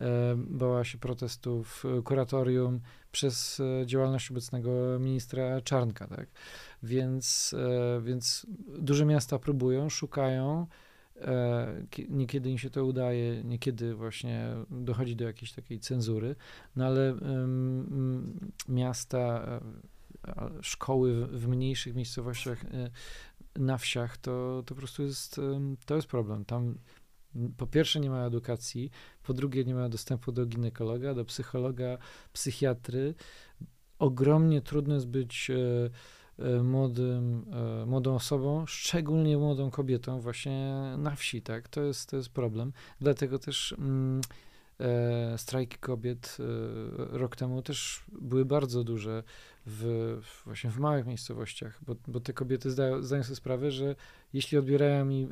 e, 0.00 0.06
bała 0.36 0.84
się 0.84 0.98
protestów 0.98 1.84
e, 1.98 2.02
kuratorium 2.02 2.80
przez 3.12 3.62
działalność 3.86 4.30
obecnego 4.30 4.70
ministra 5.00 5.60
Czarnka, 5.60 6.06
tak? 6.06 6.28
Więc, 6.82 7.54
więc 8.02 8.46
duże 8.78 9.04
miasta 9.04 9.38
próbują, 9.38 9.88
szukają, 9.88 10.66
kie- 11.90 12.08
niekiedy 12.08 12.50
im 12.50 12.58
się 12.58 12.70
to 12.70 12.84
udaje, 12.84 13.44
niekiedy 13.44 13.94
właśnie 13.94 14.54
dochodzi 14.70 15.16
do 15.16 15.24
jakiejś 15.24 15.52
takiej 15.52 15.80
cenzury, 15.80 16.36
no 16.76 16.86
ale 16.86 17.14
miasta, 18.68 19.60
szkoły 20.62 21.26
w, 21.26 21.48
mniejszych 21.48 21.94
miejscowościach, 21.94 22.64
e, 22.64 22.90
na 23.56 23.78
wsiach, 23.78 24.18
to, 24.18 24.62
to 24.66 24.74
po 24.74 24.74
prostu 24.74 25.02
jest, 25.02 25.40
to 25.86 25.96
jest 25.96 26.08
problem. 26.08 26.44
Tam 26.44 26.74
po 27.56 27.66
pierwsze 27.66 28.00
nie 28.00 28.10
ma 28.10 28.26
edukacji, 28.26 28.90
po 29.22 29.34
drugie 29.34 29.64
nie 29.64 29.74
ma 29.74 29.88
dostępu 29.88 30.32
do 30.32 30.46
ginekologa, 30.46 31.14
do 31.14 31.24
psychologa, 31.24 31.98
psychiatry. 32.32 33.14
Ogromnie 33.98 34.60
trudno 34.60 34.94
jest 34.94 35.06
być 35.06 35.50
e, 35.50 36.44
e, 36.44 36.62
młodym, 36.62 37.46
młodą 37.86 38.14
osobą, 38.14 38.66
szczególnie 38.66 39.38
młodą 39.38 39.70
kobietą 39.70 40.20
właśnie 40.20 40.74
na 40.98 41.16
wsi, 41.16 41.42
tak? 41.42 41.68
To 41.68 41.82
jest, 41.82 42.10
to 42.10 42.16
jest 42.16 42.28
problem. 42.28 42.72
Dlatego 43.00 43.38
też 43.38 43.74
mm, 43.78 44.20
strajki 45.36 45.78
kobiet 45.78 46.36
rok 46.96 47.36
temu 47.36 47.62
też 47.62 48.04
były 48.12 48.44
bardzo 48.44 48.84
duże 48.84 49.22
w, 49.66 50.16
właśnie 50.44 50.70
w 50.70 50.78
małych 50.78 51.06
miejscowościach, 51.06 51.78
bo, 51.86 51.96
bo 52.08 52.20
te 52.20 52.32
kobiety 52.32 52.70
zdają, 52.70 53.02
zdają 53.02 53.22
sobie 53.22 53.36
sprawę, 53.36 53.70
że 53.70 53.96
jeśli 54.32 54.58
odbierają 54.58 55.04
mi 55.04 55.22
e, 55.22 55.28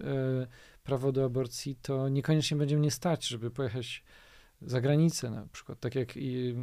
prawo 0.84 1.12
do 1.12 1.24
aborcji, 1.24 1.76
to 1.82 2.08
niekoniecznie 2.08 2.56
będzie 2.56 2.76
mnie 2.76 2.90
stać, 2.90 3.26
żeby 3.26 3.50
pojechać 3.50 4.04
za 4.62 4.80
granicę 4.80 5.30
na 5.30 5.46
przykład, 5.52 5.80
tak 5.80 5.94
jak 5.94 6.16
i, 6.16 6.54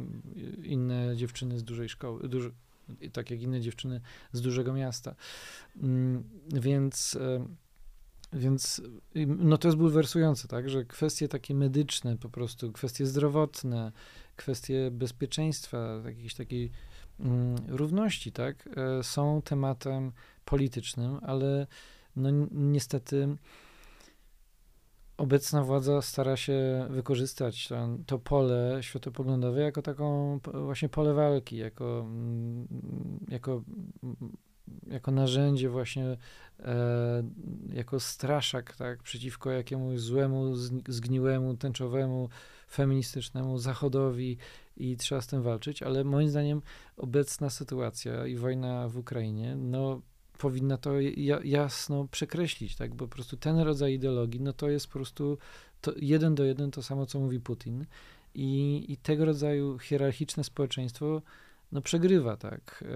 inne 0.62 1.16
dziewczyny 1.16 1.58
z 1.58 1.64
dużej 1.64 1.88
szkoły, 1.88 2.28
duży, 2.28 2.52
tak 3.12 3.30
jak 3.30 3.42
inne 3.42 3.60
dziewczyny 3.60 4.00
z 4.32 4.40
dużego 4.40 4.72
miasta. 4.72 5.14
Mm, 5.76 6.24
Więc, 6.52 7.18
e, 7.20 7.46
więc 8.32 8.82
no 9.26 9.58
to 9.58 9.68
jest 9.68 9.78
bulwersujące, 9.78 10.48
tak, 10.48 10.70
że 10.70 10.84
kwestie 10.84 11.28
takie 11.28 11.54
medyczne 11.54 12.16
po 12.16 12.28
prostu, 12.28 12.72
kwestie 12.72 13.06
zdrowotne, 13.06 13.92
kwestie 14.36 14.90
bezpieczeństwa, 14.92 16.02
jakiejś 16.04 16.34
takiej 16.34 16.70
równości, 17.68 18.32
tak, 18.32 18.68
e, 18.76 19.02
są 19.02 19.42
tematem 19.42 20.12
politycznym, 20.44 21.18
ale 21.22 21.66
no 22.16 22.30
ni- 22.30 22.48
niestety 22.52 23.36
obecna 25.16 25.62
władza 25.62 26.02
stara 26.02 26.36
się 26.36 26.86
wykorzystać 26.90 27.68
to, 28.06 28.18
pole 28.18 28.78
światopoglądowe 28.80 29.60
jako 29.60 29.82
taką 29.82 30.38
właśnie 30.54 30.88
pole 30.88 31.14
walki, 31.14 31.56
jako, 31.56 32.00
mm, 32.00 32.66
jako, 33.28 33.62
mm, 34.02 34.36
jako 34.86 35.10
narzędzie 35.10 35.70
właśnie, 35.70 36.16
e, 36.60 37.22
jako 37.72 38.00
straszak, 38.00 38.76
tak, 38.76 39.02
przeciwko 39.02 39.50
jakiemuś 39.50 39.98
złemu, 40.00 40.56
zgniłemu, 40.88 41.56
tęczowemu, 41.56 42.28
feministycznemu 42.70 43.58
zachodowi 43.58 44.38
i 44.76 44.96
trzeba 44.96 45.20
z 45.20 45.26
tym 45.26 45.42
walczyć, 45.42 45.82
ale 45.82 46.04
moim 46.04 46.28
zdaniem 46.28 46.62
obecna 46.96 47.50
sytuacja 47.50 48.26
i 48.26 48.36
wojna 48.36 48.88
w 48.88 48.96
Ukrainie, 48.96 49.56
no 49.56 50.00
powinna 50.38 50.76
to 50.76 51.00
ja, 51.00 51.40
jasno 51.44 52.08
przekreślić, 52.10 52.76
tak, 52.76 52.94
bo 52.94 53.08
po 53.08 53.14
prostu 53.14 53.36
ten 53.36 53.58
rodzaj 53.58 53.94
ideologii, 53.94 54.40
no 54.40 54.52
to 54.52 54.68
jest 54.68 54.86
po 54.86 54.92
prostu 54.92 55.38
to 55.80 55.92
jeden 55.96 56.34
do 56.34 56.44
jeden 56.44 56.70
to 56.70 56.82
samo, 56.82 57.06
co 57.06 57.20
mówi 57.20 57.40
Putin 57.40 57.86
i, 58.34 58.84
i 58.88 58.96
tego 58.96 59.24
rodzaju 59.24 59.78
hierarchiczne 59.78 60.44
społeczeństwo 60.44 61.22
no 61.72 61.82
przegrywa, 61.82 62.36
tak, 62.36 62.84
e, 62.84 62.86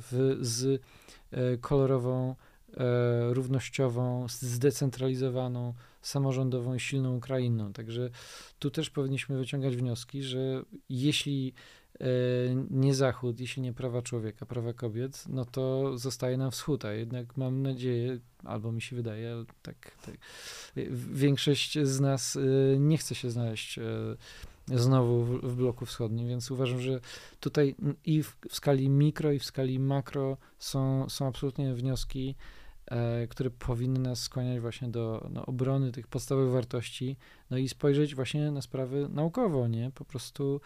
w, 0.00 0.38
z 0.40 0.82
e, 1.30 1.56
kolorową, 1.56 2.34
e, 2.76 3.34
równościową, 3.34 4.26
zdecentralizowaną, 4.28 5.74
samorządową 6.02 6.74
i 6.74 6.80
silną 6.80 7.16
Ukrainą. 7.16 7.72
Także 7.72 8.10
tu 8.58 8.70
też 8.70 8.90
powinniśmy 8.90 9.38
wyciągać 9.38 9.76
wnioski, 9.76 10.22
że 10.22 10.62
jeśli 10.88 11.54
nie 12.70 12.94
Zachód, 12.94 13.40
jeśli 13.40 13.62
nie 13.62 13.72
prawa 13.72 14.02
człowieka, 14.02 14.46
prawa 14.46 14.72
kobiet, 14.72 15.24
no 15.28 15.44
to 15.44 15.98
zostaje 15.98 16.36
nam 16.36 16.50
wschód, 16.50 16.84
a 16.84 16.92
jednak 16.92 17.36
mam 17.36 17.62
nadzieję, 17.62 18.18
albo 18.44 18.72
mi 18.72 18.82
się 18.82 18.96
wydaje, 18.96 19.44
tak, 19.62 19.92
tak 20.06 20.14
większość 21.12 21.78
z 21.82 22.00
nas 22.00 22.38
nie 22.78 22.98
chce 22.98 23.14
się 23.14 23.30
znaleźć 23.30 23.78
znowu 24.74 25.24
w, 25.24 25.40
w, 25.40 25.56
bloku 25.56 25.86
wschodnim, 25.86 26.28
więc 26.28 26.50
uważam, 26.50 26.80
że 26.80 27.00
tutaj 27.40 27.74
i 28.04 28.22
w, 28.22 28.36
w, 28.48 28.54
skali 28.54 28.88
mikro, 28.88 29.32
i 29.32 29.38
w 29.38 29.44
skali 29.44 29.78
makro 29.78 30.36
są, 30.58 31.08
są 31.08 31.26
absolutnie 31.26 31.74
wnioski, 31.74 32.34
e, 32.34 32.57
które 33.28 33.50
powinny 33.50 34.00
nas 34.00 34.20
skłaniać 34.20 34.60
właśnie 34.60 34.88
do 34.88 35.28
no, 35.32 35.46
obrony 35.46 35.92
tych 35.92 36.06
podstawowych 36.06 36.52
wartości, 36.52 37.16
no 37.50 37.56
i 37.56 37.68
spojrzeć 37.68 38.14
właśnie 38.14 38.50
na 38.50 38.62
sprawy 38.62 39.08
naukowo, 39.08 39.68
nie? 39.68 39.90
Po 39.94 40.04
prostu 40.04 40.60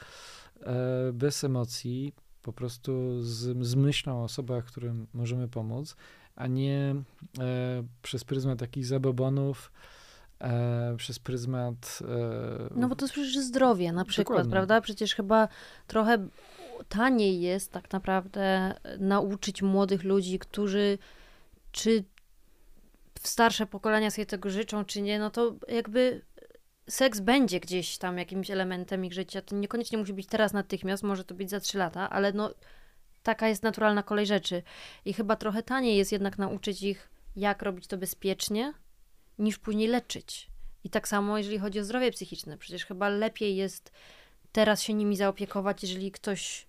e, 0.60 1.12
bez 1.12 1.44
emocji, 1.44 2.12
po 2.42 2.52
prostu 2.52 3.22
z, 3.22 3.66
z 3.66 3.74
myślą 3.74 4.20
o 4.20 4.24
osobach, 4.24 4.64
którym 4.64 5.06
możemy 5.14 5.48
pomóc, 5.48 5.96
a 6.36 6.46
nie 6.46 6.94
e, 7.38 7.82
przez 8.02 8.24
pryzmat 8.24 8.58
takich 8.58 8.86
zabobonów, 8.86 9.72
e, 10.40 10.94
przez 10.96 11.18
pryzmat. 11.18 11.98
E, 12.02 12.74
no 12.76 12.88
bo 12.88 12.96
to 12.96 13.04
jest 13.04 13.12
przecież 13.12 13.38
zdrowie 13.38 13.92
na 13.92 14.04
przykład, 14.04 14.38
dokładnie. 14.38 14.50
prawda? 14.50 14.80
Przecież 14.80 15.14
chyba 15.14 15.48
trochę 15.86 16.28
taniej 16.88 17.40
jest 17.40 17.72
tak 17.72 17.92
naprawdę 17.92 18.74
nauczyć 18.98 19.62
młodych 19.62 20.04
ludzi, 20.04 20.38
którzy 20.38 20.98
czy 21.72 22.04
starsze 23.28 23.66
pokolenia 23.66 24.10
sobie 24.10 24.26
tego 24.26 24.50
życzą, 24.50 24.84
czy 24.84 25.02
nie, 25.02 25.18
no 25.18 25.30
to 25.30 25.56
jakby 25.68 26.22
seks 26.88 27.20
będzie 27.20 27.60
gdzieś 27.60 27.98
tam 27.98 28.18
jakimś 28.18 28.50
elementem 28.50 29.04
ich 29.04 29.12
życia. 29.12 29.42
To 29.42 29.56
niekoniecznie 29.56 29.98
musi 29.98 30.12
być 30.12 30.26
teraz 30.26 30.52
natychmiast, 30.52 31.02
może 31.02 31.24
to 31.24 31.34
być 31.34 31.50
za 31.50 31.60
trzy 31.60 31.78
lata, 31.78 32.10
ale 32.10 32.32
no 32.32 32.54
taka 33.22 33.48
jest 33.48 33.62
naturalna 33.62 34.02
kolej 34.02 34.26
rzeczy. 34.26 34.62
I 35.04 35.12
chyba 35.12 35.36
trochę 35.36 35.62
taniej 35.62 35.96
jest 35.96 36.12
jednak 36.12 36.38
nauczyć 36.38 36.82
ich, 36.82 37.10
jak 37.36 37.62
robić 37.62 37.86
to 37.86 37.98
bezpiecznie, 37.98 38.74
niż 39.38 39.58
później 39.58 39.88
leczyć. 39.88 40.50
I 40.84 40.90
tak 40.90 41.08
samo, 41.08 41.38
jeżeli 41.38 41.58
chodzi 41.58 41.80
o 41.80 41.84
zdrowie 41.84 42.10
psychiczne. 42.10 42.58
Przecież 42.58 42.86
chyba 42.86 43.08
lepiej 43.08 43.56
jest 43.56 43.92
teraz 44.52 44.82
się 44.82 44.94
nimi 44.94 45.16
zaopiekować, 45.16 45.82
jeżeli 45.82 46.12
ktoś 46.12 46.66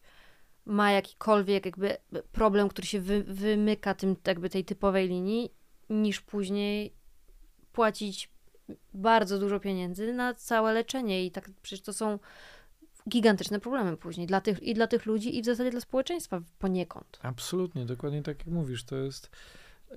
ma 0.66 0.91
jakikolwiek 0.91 1.66
jakby 1.66 1.97
problem, 2.32 2.70
który 2.70 2.88
się 2.88 2.99
wy, 2.99 3.24
wymyka 3.24 3.93
tym 3.93 4.16
jakby 4.28 4.49
tej 4.49 4.66
typowej 4.66 5.08
linii, 5.08 5.54
niż 5.93 6.21
później 6.21 6.93
płacić 7.71 8.29
bardzo 8.93 9.39
dużo 9.39 9.59
pieniędzy 9.59 10.13
na 10.13 10.33
całe 10.33 10.73
leczenie. 10.73 11.25
I 11.25 11.31
tak 11.31 11.49
przecież 11.61 11.85
to 11.85 11.93
są 11.93 12.19
gigantyczne 13.09 13.59
problemy 13.59 13.97
później 13.97 14.27
dla 14.27 14.41
tych, 14.41 14.63
i 14.63 14.73
dla 14.73 14.87
tych 14.87 15.05
ludzi, 15.05 15.37
i 15.37 15.41
w 15.41 15.45
zasadzie 15.45 15.71
dla 15.71 15.81
społeczeństwa 15.81 16.41
poniekąd. 16.59 17.19
Absolutnie, 17.21 17.85
dokładnie 17.85 18.23
tak 18.23 18.39
jak 18.39 18.47
mówisz. 18.47 18.83
To 18.83 18.95
jest 18.95 19.29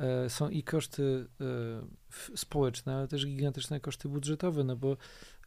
E, 0.01 0.30
są 0.30 0.49
i 0.49 0.62
koszty 0.62 1.26
e, 2.32 2.36
społeczne, 2.36 2.97
ale 2.97 3.09
też 3.09 3.26
gigantyczne 3.26 3.80
koszty 3.80 4.09
budżetowe, 4.09 4.64
no 4.64 4.76
bo 4.76 4.97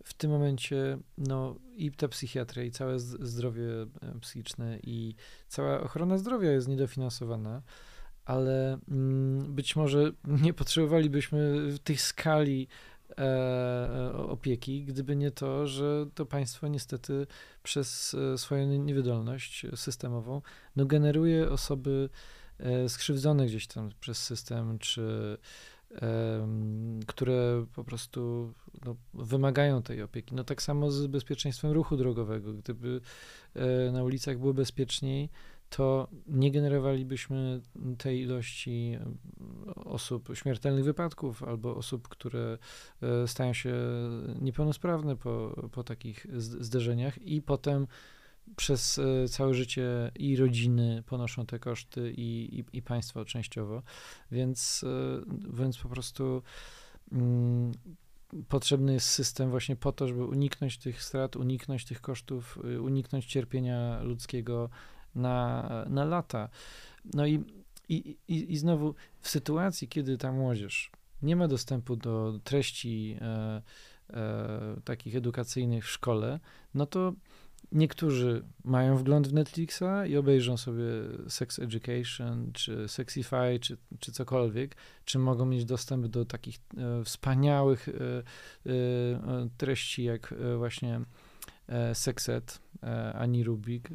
w 0.04 0.14
tym 0.14 0.32
momencie 0.32 0.98
no, 1.18 1.56
i 1.76 1.92
ta 1.92 2.08
psychiatria, 2.08 2.64
i 2.64 2.72
całe 2.72 3.00
zdrowie 3.00 3.82
e, 3.82 3.88
psychiczne, 4.22 4.80
i 4.84 5.16
cała 5.48 5.82
ochrona 5.82 6.18
zdrowia 6.18 6.52
jest 6.52 6.68
niedofinansowana, 6.68 7.62
ale 8.30 8.78
mm, 8.92 9.56
być 9.56 9.76
może 9.76 10.12
nie 10.28 10.54
potrzebowalibyśmy 10.54 11.68
tych 11.84 12.02
skali 12.02 12.68
opieki, 14.14 14.84
gdyby 14.84 15.16
nie 15.16 15.32
to, 15.32 15.68
że 15.68 16.06
to 16.16 16.26
państwo 16.26 16.68
niestety 16.68 17.28
przez 17.64 18.16
swoją 18.36 18.68
niewydolność 18.68 19.66
systemową 19.76 20.42
no, 20.76 20.86
generuje 20.86 21.50
osoby 21.50 22.10
E, 22.60 22.90
skrzywdzone 22.90 23.46
gdzieś 23.46 23.68
tam 23.68 23.90
przez 24.00 24.24
system, 24.24 24.80
czy 24.80 25.38
które 27.08 27.66
po 27.76 27.84
prostu 27.84 28.54
no, 28.86 28.96
wymagają 29.14 29.82
tej 29.82 30.02
opieki. 30.02 30.36
No 30.36 30.44
tak 30.44 30.62
samo 30.62 30.92
z 30.92 31.08
bezpieczeństwem 31.08 31.72
ruchu 31.72 31.98
drogowego. 31.98 32.54
Gdyby 32.54 33.02
e, 33.56 33.92
na 33.92 34.04
ulicach 34.04 34.38
było 34.38 34.54
bezpieczniej, 34.54 35.30
to 35.70 36.08
nie 36.28 36.52
generowalibyśmy 36.52 37.62
tej 37.98 38.22
ilości 38.22 38.98
osób, 39.76 40.30
śmiertelnych 40.34 40.86
wypadków 40.86 41.44
albo 41.44 41.76
osób, 41.76 42.08
które 42.08 42.58
e, 43.02 43.28
stają 43.28 43.54
się 43.54 43.74
niepełnosprawne 44.42 45.16
po, 45.16 45.56
po 45.72 45.84
takich 45.84 46.28
zderzeniach 46.38 47.22
i 47.22 47.42
potem 47.42 47.88
przez 48.56 49.00
e, 49.00 49.28
całe 49.28 49.54
życie 49.54 50.12
i 50.16 50.38
rodziny 50.38 51.04
ponoszą 51.06 51.46
te 51.46 51.60
koszty 51.60 52.14
i, 52.18 52.60
i, 52.60 52.78
i 52.78 52.82
państwo 52.82 53.26
częściowo, 53.26 53.84
więc, 54.32 54.86
e, 54.88 55.22
więc 55.54 55.78
po 55.78 55.90
prostu 55.90 56.42
mm, 57.12 57.72
potrzebny 58.48 58.94
jest 58.94 59.08
system 59.08 59.50
właśnie 59.50 59.76
po 59.76 59.92
to, 59.92 60.08
żeby 60.08 60.26
uniknąć 60.26 60.78
tych 60.78 61.04
strat, 61.04 61.36
uniknąć 61.36 61.86
tych 61.86 62.02
kosztów, 62.02 62.60
y, 62.66 62.82
uniknąć 62.82 63.26
cierpienia 63.26 64.02
ludzkiego 64.04 64.70
na, 65.16 65.70
na 65.90 66.06
lata. 66.06 66.50
No 67.14 67.28
i, 67.28 67.44
i, 67.90 68.18
i, 68.28 68.54
i 68.54 68.58
znowu 68.58 68.96
w 69.20 69.30
sytuacji, 69.30 69.88
kiedy 69.88 70.18
ta 70.18 70.32
młodzież 70.32 70.92
nie 71.22 71.36
ma 71.36 71.48
dostępu 71.48 71.96
do 71.96 72.40
treści 72.44 73.18
e, 73.22 73.62
e, 74.10 74.82
takich 74.84 75.16
edukacyjnych 75.16 75.86
w 75.86 75.90
szkole, 75.90 76.40
no 76.74 76.86
to 76.86 77.14
Niektórzy 77.72 78.44
mają 78.64 78.98
wgląd 78.98 79.28
w 79.28 79.34
Netflixa 79.34 80.06
i 80.08 80.18
obejrzą 80.18 80.58
sobie 80.58 80.84
Sex 81.28 81.60
Education, 81.60 82.52
czy 82.54 82.88
Sexify, 82.88 83.60
czy, 83.62 83.78
czy 84.00 84.12
cokolwiek, 84.12 84.76
czy 85.06 85.20
mogą 85.20 85.46
mieć 85.46 85.66
dostęp 85.66 86.08
do 86.08 86.26
takich 86.26 86.60
e, 86.78 87.04
wspaniałych 87.04 87.90
e, 87.90 87.94
e, 87.94 89.50
treści, 89.58 90.04
jak 90.04 90.34
e, 90.34 90.58
właśnie 90.58 91.02
Sexet 91.94 92.62
e, 92.84 93.14
Ani 93.14 93.44
Rubik, 93.44 93.90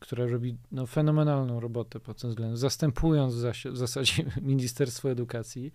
która 0.00 0.26
robi 0.26 0.56
no, 0.72 0.86
fenomenalną 0.86 1.60
robotę 1.60 2.00
pod 2.00 2.20
tym 2.20 2.30
względem, 2.30 2.56
zastępując 2.56 3.34
w, 3.34 3.38
zaś, 3.38 3.64
w 3.64 3.76
zasadzie 3.76 4.24
Ministerstwo 4.42 5.10
Edukacji. 5.10 5.72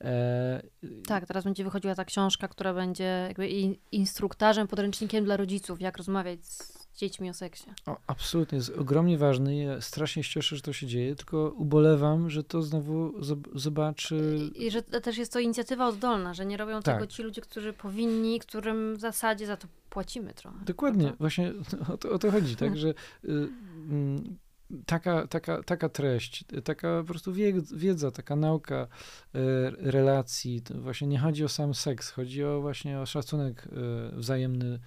E, 0.00 0.62
tak, 1.06 1.26
teraz 1.26 1.44
będzie 1.44 1.64
wychodziła 1.64 1.94
ta 1.94 2.04
książka, 2.04 2.48
która 2.48 2.74
będzie 2.74 3.24
jakby 3.28 3.48
instruktarzem, 3.92 4.68
podręcznikiem 4.68 5.24
dla 5.24 5.36
rodziców, 5.36 5.80
jak 5.80 5.96
rozmawiać 5.96 6.46
z 6.46 6.77
dziećmi 6.98 7.30
o 7.30 7.34
seksie. 7.34 7.66
O, 7.86 7.96
absolutnie, 8.06 8.58
jest 8.58 8.70
ogromnie 8.70 9.18
ważny. 9.18 9.56
Ja 9.56 9.80
strasznie 9.80 10.22
się 10.22 10.30
cieszę, 10.30 10.56
że 10.56 10.62
to 10.62 10.72
się 10.72 10.86
dzieje, 10.86 11.16
tylko 11.16 11.54
ubolewam, 11.56 12.30
że 12.30 12.44
to 12.44 12.62
znowu 12.62 13.14
zobaczy... 13.54 14.38
I, 14.54 14.66
I, 14.66 14.70
że 14.70 14.82
też 14.82 15.18
jest 15.18 15.32
to 15.32 15.38
inicjatywa 15.38 15.88
oddolna, 15.88 16.34
że 16.34 16.46
nie 16.46 16.56
robią 16.56 16.82
tak. 16.82 16.94
tego 16.94 17.06
ci 17.06 17.22
ludzie, 17.22 17.40
którzy 17.40 17.72
powinni, 17.72 18.40
którym 18.40 18.96
w 18.96 19.00
zasadzie 19.00 19.46
za 19.46 19.56
to 19.56 19.68
płacimy 19.90 20.34
trochę. 20.34 20.64
Dokładnie, 20.64 21.04
prawda? 21.04 21.18
właśnie 21.18 21.52
o 21.94 21.96
to, 21.96 22.10
o 22.10 22.18
to 22.18 22.30
chodzi, 22.30 22.56
tak, 22.56 22.76
że... 22.76 22.88
Y, 22.88 22.94
mm, 23.24 24.38
taka, 24.86 25.26
taka, 25.26 25.62
taka 25.62 25.88
treść, 25.88 26.44
taka 26.64 27.00
po 27.00 27.08
prostu 27.08 27.32
wiedza, 27.72 28.10
taka 28.10 28.36
nauka 28.36 28.82
y, 28.82 29.38
relacji. 29.70 30.62
Właśnie 30.74 31.08
nie 31.08 31.18
chodzi 31.18 31.44
o 31.44 31.48
sam 31.48 31.74
seks, 31.74 32.10
chodzi 32.10 32.44
o 32.44 32.60
właśnie 32.60 33.00
o 33.00 33.06
szacunek 33.06 33.66
y, 33.66 34.16
wzajemny 34.16 34.78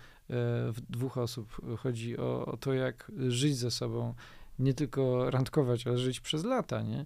w 0.74 0.82
dwóch 0.90 1.18
osób. 1.18 1.62
Chodzi 1.78 2.18
o, 2.18 2.46
o 2.46 2.58
to, 2.58 2.74
jak 2.74 3.12
żyć 3.28 3.58
ze 3.58 3.72
sobą, 3.72 4.14
nie 4.60 4.74
tylko 4.74 5.32
randkować, 5.32 5.88
ale 5.88 5.98
żyć 5.98 6.20
przez 6.20 6.44
lata, 6.44 6.82
nie? 6.82 7.06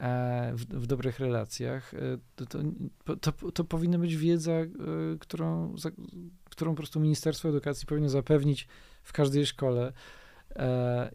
E, 0.00 0.52
w, 0.54 0.64
w, 0.64 0.86
dobrych 0.86 1.18
relacjach, 1.18 1.94
e, 1.94 1.98
to, 2.36 2.46
to, 3.16 3.32
to, 3.52 3.64
powinna 3.64 3.98
być 3.98 4.16
wiedza, 4.16 4.52
e, 4.52 4.68
którą, 5.20 5.78
za, 5.78 5.90
którą 6.44 6.70
po 6.70 6.76
prostu 6.76 7.00
Ministerstwo 7.00 7.48
Edukacji 7.48 7.86
powinno 7.86 8.08
zapewnić 8.08 8.68
w 9.02 9.12
każdej 9.12 9.46
szkole. 9.46 9.92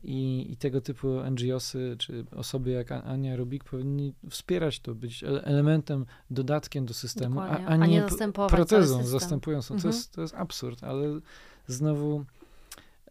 I, 0.04 0.48
I, 0.52 0.58
tego 0.58 0.82
typu 0.82 1.08
NGOsy, 1.32 1.96
czy 2.00 2.26
osoby 2.36 2.72
jak 2.72 2.92
Ania 2.92 3.36
Rubik 3.36 3.64
powinni 3.64 4.14
wspierać 4.30 4.80
to, 4.80 4.96
być 4.96 5.24
elementem, 5.24 6.06
dodatkiem 6.30 6.86
do 6.86 6.94
systemu, 6.94 7.40
a, 7.40 7.50
a, 7.50 7.76
nie, 7.76 7.84
a 7.84 7.86
nie 7.86 8.06
protezą 8.50 9.04
zastępującą. 9.04 9.74
Mhm. 9.74 9.82
To, 9.82 9.98
jest, 9.98 10.14
to 10.14 10.22
jest 10.22 10.36
absurd, 10.36 10.84
ale 10.84 11.20
znowu 11.68 12.26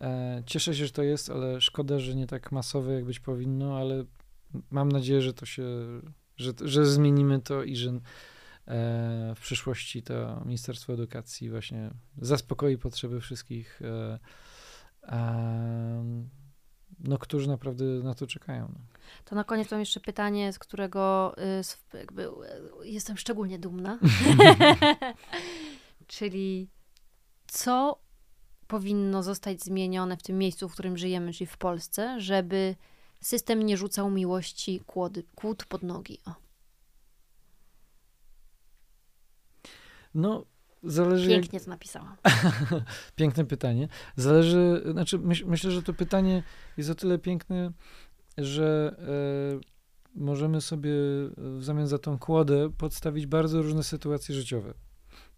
e, 0.00 0.42
cieszę 0.46 0.74
się, 0.74 0.86
że 0.86 0.92
to 0.92 1.02
jest, 1.02 1.30
ale 1.30 1.60
szkoda, 1.60 1.98
że 1.98 2.14
nie 2.14 2.26
tak 2.26 2.52
masowe, 2.52 2.94
jak 2.94 3.04
być 3.04 3.20
powinno, 3.20 3.78
ale 3.78 4.04
mam 4.70 4.92
nadzieję, 4.92 5.22
że 5.22 5.34
to 5.34 5.46
się, 5.46 5.64
że, 6.36 6.52
że 6.60 6.86
zmienimy 6.86 7.40
to 7.40 7.62
i 7.62 7.76
że 7.76 7.90
e, 7.90 8.00
w 9.36 9.40
przyszłości 9.40 10.02
to 10.02 10.42
Ministerstwo 10.44 10.92
Edukacji 10.92 11.50
właśnie 11.50 11.90
zaspokoi 12.18 12.78
potrzeby 12.78 13.20
wszystkich 13.20 13.82
e, 13.82 14.18
no, 17.00 17.18
którzy 17.18 17.48
naprawdę 17.48 17.84
na 17.84 18.14
to 18.14 18.26
czekają. 18.26 18.68
No. 18.74 18.80
To 19.24 19.34
na 19.34 19.44
koniec 19.44 19.70
mam 19.70 19.80
jeszcze 19.80 20.00
pytanie, 20.00 20.52
z 20.52 20.58
którego 20.58 21.34
y, 21.94 21.98
jakby, 21.98 22.22
y, 22.24 22.30
jestem 22.84 23.16
szczególnie 23.16 23.58
dumna. 23.58 23.98
Czyli 26.06 26.68
co 27.46 27.98
powinno 28.66 29.22
zostać 29.22 29.62
zmienione 29.62 30.16
w 30.16 30.22
tym 30.22 30.38
miejscu, 30.38 30.68
w 30.68 30.72
którym 30.72 30.96
żyjemy, 30.96 31.32
czyli 31.32 31.46
w 31.46 31.58
Polsce, 31.58 32.20
żeby 32.20 32.76
system 33.20 33.62
nie 33.62 33.76
rzucał 33.76 34.10
miłości 34.10 34.80
kłody, 34.86 35.24
kłód 35.34 35.64
pod 35.64 35.82
nogi? 35.82 36.20
O. 36.26 36.34
No, 40.14 40.46
zależy. 40.84 41.28
Pięknie 41.28 41.56
jak... 41.56 41.64
to 41.64 41.70
napisałam. 41.70 42.16
Piękne 43.16 43.44
pytanie. 43.44 43.88
Zależy, 44.16 44.82
znaczy 44.92 45.18
myśl, 45.18 45.46
myślę, 45.46 45.70
że 45.70 45.82
to 45.82 45.94
pytanie 45.94 46.42
jest 46.76 46.90
o 46.90 46.94
tyle 46.94 47.18
piękne, 47.18 47.72
że 48.38 48.96
e, 48.98 50.20
możemy 50.20 50.60
sobie 50.60 50.92
w 51.36 51.58
zamian 51.60 51.86
za 51.86 51.98
tą 51.98 52.18
kłodę 52.18 52.70
podstawić 52.78 53.26
bardzo 53.26 53.62
różne 53.62 53.82
sytuacje 53.82 54.34
życiowe. 54.34 54.74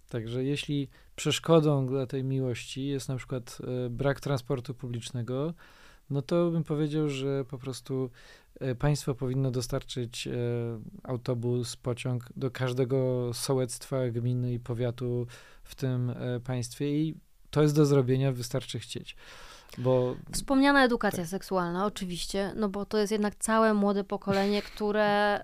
Także 0.09 0.45
jeśli 0.45 0.89
przeszkodą 1.17 1.87
dla 1.87 2.07
tej 2.07 2.25
miłości 2.25 2.87
jest 2.87 3.09
na 3.09 3.17
przykład 3.17 3.59
e, 3.87 3.91
brak 3.91 4.21
transportu 4.21 4.75
publicznego, 4.75 5.55
no 6.11 6.23
to 6.23 6.51
bym 6.51 6.65
powiedział, 6.65 7.09
że 7.09 7.45
po 7.45 7.59
prostu 7.59 8.11
e, 8.61 8.75
państwo 8.75 9.15
powinno 9.15 9.51
dostarczyć 9.51 10.27
e, 10.27 10.33
autobus, 11.03 11.77
pociąg 11.77 12.25
do 12.37 12.51
każdego 12.51 13.31
sołectwa, 13.35 14.09
gminy 14.09 14.53
i 14.53 14.59
powiatu 14.59 15.27
w 15.65 15.75
tym 15.75 16.15
państwie 16.45 17.03
i 17.03 17.15
to 17.51 17.63
jest 17.63 17.77
do 17.77 17.87
zrobienia, 17.87 18.33
wystarczy 18.33 18.79
chcieć. 18.79 19.17
Bo... 19.79 20.17
Wspomniana 20.33 20.85
edukacja 20.85 21.23
tak. 21.23 21.31
seksualna, 21.31 21.87
oczywiście, 21.87 22.53
no 22.57 22.69
bo 22.69 22.87
to 22.87 22.99
jest 22.99 23.13
jednak 23.13 23.35
całe 23.35 23.75
młode 23.75 24.05
pokolenie, 24.05 24.63
które 24.63 25.41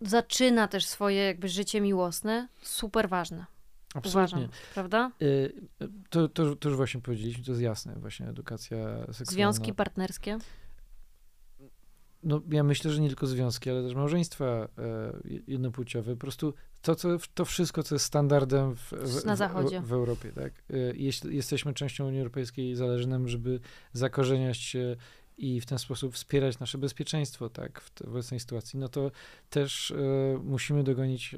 zaczyna 0.00 0.68
też 0.68 0.86
swoje 0.86 1.22
jakby 1.22 1.48
życie 1.48 1.80
miłosne, 1.80 2.48
super 2.62 3.08
ważne. 3.08 3.51
Absolutnie. 3.94 4.38
Uważam, 4.38 4.48
prawda? 4.74 5.12
Y, 5.22 5.52
to, 6.10 6.28
to, 6.28 6.56
to 6.56 6.68
już 6.68 6.76
właśnie 6.76 7.00
powiedzieliśmy, 7.00 7.44
to 7.44 7.50
jest 7.50 7.62
jasne, 7.62 7.94
właśnie 7.96 8.26
edukacja 8.28 8.78
seksualna. 8.98 9.32
Związki 9.32 9.74
partnerskie? 9.74 10.38
No, 12.22 12.40
ja 12.50 12.62
myślę, 12.62 12.90
że 12.90 13.00
nie 13.00 13.08
tylko 13.08 13.26
związki, 13.26 13.70
ale 13.70 13.82
też 13.82 13.94
małżeństwa 13.94 14.44
e, 14.44 14.68
jednopłciowe. 15.46 16.12
Po 16.12 16.20
prostu 16.20 16.54
to, 16.82 16.94
co, 16.94 17.08
to 17.34 17.44
wszystko, 17.44 17.82
co 17.82 17.94
jest 17.94 18.04
standardem 18.04 18.76
w, 18.76 18.92
w, 18.92 19.24
Na 19.24 19.36
zachodzie. 19.36 19.80
w, 19.80 19.86
w 19.86 19.92
Europie. 19.92 20.32
Tak? 20.32 20.52
E, 20.52 20.76
jeśli 20.94 21.36
jesteśmy 21.36 21.74
częścią 21.74 22.06
Unii 22.06 22.18
Europejskiej, 22.18 22.74
zależy 22.74 23.08
nam, 23.08 23.28
żeby 23.28 23.60
zakorzeniać 23.92 24.56
się 24.56 24.96
i 25.38 25.60
w 25.60 25.66
ten 25.66 25.78
sposób 25.78 26.14
wspierać 26.14 26.58
nasze 26.58 26.78
bezpieczeństwo 26.78 27.48
tak, 27.48 27.80
w, 27.80 28.02
obecnej 28.02 28.40
sytuacji, 28.40 28.78
no 28.78 28.88
to 28.88 29.10
też 29.50 29.90
e, 29.90 29.94
musimy 30.44 30.84
dogonić 30.84 31.36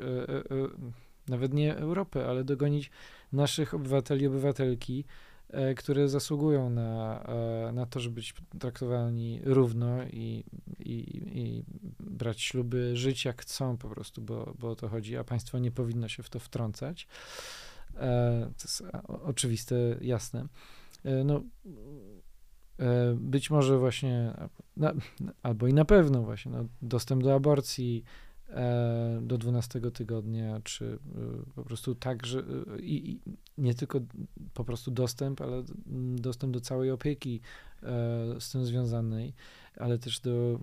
nawet 1.28 1.54
nie 1.54 1.76
Europę, 1.76 2.26
ale 2.26 2.44
dogonić 2.44 2.90
naszych 3.32 3.74
obywateli, 3.74 4.26
obywatelki, 4.26 5.04
e, 5.48 5.74
które 5.74 6.08
zasługują 6.08 6.70
na, 6.70 7.22
e, 7.68 7.72
na 7.72 7.86
to, 7.86 8.00
żeby 8.00 8.14
być 8.14 8.34
traktowani 8.58 9.40
równo 9.44 10.04
i, 10.04 10.44
i, 10.78 11.22
i 11.34 11.64
brać 12.00 12.42
śluby, 12.42 12.96
żyć 12.96 13.24
jak 13.24 13.42
chcą 13.42 13.76
po 13.76 13.88
prostu, 13.88 14.22
bo, 14.22 14.54
bo 14.58 14.70
o 14.70 14.76
to 14.76 14.88
chodzi, 14.88 15.16
a 15.16 15.24
państwo 15.24 15.58
nie 15.58 15.70
powinno 15.70 16.08
się 16.08 16.22
w 16.22 16.30
to 16.30 16.38
wtrącać. 16.38 17.08
E, 17.96 18.50
to 18.58 18.64
jest 18.64 18.82
oczywiste, 19.06 19.76
jasne. 20.00 20.46
No, 21.24 21.42
być 23.14 23.50
może 23.50 23.78
właśnie, 23.78 24.34
albo 25.42 25.66
i 25.66 25.74
na 25.74 25.84
pewno 25.84 26.22
właśnie, 26.22 26.52
no, 26.52 26.64
dostęp 26.82 27.22
do 27.22 27.34
aborcji, 27.34 28.04
do 29.22 29.38
12 29.38 29.80
tygodnia, 29.90 30.60
czy 30.64 30.84
e, 30.84 31.52
po 31.54 31.64
prostu 31.64 31.94
tak, 31.94 32.26
że 32.26 32.38
e, 32.38 32.80
i, 32.80 33.10
i 33.10 33.20
nie 33.58 33.74
tylko 33.74 34.00
po 34.54 34.64
prostu 34.64 34.90
dostęp, 34.90 35.40
ale 35.40 35.62
dostęp 36.16 36.52
do 36.52 36.60
całej 36.60 36.90
opieki 36.90 37.40
z 38.38 38.50
tym 38.50 38.66
związanej, 38.66 39.34
ale 39.76 39.98
też 39.98 40.20
do, 40.20 40.60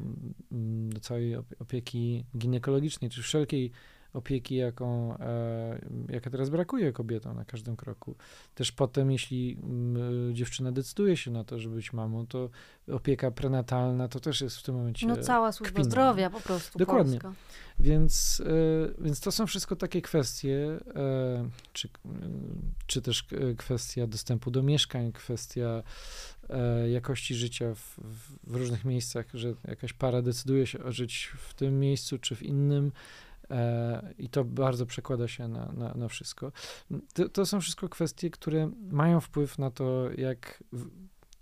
do 0.90 1.00
całej 1.00 1.36
opieki 1.36 2.26
ginekologicznej, 2.38 3.10
czy 3.10 3.22
wszelkiej 3.22 3.72
opieki, 4.14 4.55
jaką, 4.55 5.18
e, 5.18 5.82
jaka 6.09 6.30
teraz 6.30 6.49
brakuje 6.49 6.93
kobietom 6.93 7.36
na 7.36 7.45
każdym 7.45 7.76
kroku. 7.76 8.16
Też 8.55 8.72
potem, 8.72 9.12
jeśli 9.12 9.57
m, 9.64 9.97
dziewczyna 10.34 10.72
decyduje 10.72 11.18
się 11.18 11.32
na 11.32 11.43
to, 11.43 11.59
żeby 11.59 11.76
być 11.76 11.93
mamą, 11.93 12.28
to 12.28 12.49
opieka 12.91 13.32
prenatalna 13.32 14.07
to 14.07 14.20
też 14.20 14.41
jest 14.41 14.57
w 14.57 14.64
tym 14.64 14.76
momencie. 14.76 15.07
No 15.07 15.18
cała 15.18 15.51
służba 15.51 15.74
kpina. 15.74 15.89
zdrowia 15.89 16.30
po 16.30 16.41
prostu. 16.41 16.80
Dokładnie. 16.80 17.20
Polska. 17.20 17.41
Więc, 17.80 18.43
e, 18.99 19.03
więc 19.03 19.20
to 19.20 19.32
są 19.32 19.47
wszystko 19.47 19.76
takie 19.76 20.01
kwestie, 20.01 20.80
e, 20.95 21.49
czy, 21.74 21.89
czy 22.88 23.01
też 23.01 23.26
kwestia 23.57 24.07
dostępu 24.07 24.51
do 24.51 24.64
mieszkań, 24.64 25.12
kwestia 25.12 25.84
e, 26.49 26.89
jakości 26.89 27.36
życia 27.36 27.76
w, 27.76 27.99
w 28.43 28.55
różnych 28.55 28.86
miejscach, 28.86 29.26
że 29.34 29.53
jakaś 29.68 29.93
para 29.93 30.22
decyduje 30.22 30.68
się 30.68 30.91
żyć 30.91 31.32
w 31.38 31.53
tym 31.53 31.80
miejscu 31.80 32.18
czy 32.18 32.36
w 32.36 32.43
innym 32.43 32.91
E, 32.91 33.31
I 34.18 34.30
to 34.30 34.43
bardzo 34.43 34.86
przekłada 34.86 35.28
się 35.28 35.47
na, 35.47 35.72
na, 35.72 35.93
na 35.93 36.08
wszystko. 36.08 36.52
To, 37.14 37.30
to, 37.30 37.45
są 37.45 37.62
wszystko 37.62 37.89
kwestie, 37.89 38.30
które 38.30 38.72
mają 38.91 39.20
wpływ 39.20 39.60
na 39.60 39.72
to, 39.72 40.10
jak 40.18 40.64
w, 40.72 40.89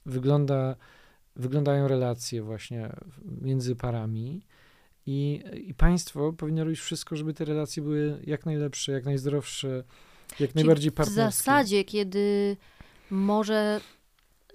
wygląda, 0.06 0.76
wyglądają 1.36 1.88
relacje 1.88 2.42
właśnie 2.44 2.96
między 3.42 3.76
parami. 3.76 4.46
I, 5.06 5.44
I 5.54 5.74
państwo 5.74 6.34
powinno 6.34 6.64
robić 6.64 6.80
wszystko, 6.80 7.16
żeby 7.16 7.34
te 7.34 7.46
relacje 7.46 7.84
były 7.84 8.22
jak 8.24 8.46
najlepsze, 8.46 8.92
jak 8.92 9.06
najzdrowsze, 9.06 9.84
jak 10.40 10.56
najbardziej 10.56 10.92
partnerskie. 10.92 11.32
W 11.32 11.36
zasadzie, 11.36 11.84
kiedy 11.84 12.58
może 13.10 13.82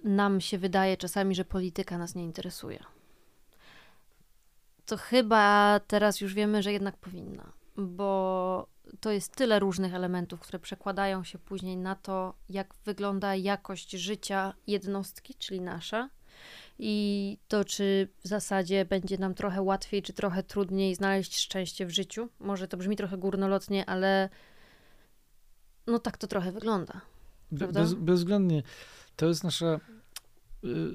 nam 0.05 0.41
się 0.41 0.59
wydaje 0.59 0.97
czasami, 0.97 1.35
że 1.35 1.45
polityka 1.45 1.99
nas 1.99 2.15
nie 2.15 2.25
interesuje 2.25 2.94
to 4.87 4.97
chyba 4.97 5.81
teraz 5.87 6.21
już 6.21 6.35
wiemy, 6.35 6.63
że 6.63 6.73
jednak 6.73 6.97
powinna, 6.97 7.53
bo 7.77 8.67
to 9.01 9.11
jest 9.11 9.37
tyle 9.37 9.59
różnych 9.59 9.95
elementów, 9.95 10.41
które 10.41 10.59
przekładają 10.59 11.25
się 11.25 11.39
później 11.39 11.77
na 11.77 11.95
to, 11.95 12.35
jak 12.49 12.75
wygląda 12.85 13.35
jakość 13.35 13.91
życia 13.91 14.55
jednostki, 14.67 15.35
czyli 15.35 15.61
nasza. 15.61 16.09
I 16.79 17.39
to, 17.49 17.65
czy 17.65 18.09
w 18.25 18.29
zasadzie 18.29 18.85
będzie 18.85 19.19
nam 19.19 19.35
trochę 19.35 19.63
łatwiej, 19.63 20.03
czy 20.03 20.13
trochę 20.13 20.43
trudniej 20.43 20.95
znaleźć 20.95 21.39
szczęście 21.39 21.87
w 21.87 21.91
życiu. 21.91 22.29
Może 22.39 22.69
to 22.69 22.77
brzmi 22.77 22.97
trochę 22.97 23.19
górnolotnie, 23.19 23.87
ale 23.87 24.29
no 25.87 25.99
tak 25.99 26.17
to 26.17 26.27
trochę 26.27 26.53
wygląda. 26.53 27.01
Bez, 27.51 27.95
bezwzględnie. 27.95 28.63
To 29.17 29.27
jest 29.27 29.45
nasza 29.45 29.81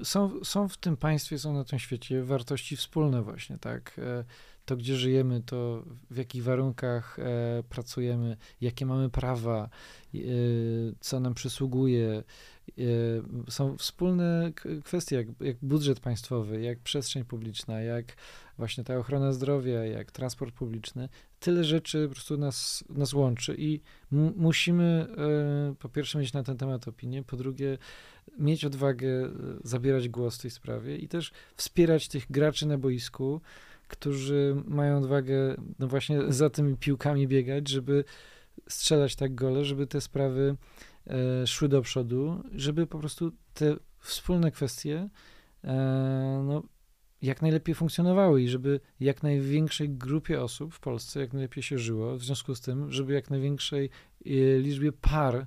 są, 0.04 0.44
są 0.44 0.68
w 0.68 0.76
tym 0.76 0.96
państwie, 0.96 1.38
są 1.38 1.52
na 1.52 1.64
tym 1.64 1.78
świecie 1.78 2.22
wartości 2.22 2.76
wspólne 2.76 3.22
właśnie, 3.22 3.58
tak? 3.58 3.98
E, 3.98 4.24
to, 4.64 4.76
gdzie 4.76 4.96
żyjemy, 4.96 5.42
to 5.46 5.84
w 6.10 6.16
jakich 6.16 6.44
warunkach 6.44 7.18
e, 7.18 7.62
pracujemy, 7.68 8.36
jakie 8.60 8.86
mamy 8.86 9.10
prawa, 9.10 9.68
e, 10.14 10.18
co 11.00 11.20
nam 11.20 11.34
przysługuje. 11.34 12.22
Są 13.48 13.76
wspólne 13.76 14.52
kwestie, 14.84 15.16
jak, 15.16 15.26
jak 15.40 15.56
budżet 15.62 16.00
państwowy, 16.00 16.60
jak 16.60 16.78
przestrzeń 16.78 17.24
publiczna, 17.24 17.80
jak 17.80 18.16
właśnie 18.58 18.84
ta 18.84 18.96
ochrona 18.96 19.32
zdrowia, 19.32 19.84
jak 19.84 20.12
transport 20.12 20.54
publiczny. 20.54 21.08
Tyle 21.40 21.64
rzeczy 21.64 22.06
po 22.08 22.14
prostu 22.14 22.36
nas, 22.36 22.84
nas 22.88 23.12
łączy 23.12 23.54
i 23.58 23.80
musimy 24.36 25.06
po 25.78 25.88
pierwsze 25.88 26.18
mieć 26.18 26.32
na 26.32 26.42
ten 26.42 26.56
temat 26.56 26.88
opinię, 26.88 27.22
po 27.22 27.36
drugie 27.36 27.78
mieć 28.38 28.64
odwagę 28.64 29.08
e, 29.08 29.30
zabierać 29.64 30.08
głos 30.08 30.38
w 30.38 30.42
tej 30.42 30.50
sprawie 30.50 30.96
i 30.96 31.08
też 31.08 31.32
wspierać 31.56 32.08
tych 32.08 32.30
graczy 32.30 32.66
na 32.66 32.78
boisku, 32.78 33.40
którzy 33.88 34.62
mają 34.64 34.98
odwagę 34.98 35.56
no 35.78 35.88
właśnie 35.88 36.32
za 36.32 36.50
tymi 36.50 36.76
piłkami 36.76 37.28
biegać, 37.28 37.68
żeby 37.68 38.04
strzelać 38.68 39.16
tak 39.16 39.34
gole, 39.34 39.64
żeby 39.64 39.86
te 39.86 40.00
sprawy 40.00 40.56
e, 41.06 41.46
szły 41.46 41.68
do 41.68 41.82
przodu, 41.82 42.42
żeby 42.52 42.86
po 42.86 42.98
prostu 42.98 43.32
te 43.54 43.76
wspólne 44.00 44.50
kwestie 44.50 45.08
e, 45.64 46.42
no, 46.46 46.62
jak 47.22 47.42
najlepiej 47.42 47.74
funkcjonowały 47.74 48.42
i 48.42 48.48
żeby 48.48 48.80
jak 49.00 49.22
największej 49.22 49.90
grupie 49.90 50.42
osób 50.42 50.74
w 50.74 50.80
Polsce 50.80 51.20
jak 51.20 51.32
najlepiej 51.32 51.62
się 51.62 51.78
żyło, 51.78 52.16
w 52.16 52.24
związku 52.24 52.54
z 52.54 52.60
tym, 52.60 52.92
żeby 52.92 53.12
jak 53.12 53.30
największej 53.30 53.90
e, 54.26 54.58
liczbie 54.58 54.92
par 54.92 55.46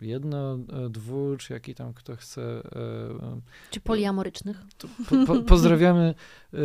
jedno, 0.00 0.54
e, 0.54 0.90
dwu, 0.90 1.36
czy 1.36 1.52
jaki 1.52 1.74
tam 1.74 1.94
kto 1.94 2.16
chce. 2.16 2.42
E, 2.42 3.40
czy 3.70 3.80
poliamorycznych? 3.80 4.62
Po, 5.08 5.26
po, 5.26 5.42
pozdrawiamy 5.42 6.14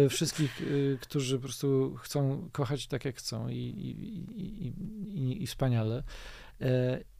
wszystkich, 0.10 0.62
którzy 1.02 1.36
po 1.36 1.42
prostu 1.42 1.96
chcą 1.96 2.50
kochać 2.52 2.88
tak, 2.88 3.06
jak 3.06 3.16
chcą 3.16 3.48
i, 3.48 3.56
i, 3.56 3.90
i, 5.20 5.44
i 5.44 5.48
wspaniale. 5.48 6.04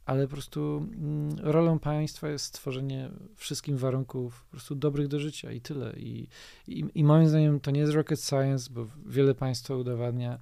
Ale 0.04 0.26
po 0.26 0.32
prostu 0.32 0.88
mm, 0.94 1.36
rolą 1.38 1.78
państwa 1.78 2.28
jest 2.28 2.44
stworzenie 2.44 3.10
wszystkim 3.36 3.76
warunków 3.76 4.44
po 4.44 4.50
prostu 4.50 4.74
dobrych 4.74 5.08
do 5.08 5.20
życia 5.20 5.52
i 5.52 5.60
tyle. 5.60 5.92
I, 5.96 6.28
i, 6.68 6.84
i 6.94 7.04
moim 7.04 7.28
zdaniem 7.28 7.60
to 7.60 7.70
nie 7.70 7.80
jest 7.80 7.92
rocket 7.92 8.20
science, 8.20 8.70
bo 8.72 8.86
wiele 9.06 9.34
państwa 9.34 9.76
udowadnia, 9.76 10.38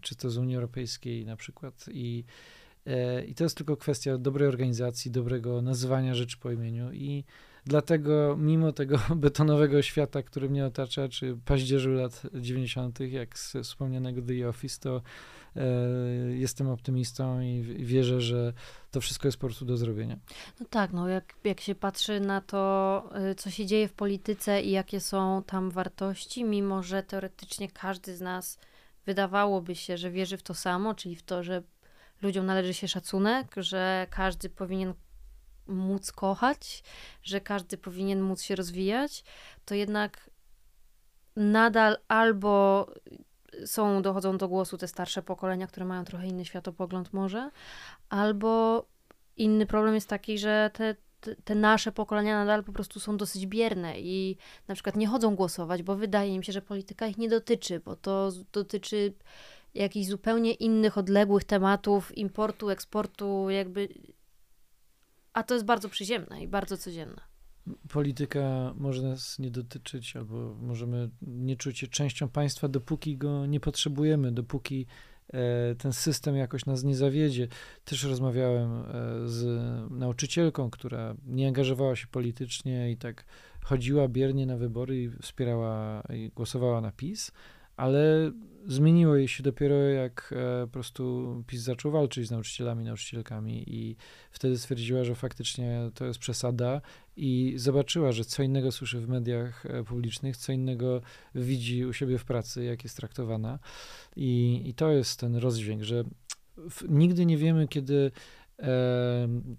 czy 0.00 0.16
to 0.16 0.30
z 0.30 0.36
Unii 0.36 0.56
Europejskiej 0.56 1.26
na 1.26 1.36
przykład, 1.36 1.84
i 1.92 2.24
E, 2.24 2.61
I 3.26 3.34
to 3.34 3.44
jest 3.44 3.56
tylko 3.56 3.76
kwestia 3.76 4.18
dobrej 4.18 4.48
organizacji, 4.48 5.10
dobrego 5.10 5.62
nazywania 5.62 6.14
rzeczy 6.14 6.36
po 6.36 6.50
imieniu 6.50 6.92
i 6.92 7.24
Dlatego 7.66 8.36
mimo 8.38 8.72
tego 8.72 8.98
betonowego 9.16 9.82
świata, 9.82 10.22
który 10.22 10.50
mnie 10.50 10.66
otacza, 10.66 11.08
czy 11.08 11.38
paździerzu 11.44 11.92
lat 11.92 12.22
90., 12.34 13.00
jak 13.00 13.38
z 13.38 13.56
wspomnianego 13.62 14.22
The 14.22 14.48
Office, 14.48 14.80
to 14.80 15.02
e, 15.56 15.62
jestem 16.32 16.68
optymistą 16.68 17.40
i 17.40 17.62
wierzę, 17.62 18.20
że 18.20 18.52
to 18.90 19.00
wszystko 19.00 19.28
jest 19.28 19.38
po 19.38 19.46
prostu 19.46 19.64
do 19.64 19.76
zrobienia. 19.76 20.16
No 20.60 20.66
tak, 20.70 20.92
no 20.92 21.08
jak, 21.08 21.34
jak 21.44 21.60
się 21.60 21.74
patrzy 21.74 22.20
na 22.20 22.40
to, 22.40 23.04
y, 23.30 23.34
co 23.34 23.50
się 23.50 23.66
dzieje 23.66 23.88
w 23.88 23.92
polityce 23.92 24.62
i 24.62 24.70
jakie 24.70 25.00
są 25.00 25.42
tam 25.46 25.70
wartości, 25.70 26.44
mimo 26.44 26.82
że 26.82 27.02
teoretycznie 27.02 27.68
każdy 27.68 28.16
z 28.16 28.20
nas 28.20 28.58
wydawałoby 29.06 29.74
się, 29.74 29.96
że 29.96 30.10
wierzy 30.10 30.36
w 30.36 30.42
to 30.42 30.54
samo, 30.54 30.94
czyli 30.94 31.16
w 31.16 31.22
to, 31.22 31.42
że 31.42 31.62
ludziom 32.22 32.46
należy 32.46 32.74
się 32.74 32.88
szacunek, 32.88 33.54
że 33.56 34.06
każdy 34.10 34.48
powinien 34.48 34.94
móc 35.66 36.12
kochać, 36.12 36.82
że 37.22 37.40
każdy 37.40 37.78
powinien 37.78 38.20
móc 38.20 38.42
się 38.42 38.56
rozwijać, 38.56 39.24
to 39.64 39.74
jednak 39.74 40.30
nadal 41.36 41.96
albo 42.08 42.86
są, 43.66 44.02
dochodzą 44.02 44.38
do 44.38 44.48
głosu 44.48 44.78
te 44.78 44.88
starsze 44.88 45.22
pokolenia, 45.22 45.66
które 45.66 45.86
mają 45.86 46.04
trochę 46.04 46.26
inny 46.26 46.44
światopogląd 46.44 47.12
może, 47.12 47.50
albo 48.08 48.84
inny 49.36 49.66
problem 49.66 49.94
jest 49.94 50.08
taki, 50.08 50.38
że 50.38 50.70
te, 50.74 50.96
te, 51.44 51.54
nasze 51.54 51.92
pokolenia 51.92 52.38
nadal 52.38 52.64
po 52.64 52.72
prostu 52.72 53.00
są 53.00 53.16
dosyć 53.16 53.46
bierne 53.46 54.00
i 54.00 54.36
na 54.68 54.74
przykład 54.74 54.96
nie 54.96 55.06
chodzą 55.06 55.36
głosować, 55.36 55.82
bo 55.82 55.96
wydaje 55.96 56.34
im 56.34 56.42
się, 56.42 56.52
że 56.52 56.62
polityka 56.62 57.06
ich 57.06 57.18
nie 57.18 57.28
dotyczy, 57.28 57.80
bo 57.80 57.96
to 57.96 58.30
dotyczy 58.52 59.14
jakichś 59.74 60.08
zupełnie 60.08 60.52
innych, 60.52 60.98
odległych 60.98 61.44
tematów, 61.44 62.18
importu, 62.18 62.70
eksportu, 62.70 63.50
jakby 63.50 63.88
a 65.32 65.42
to 65.42 65.54
jest 65.54 65.66
bardzo 65.66 65.88
przyziemne 65.88 66.42
i 66.42 66.48
bardzo 66.48 66.76
codzienne. 66.76 67.20
Polityka 67.88 68.74
może 68.76 69.02
nas 69.02 69.38
nie 69.38 69.50
dotyczyć, 69.50 70.16
albo 70.16 70.54
możemy 70.54 71.10
nie 71.22 71.56
czuć 71.56 71.78
się 71.78 71.86
częścią 71.86 72.28
państwa, 72.28 72.68
dopóki 72.68 73.16
go 73.16 73.46
nie 73.46 73.60
potrzebujemy, 73.60 74.32
dopóki 74.32 74.86
e, 75.32 75.74
ten 75.74 75.92
system 75.92 76.36
jakoś 76.36 76.66
nas 76.66 76.84
nie 76.84 76.96
zawiedzie. 76.96 77.48
Też 77.84 78.04
rozmawiałem 78.04 78.72
e, 78.72 78.84
z 79.28 79.44
nauczycielką, 79.90 80.70
która 80.70 81.14
nie 81.26 81.48
angażowała 81.48 81.96
się 81.96 82.06
politycznie 82.06 82.90
i 82.90 82.96
tak 82.96 83.24
chodziła 83.64 84.08
biernie 84.08 84.46
na 84.46 84.56
wybory 84.56 85.02
i 85.02 85.10
wspierała 85.10 86.02
i 86.14 86.30
głosowała 86.34 86.80
na 86.80 86.92
PiS, 86.92 87.32
ale 87.76 88.32
zmieniło 88.66 89.16
jej 89.16 89.28
się 89.28 89.42
dopiero 89.42 89.74
jak 89.76 90.34
e, 90.36 90.66
po 90.66 90.72
prostu 90.72 91.44
PiS 91.46 91.62
zaczął 91.62 91.92
walczyć 91.92 92.28
z 92.28 92.30
nauczycielami, 92.30 92.84
nauczycielkami 92.84 93.64
i 93.66 93.96
wtedy 94.30 94.58
stwierdziła, 94.58 95.04
że 95.04 95.14
faktycznie 95.14 95.90
to 95.94 96.04
jest 96.04 96.18
przesada 96.18 96.80
i 97.16 97.54
zobaczyła, 97.56 98.12
że 98.12 98.24
co 98.24 98.42
innego 98.42 98.72
słyszy 98.72 99.00
w 99.00 99.08
mediach 99.08 99.66
e, 99.66 99.84
publicznych, 99.84 100.36
co 100.36 100.52
innego 100.52 101.00
widzi 101.34 101.86
u 101.86 101.92
siebie 101.92 102.18
w 102.18 102.24
pracy, 102.24 102.64
jak 102.64 102.84
jest 102.84 102.96
traktowana. 102.96 103.58
I, 104.16 104.62
i 104.64 104.74
to 104.74 104.90
jest 104.90 105.20
ten 105.20 105.36
rozdźwięk, 105.36 105.82
że 105.82 106.04
w, 106.70 106.88
nigdy 106.88 107.26
nie 107.26 107.36
wiemy, 107.36 107.68
kiedy 107.68 108.10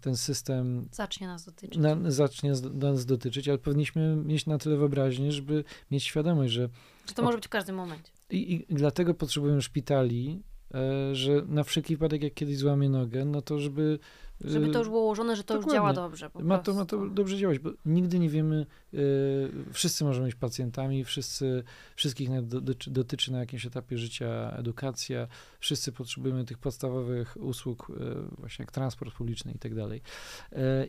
ten 0.01 0.17
system 0.17 0.87
zacznie 0.91 1.27
nas 1.27 1.45
dotyczyć. 1.45 1.77
Na, 1.77 2.11
zacznie 2.11 2.51
nas 2.73 3.05
dotyczyć, 3.05 3.47
ale 3.49 3.57
powinniśmy 3.57 4.15
mieć 4.15 4.45
na 4.45 4.57
tyle 4.57 4.77
wyobraźnię, 4.77 5.31
żeby 5.31 5.63
mieć 5.91 6.03
świadomość, 6.03 6.53
że 6.53 6.69
że 7.07 7.13
to 7.13 7.23
może 7.23 7.37
być 7.37 7.45
w 7.45 7.49
każdym 7.49 7.75
momencie. 7.75 8.11
I, 8.29 8.53
i 8.53 8.75
dlatego 8.75 9.13
potrzebujemy 9.13 9.61
szpitali, 9.61 10.43
że 11.11 11.41
na 11.47 11.63
wszelki 11.63 11.95
wypadek, 11.95 12.23
jak 12.23 12.33
kiedyś 12.33 12.57
złamie 12.57 12.89
nogę, 12.89 13.25
no 13.25 13.41
to 13.41 13.59
żeby... 13.59 13.99
E, 14.45 14.49
żeby 14.49 14.69
to 14.69 14.79
już 14.79 14.89
było 14.89 15.01
ułożone, 15.01 15.35
że 15.35 15.43
to 15.43 15.53
Dokładnie. 15.53 15.73
już 15.73 15.75
działa 15.75 15.93
dobrze. 15.93 16.29
ma, 16.41 16.59
to, 16.59 16.73
ma 16.73 16.85
to 16.85 17.09
dobrze 17.09 17.37
działać, 17.37 17.59
bo 17.59 17.69
nigdy 17.85 18.19
nie 18.19 18.29
wiemy, 18.29 18.65
e, 18.93 18.97
wszyscy 19.73 20.03
możemy 20.03 20.25
być 20.25 20.35
pacjentami, 20.35 21.03
wszyscy, 21.03 21.63
wszystkich 21.95 22.41
dotyczy, 22.41 22.91
dotyczy 22.91 23.31
na 23.31 23.39
jakimś 23.39 23.65
etapie 23.65 23.97
życia 23.97 24.53
edukacja, 24.57 25.27
wszyscy 25.59 25.91
potrzebujemy 25.91 26.45
tych 26.45 26.57
podstawowych 26.57 27.37
usług, 27.39 27.91
właśnie 28.37 28.63
jak 28.63 28.71
transport 28.71 29.15
publiczny 29.15 29.51
i 29.51 29.59
tak 29.59 29.75
dalej. 29.75 30.01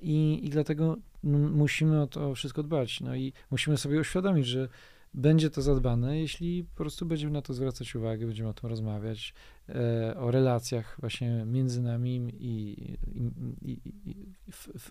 I, 0.02 0.40
I 0.42 0.50
dlatego 0.50 0.96
musimy 1.22 2.02
o 2.02 2.06
to 2.06 2.34
wszystko 2.34 2.62
dbać. 2.62 3.00
No 3.00 3.14
i 3.14 3.32
musimy 3.50 3.76
sobie 3.76 4.00
uświadomić, 4.00 4.46
że 4.46 4.68
będzie 5.14 5.50
to 5.50 5.62
zadbane, 5.62 6.18
jeśli 6.18 6.64
po 6.64 6.76
prostu 6.76 7.06
będziemy 7.06 7.32
na 7.32 7.42
to 7.42 7.54
zwracać 7.54 7.94
uwagę, 7.94 8.26
będziemy 8.26 8.48
o 8.48 8.54
tym 8.54 8.70
rozmawiać, 8.70 9.34
e, 9.68 10.16
o 10.18 10.30
relacjach 10.30 10.96
właśnie 11.00 11.44
między 11.46 11.82
nami 11.82 12.32
i, 12.38 12.82
i, 13.12 13.30
i, 13.62 13.80
i 14.10 14.32
w, 14.50 14.68
w, 14.74 14.90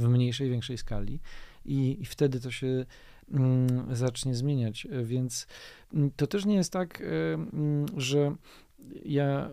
w, 0.00 0.08
mniejszej, 0.08 0.50
większej 0.50 0.78
skali 0.78 1.20
i, 1.64 2.04
wtedy 2.06 2.40
to 2.40 2.50
się 2.50 2.86
mm, 3.30 3.96
zacznie 3.96 4.34
zmieniać. 4.34 4.86
Więc 5.04 5.46
mm, 5.94 6.10
to 6.16 6.26
też 6.26 6.44
nie 6.44 6.54
jest 6.54 6.72
tak, 6.72 7.00
e, 7.00 7.34
mm, 7.34 7.86
że 7.96 8.36
ja, 9.04 9.50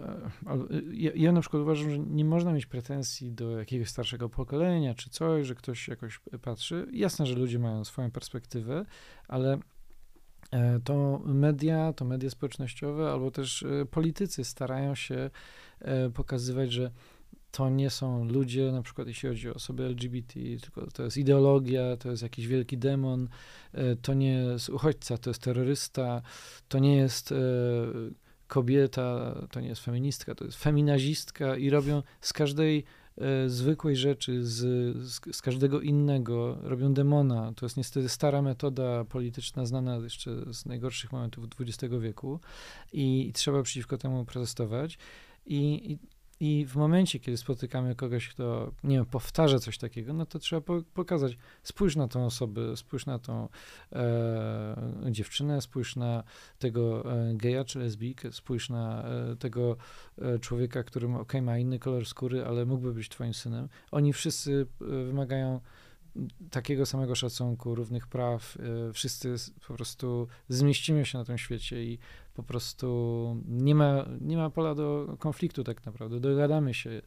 ja, 0.91 1.11
ja, 1.15 1.31
na 1.31 1.41
przykład 1.41 1.61
uważam, 1.61 1.89
że 1.89 1.99
nie 1.99 2.25
można 2.25 2.53
mieć 2.53 2.65
pretensji 2.65 3.31
do 3.31 3.57
jakiegoś 3.57 3.89
starszego 3.89 4.29
pokolenia 4.29 4.93
czy 4.93 5.09
coś, 5.09 5.47
że 5.47 5.55
ktoś 5.55 5.87
jakoś 5.87 6.19
patrzy. 6.41 6.87
Jasne, 6.91 7.25
że 7.25 7.35
ludzie 7.35 7.59
mają 7.59 7.85
swoją 7.85 8.11
perspektywę, 8.11 8.85
ale 9.27 9.59
to 10.83 11.21
media, 11.25 11.93
to 11.93 12.05
media 12.05 12.29
społecznościowe 12.29 13.11
albo 13.11 13.31
też 13.31 13.63
e, 13.63 13.85
politycy 13.85 14.43
starają 14.43 14.95
się 14.95 15.29
e, 15.79 16.09
pokazywać, 16.09 16.71
że 16.71 16.91
to 17.51 17.69
nie 17.69 17.89
są 17.89 18.25
ludzie, 18.25 18.71
na 18.71 18.81
przykład 18.81 19.07
jeśli 19.07 19.29
chodzi 19.29 19.49
o 19.49 19.53
osoby 19.53 19.83
LGBT, 19.83 20.33
tylko 20.61 20.87
to 20.91 21.03
jest 21.03 21.17
ideologia, 21.17 21.97
to 21.97 22.11
jest 22.11 22.23
jakiś 22.23 22.47
wielki 22.47 22.77
demon, 22.77 23.27
to 24.01 24.13
nie 24.13 24.33
jest 24.33 24.69
uchodźca, 24.69 25.17
to 25.17 25.29
jest 25.29 25.41
terrorysta, 25.41 26.21
to 26.67 26.79
nie 26.79 26.95
jest 26.95 27.33
kobieta, 28.49 29.35
to 29.51 29.59
nie 29.59 29.67
jest 29.67 29.81
feministka, 29.81 30.35
to 30.35 30.45
jest 30.45 30.57
feminazistka 30.57 31.57
i 31.57 31.69
robią 31.69 32.03
z 32.21 32.33
każdej 32.33 32.77
e, 32.79 32.83
zwykłej 33.47 33.95
rzeczy, 33.95 34.45
z, 34.45 34.57
z, 34.97 35.35
z, 35.35 35.41
każdego 35.41 35.81
innego, 35.81 36.57
robią 36.61 36.93
demona. 36.93 37.53
To 37.55 37.65
jest 37.65 37.77
niestety 37.77 38.09
stara 38.09 38.41
metoda 38.41 39.05
polityczna, 39.05 39.65
znana 39.65 39.95
jeszcze 39.95 40.53
z 40.53 40.65
najgorszych 40.65 41.11
momentów 41.11 41.45
XX 41.59 41.93
wieku 41.99 42.39
i, 42.93 43.27
i 43.27 43.33
trzeba 43.33 43.63
przeciwko 43.63 43.97
temu 43.97 44.25
protestować. 44.25 44.97
I, 45.45 45.91
i 45.91 45.99
i 46.39 46.65
w 46.65 46.75
momencie, 46.75 47.19
kiedy 47.19 47.37
spotykamy 47.37 47.95
kogoś, 47.95 48.27
kto, 48.27 48.71
nie 48.83 48.95
wiem, 48.95 49.05
powtarza 49.05 49.59
coś 49.59 49.77
takiego, 49.77 50.13
no 50.13 50.25
to 50.25 50.39
trzeba 50.39 50.61
po, 50.61 50.81
pokazać, 50.93 51.37
spójrz 51.63 51.95
na 51.95 52.07
tą 52.07 52.25
osobę, 52.25 52.77
spójrz 52.77 53.05
na 53.05 53.19
tą 53.19 53.49
e, 53.93 54.75
dziewczynę, 55.11 55.61
spójrz 55.61 55.95
na 55.95 56.23
tego 56.59 57.13
e, 57.13 57.33
geja 57.33 57.63
czy 57.63 57.79
lesbijkę, 57.79 58.31
spójrz 58.31 58.69
na 58.69 59.03
e, 59.03 59.35
tego 59.35 59.77
e, 60.17 60.39
człowieka, 60.39 60.83
który 60.83 61.07
ok, 61.07 61.33
ma 61.41 61.57
inny 61.57 61.79
kolor 61.79 62.05
skóry, 62.05 62.45
ale 62.45 62.65
mógłby 62.65 62.93
być 62.93 63.09
twoim 63.09 63.33
synem. 63.33 63.69
Oni 63.91 64.13
wszyscy 64.13 64.67
e, 64.81 64.85
wymagają 64.85 65.59
takiego 66.51 66.85
samego 66.85 67.15
szacunku, 67.15 67.75
równych 67.75 68.07
praw. 68.07 68.57
E, 68.89 68.93
wszyscy 68.93 69.35
po 69.67 69.73
prostu 69.73 70.27
zmieścimy 70.49 71.05
się 71.05 71.17
na 71.17 71.25
tym 71.25 71.37
świecie 71.37 71.83
i 71.83 71.99
po 72.33 72.43
prostu 72.43 73.37
nie 73.47 73.75
ma, 73.75 74.05
nie 74.21 74.37
ma 74.37 74.49
pola 74.49 74.75
do 74.75 75.15
konfliktu 75.19 75.63
tak 75.63 75.85
naprawdę, 75.85 76.19
dogadamy 76.19 76.73
się. 76.73 76.89
E, 76.89 77.01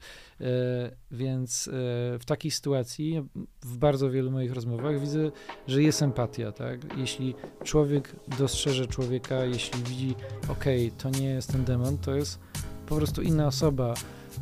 więc 1.11 1.69
e, 1.69 1.71
w 2.19 2.23
takiej 2.27 2.51
sytuacji 2.51 3.23
w 3.63 3.77
bardzo 3.77 4.11
wielu 4.11 4.31
moich 4.31 4.53
rozmowach 4.53 5.01
widzę, 5.01 5.31
że 5.67 5.83
jest 5.83 6.03
empatia, 6.03 6.53
tak? 6.53 6.99
Jeśli 6.99 7.35
człowiek 7.65 8.17
dostrzeże 8.39 8.87
człowieka, 8.87 9.45
jeśli 9.45 9.83
widzi, 9.83 10.15
ok, 10.49 10.65
to 10.99 11.11
nie 11.11 11.29
jest 11.29 11.53
ten 11.53 11.65
demon, 11.65 11.99
to 11.99 12.15
jest 12.15 12.41
po 12.87 12.97
prostu 12.97 13.23
inna 13.23 13.47
osoba 13.47 13.95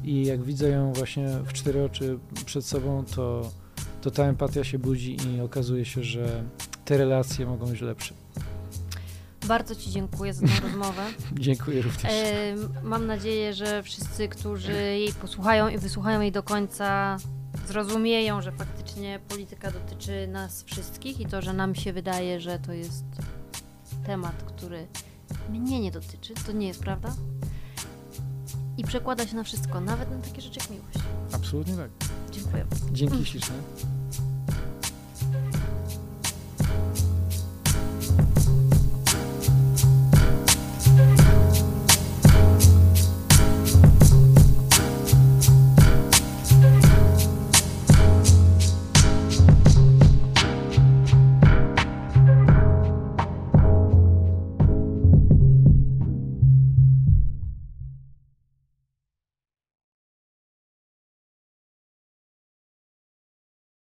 i 0.04 0.26
jak 0.26 0.42
widzę 0.42 0.68
ją 0.68 0.92
właśnie 0.92 1.28
w 1.28 1.52
cztery 1.52 1.84
oczy 1.84 2.18
przed 2.46 2.64
sobą, 2.64 3.04
to 3.04 3.50
to 4.01 4.11
ta 4.11 4.24
empatia 4.24 4.64
się 4.64 4.78
budzi 4.78 5.16
i 5.36 5.40
okazuje 5.40 5.84
się, 5.84 6.03
że 6.03 6.42
te 6.84 6.98
relacje 6.98 7.46
mogą 7.46 7.66
być 7.66 7.80
lepsze. 7.80 8.14
Bardzo 9.48 9.74
Ci 9.76 9.90
dziękuję 9.90 10.34
za 10.34 10.46
tę 10.46 10.61
rozmowę. 10.68 11.03
dziękuję 11.32 11.82
również. 11.82 12.05
E, 12.05 12.55
mam 12.82 13.07
nadzieję, 13.07 13.55
że 13.55 13.82
wszyscy, 13.82 14.28
którzy 14.28 14.72
jej 14.72 15.12
posłuchają 15.12 15.68
i 15.68 15.78
wysłuchają 15.78 16.20
jej 16.20 16.32
do 16.32 16.42
końca, 16.42 17.16
zrozumieją, 17.68 18.42
że 18.42 18.53
faktycznie 18.53 19.20
polityka 19.28 19.70
dotyczy 19.70 20.28
nas 20.28 20.62
wszystkich 20.62 21.20
i 21.20 21.26
to, 21.26 21.42
że 21.42 21.53
nam 21.53 21.74
się 21.74 21.92
wydaje, 21.92 22.40
że 22.40 22.59
to 22.59 22.72
jest 22.72 23.05
temat, 24.07 24.42
który 24.46 24.86
mnie 25.51 25.80
nie 25.80 25.90
dotyczy, 25.90 26.34
to 26.46 26.53
nie 26.53 26.66
jest 26.68 26.80
prawda. 26.80 27.14
I 28.80 28.84
przekłada 28.84 29.26
się 29.26 29.36
na 29.36 29.44
wszystko, 29.44 29.80
nawet 29.80 30.10
na 30.10 30.16
takie 30.16 30.42
rzeczy 30.42 30.60
jak 30.60 30.70
miłość. 30.70 30.98
Absolutnie 31.32 31.76
tak. 31.76 31.90
Dziękuję. 32.30 32.66
Dzięki 32.92 33.24
śliczne. 33.24 33.54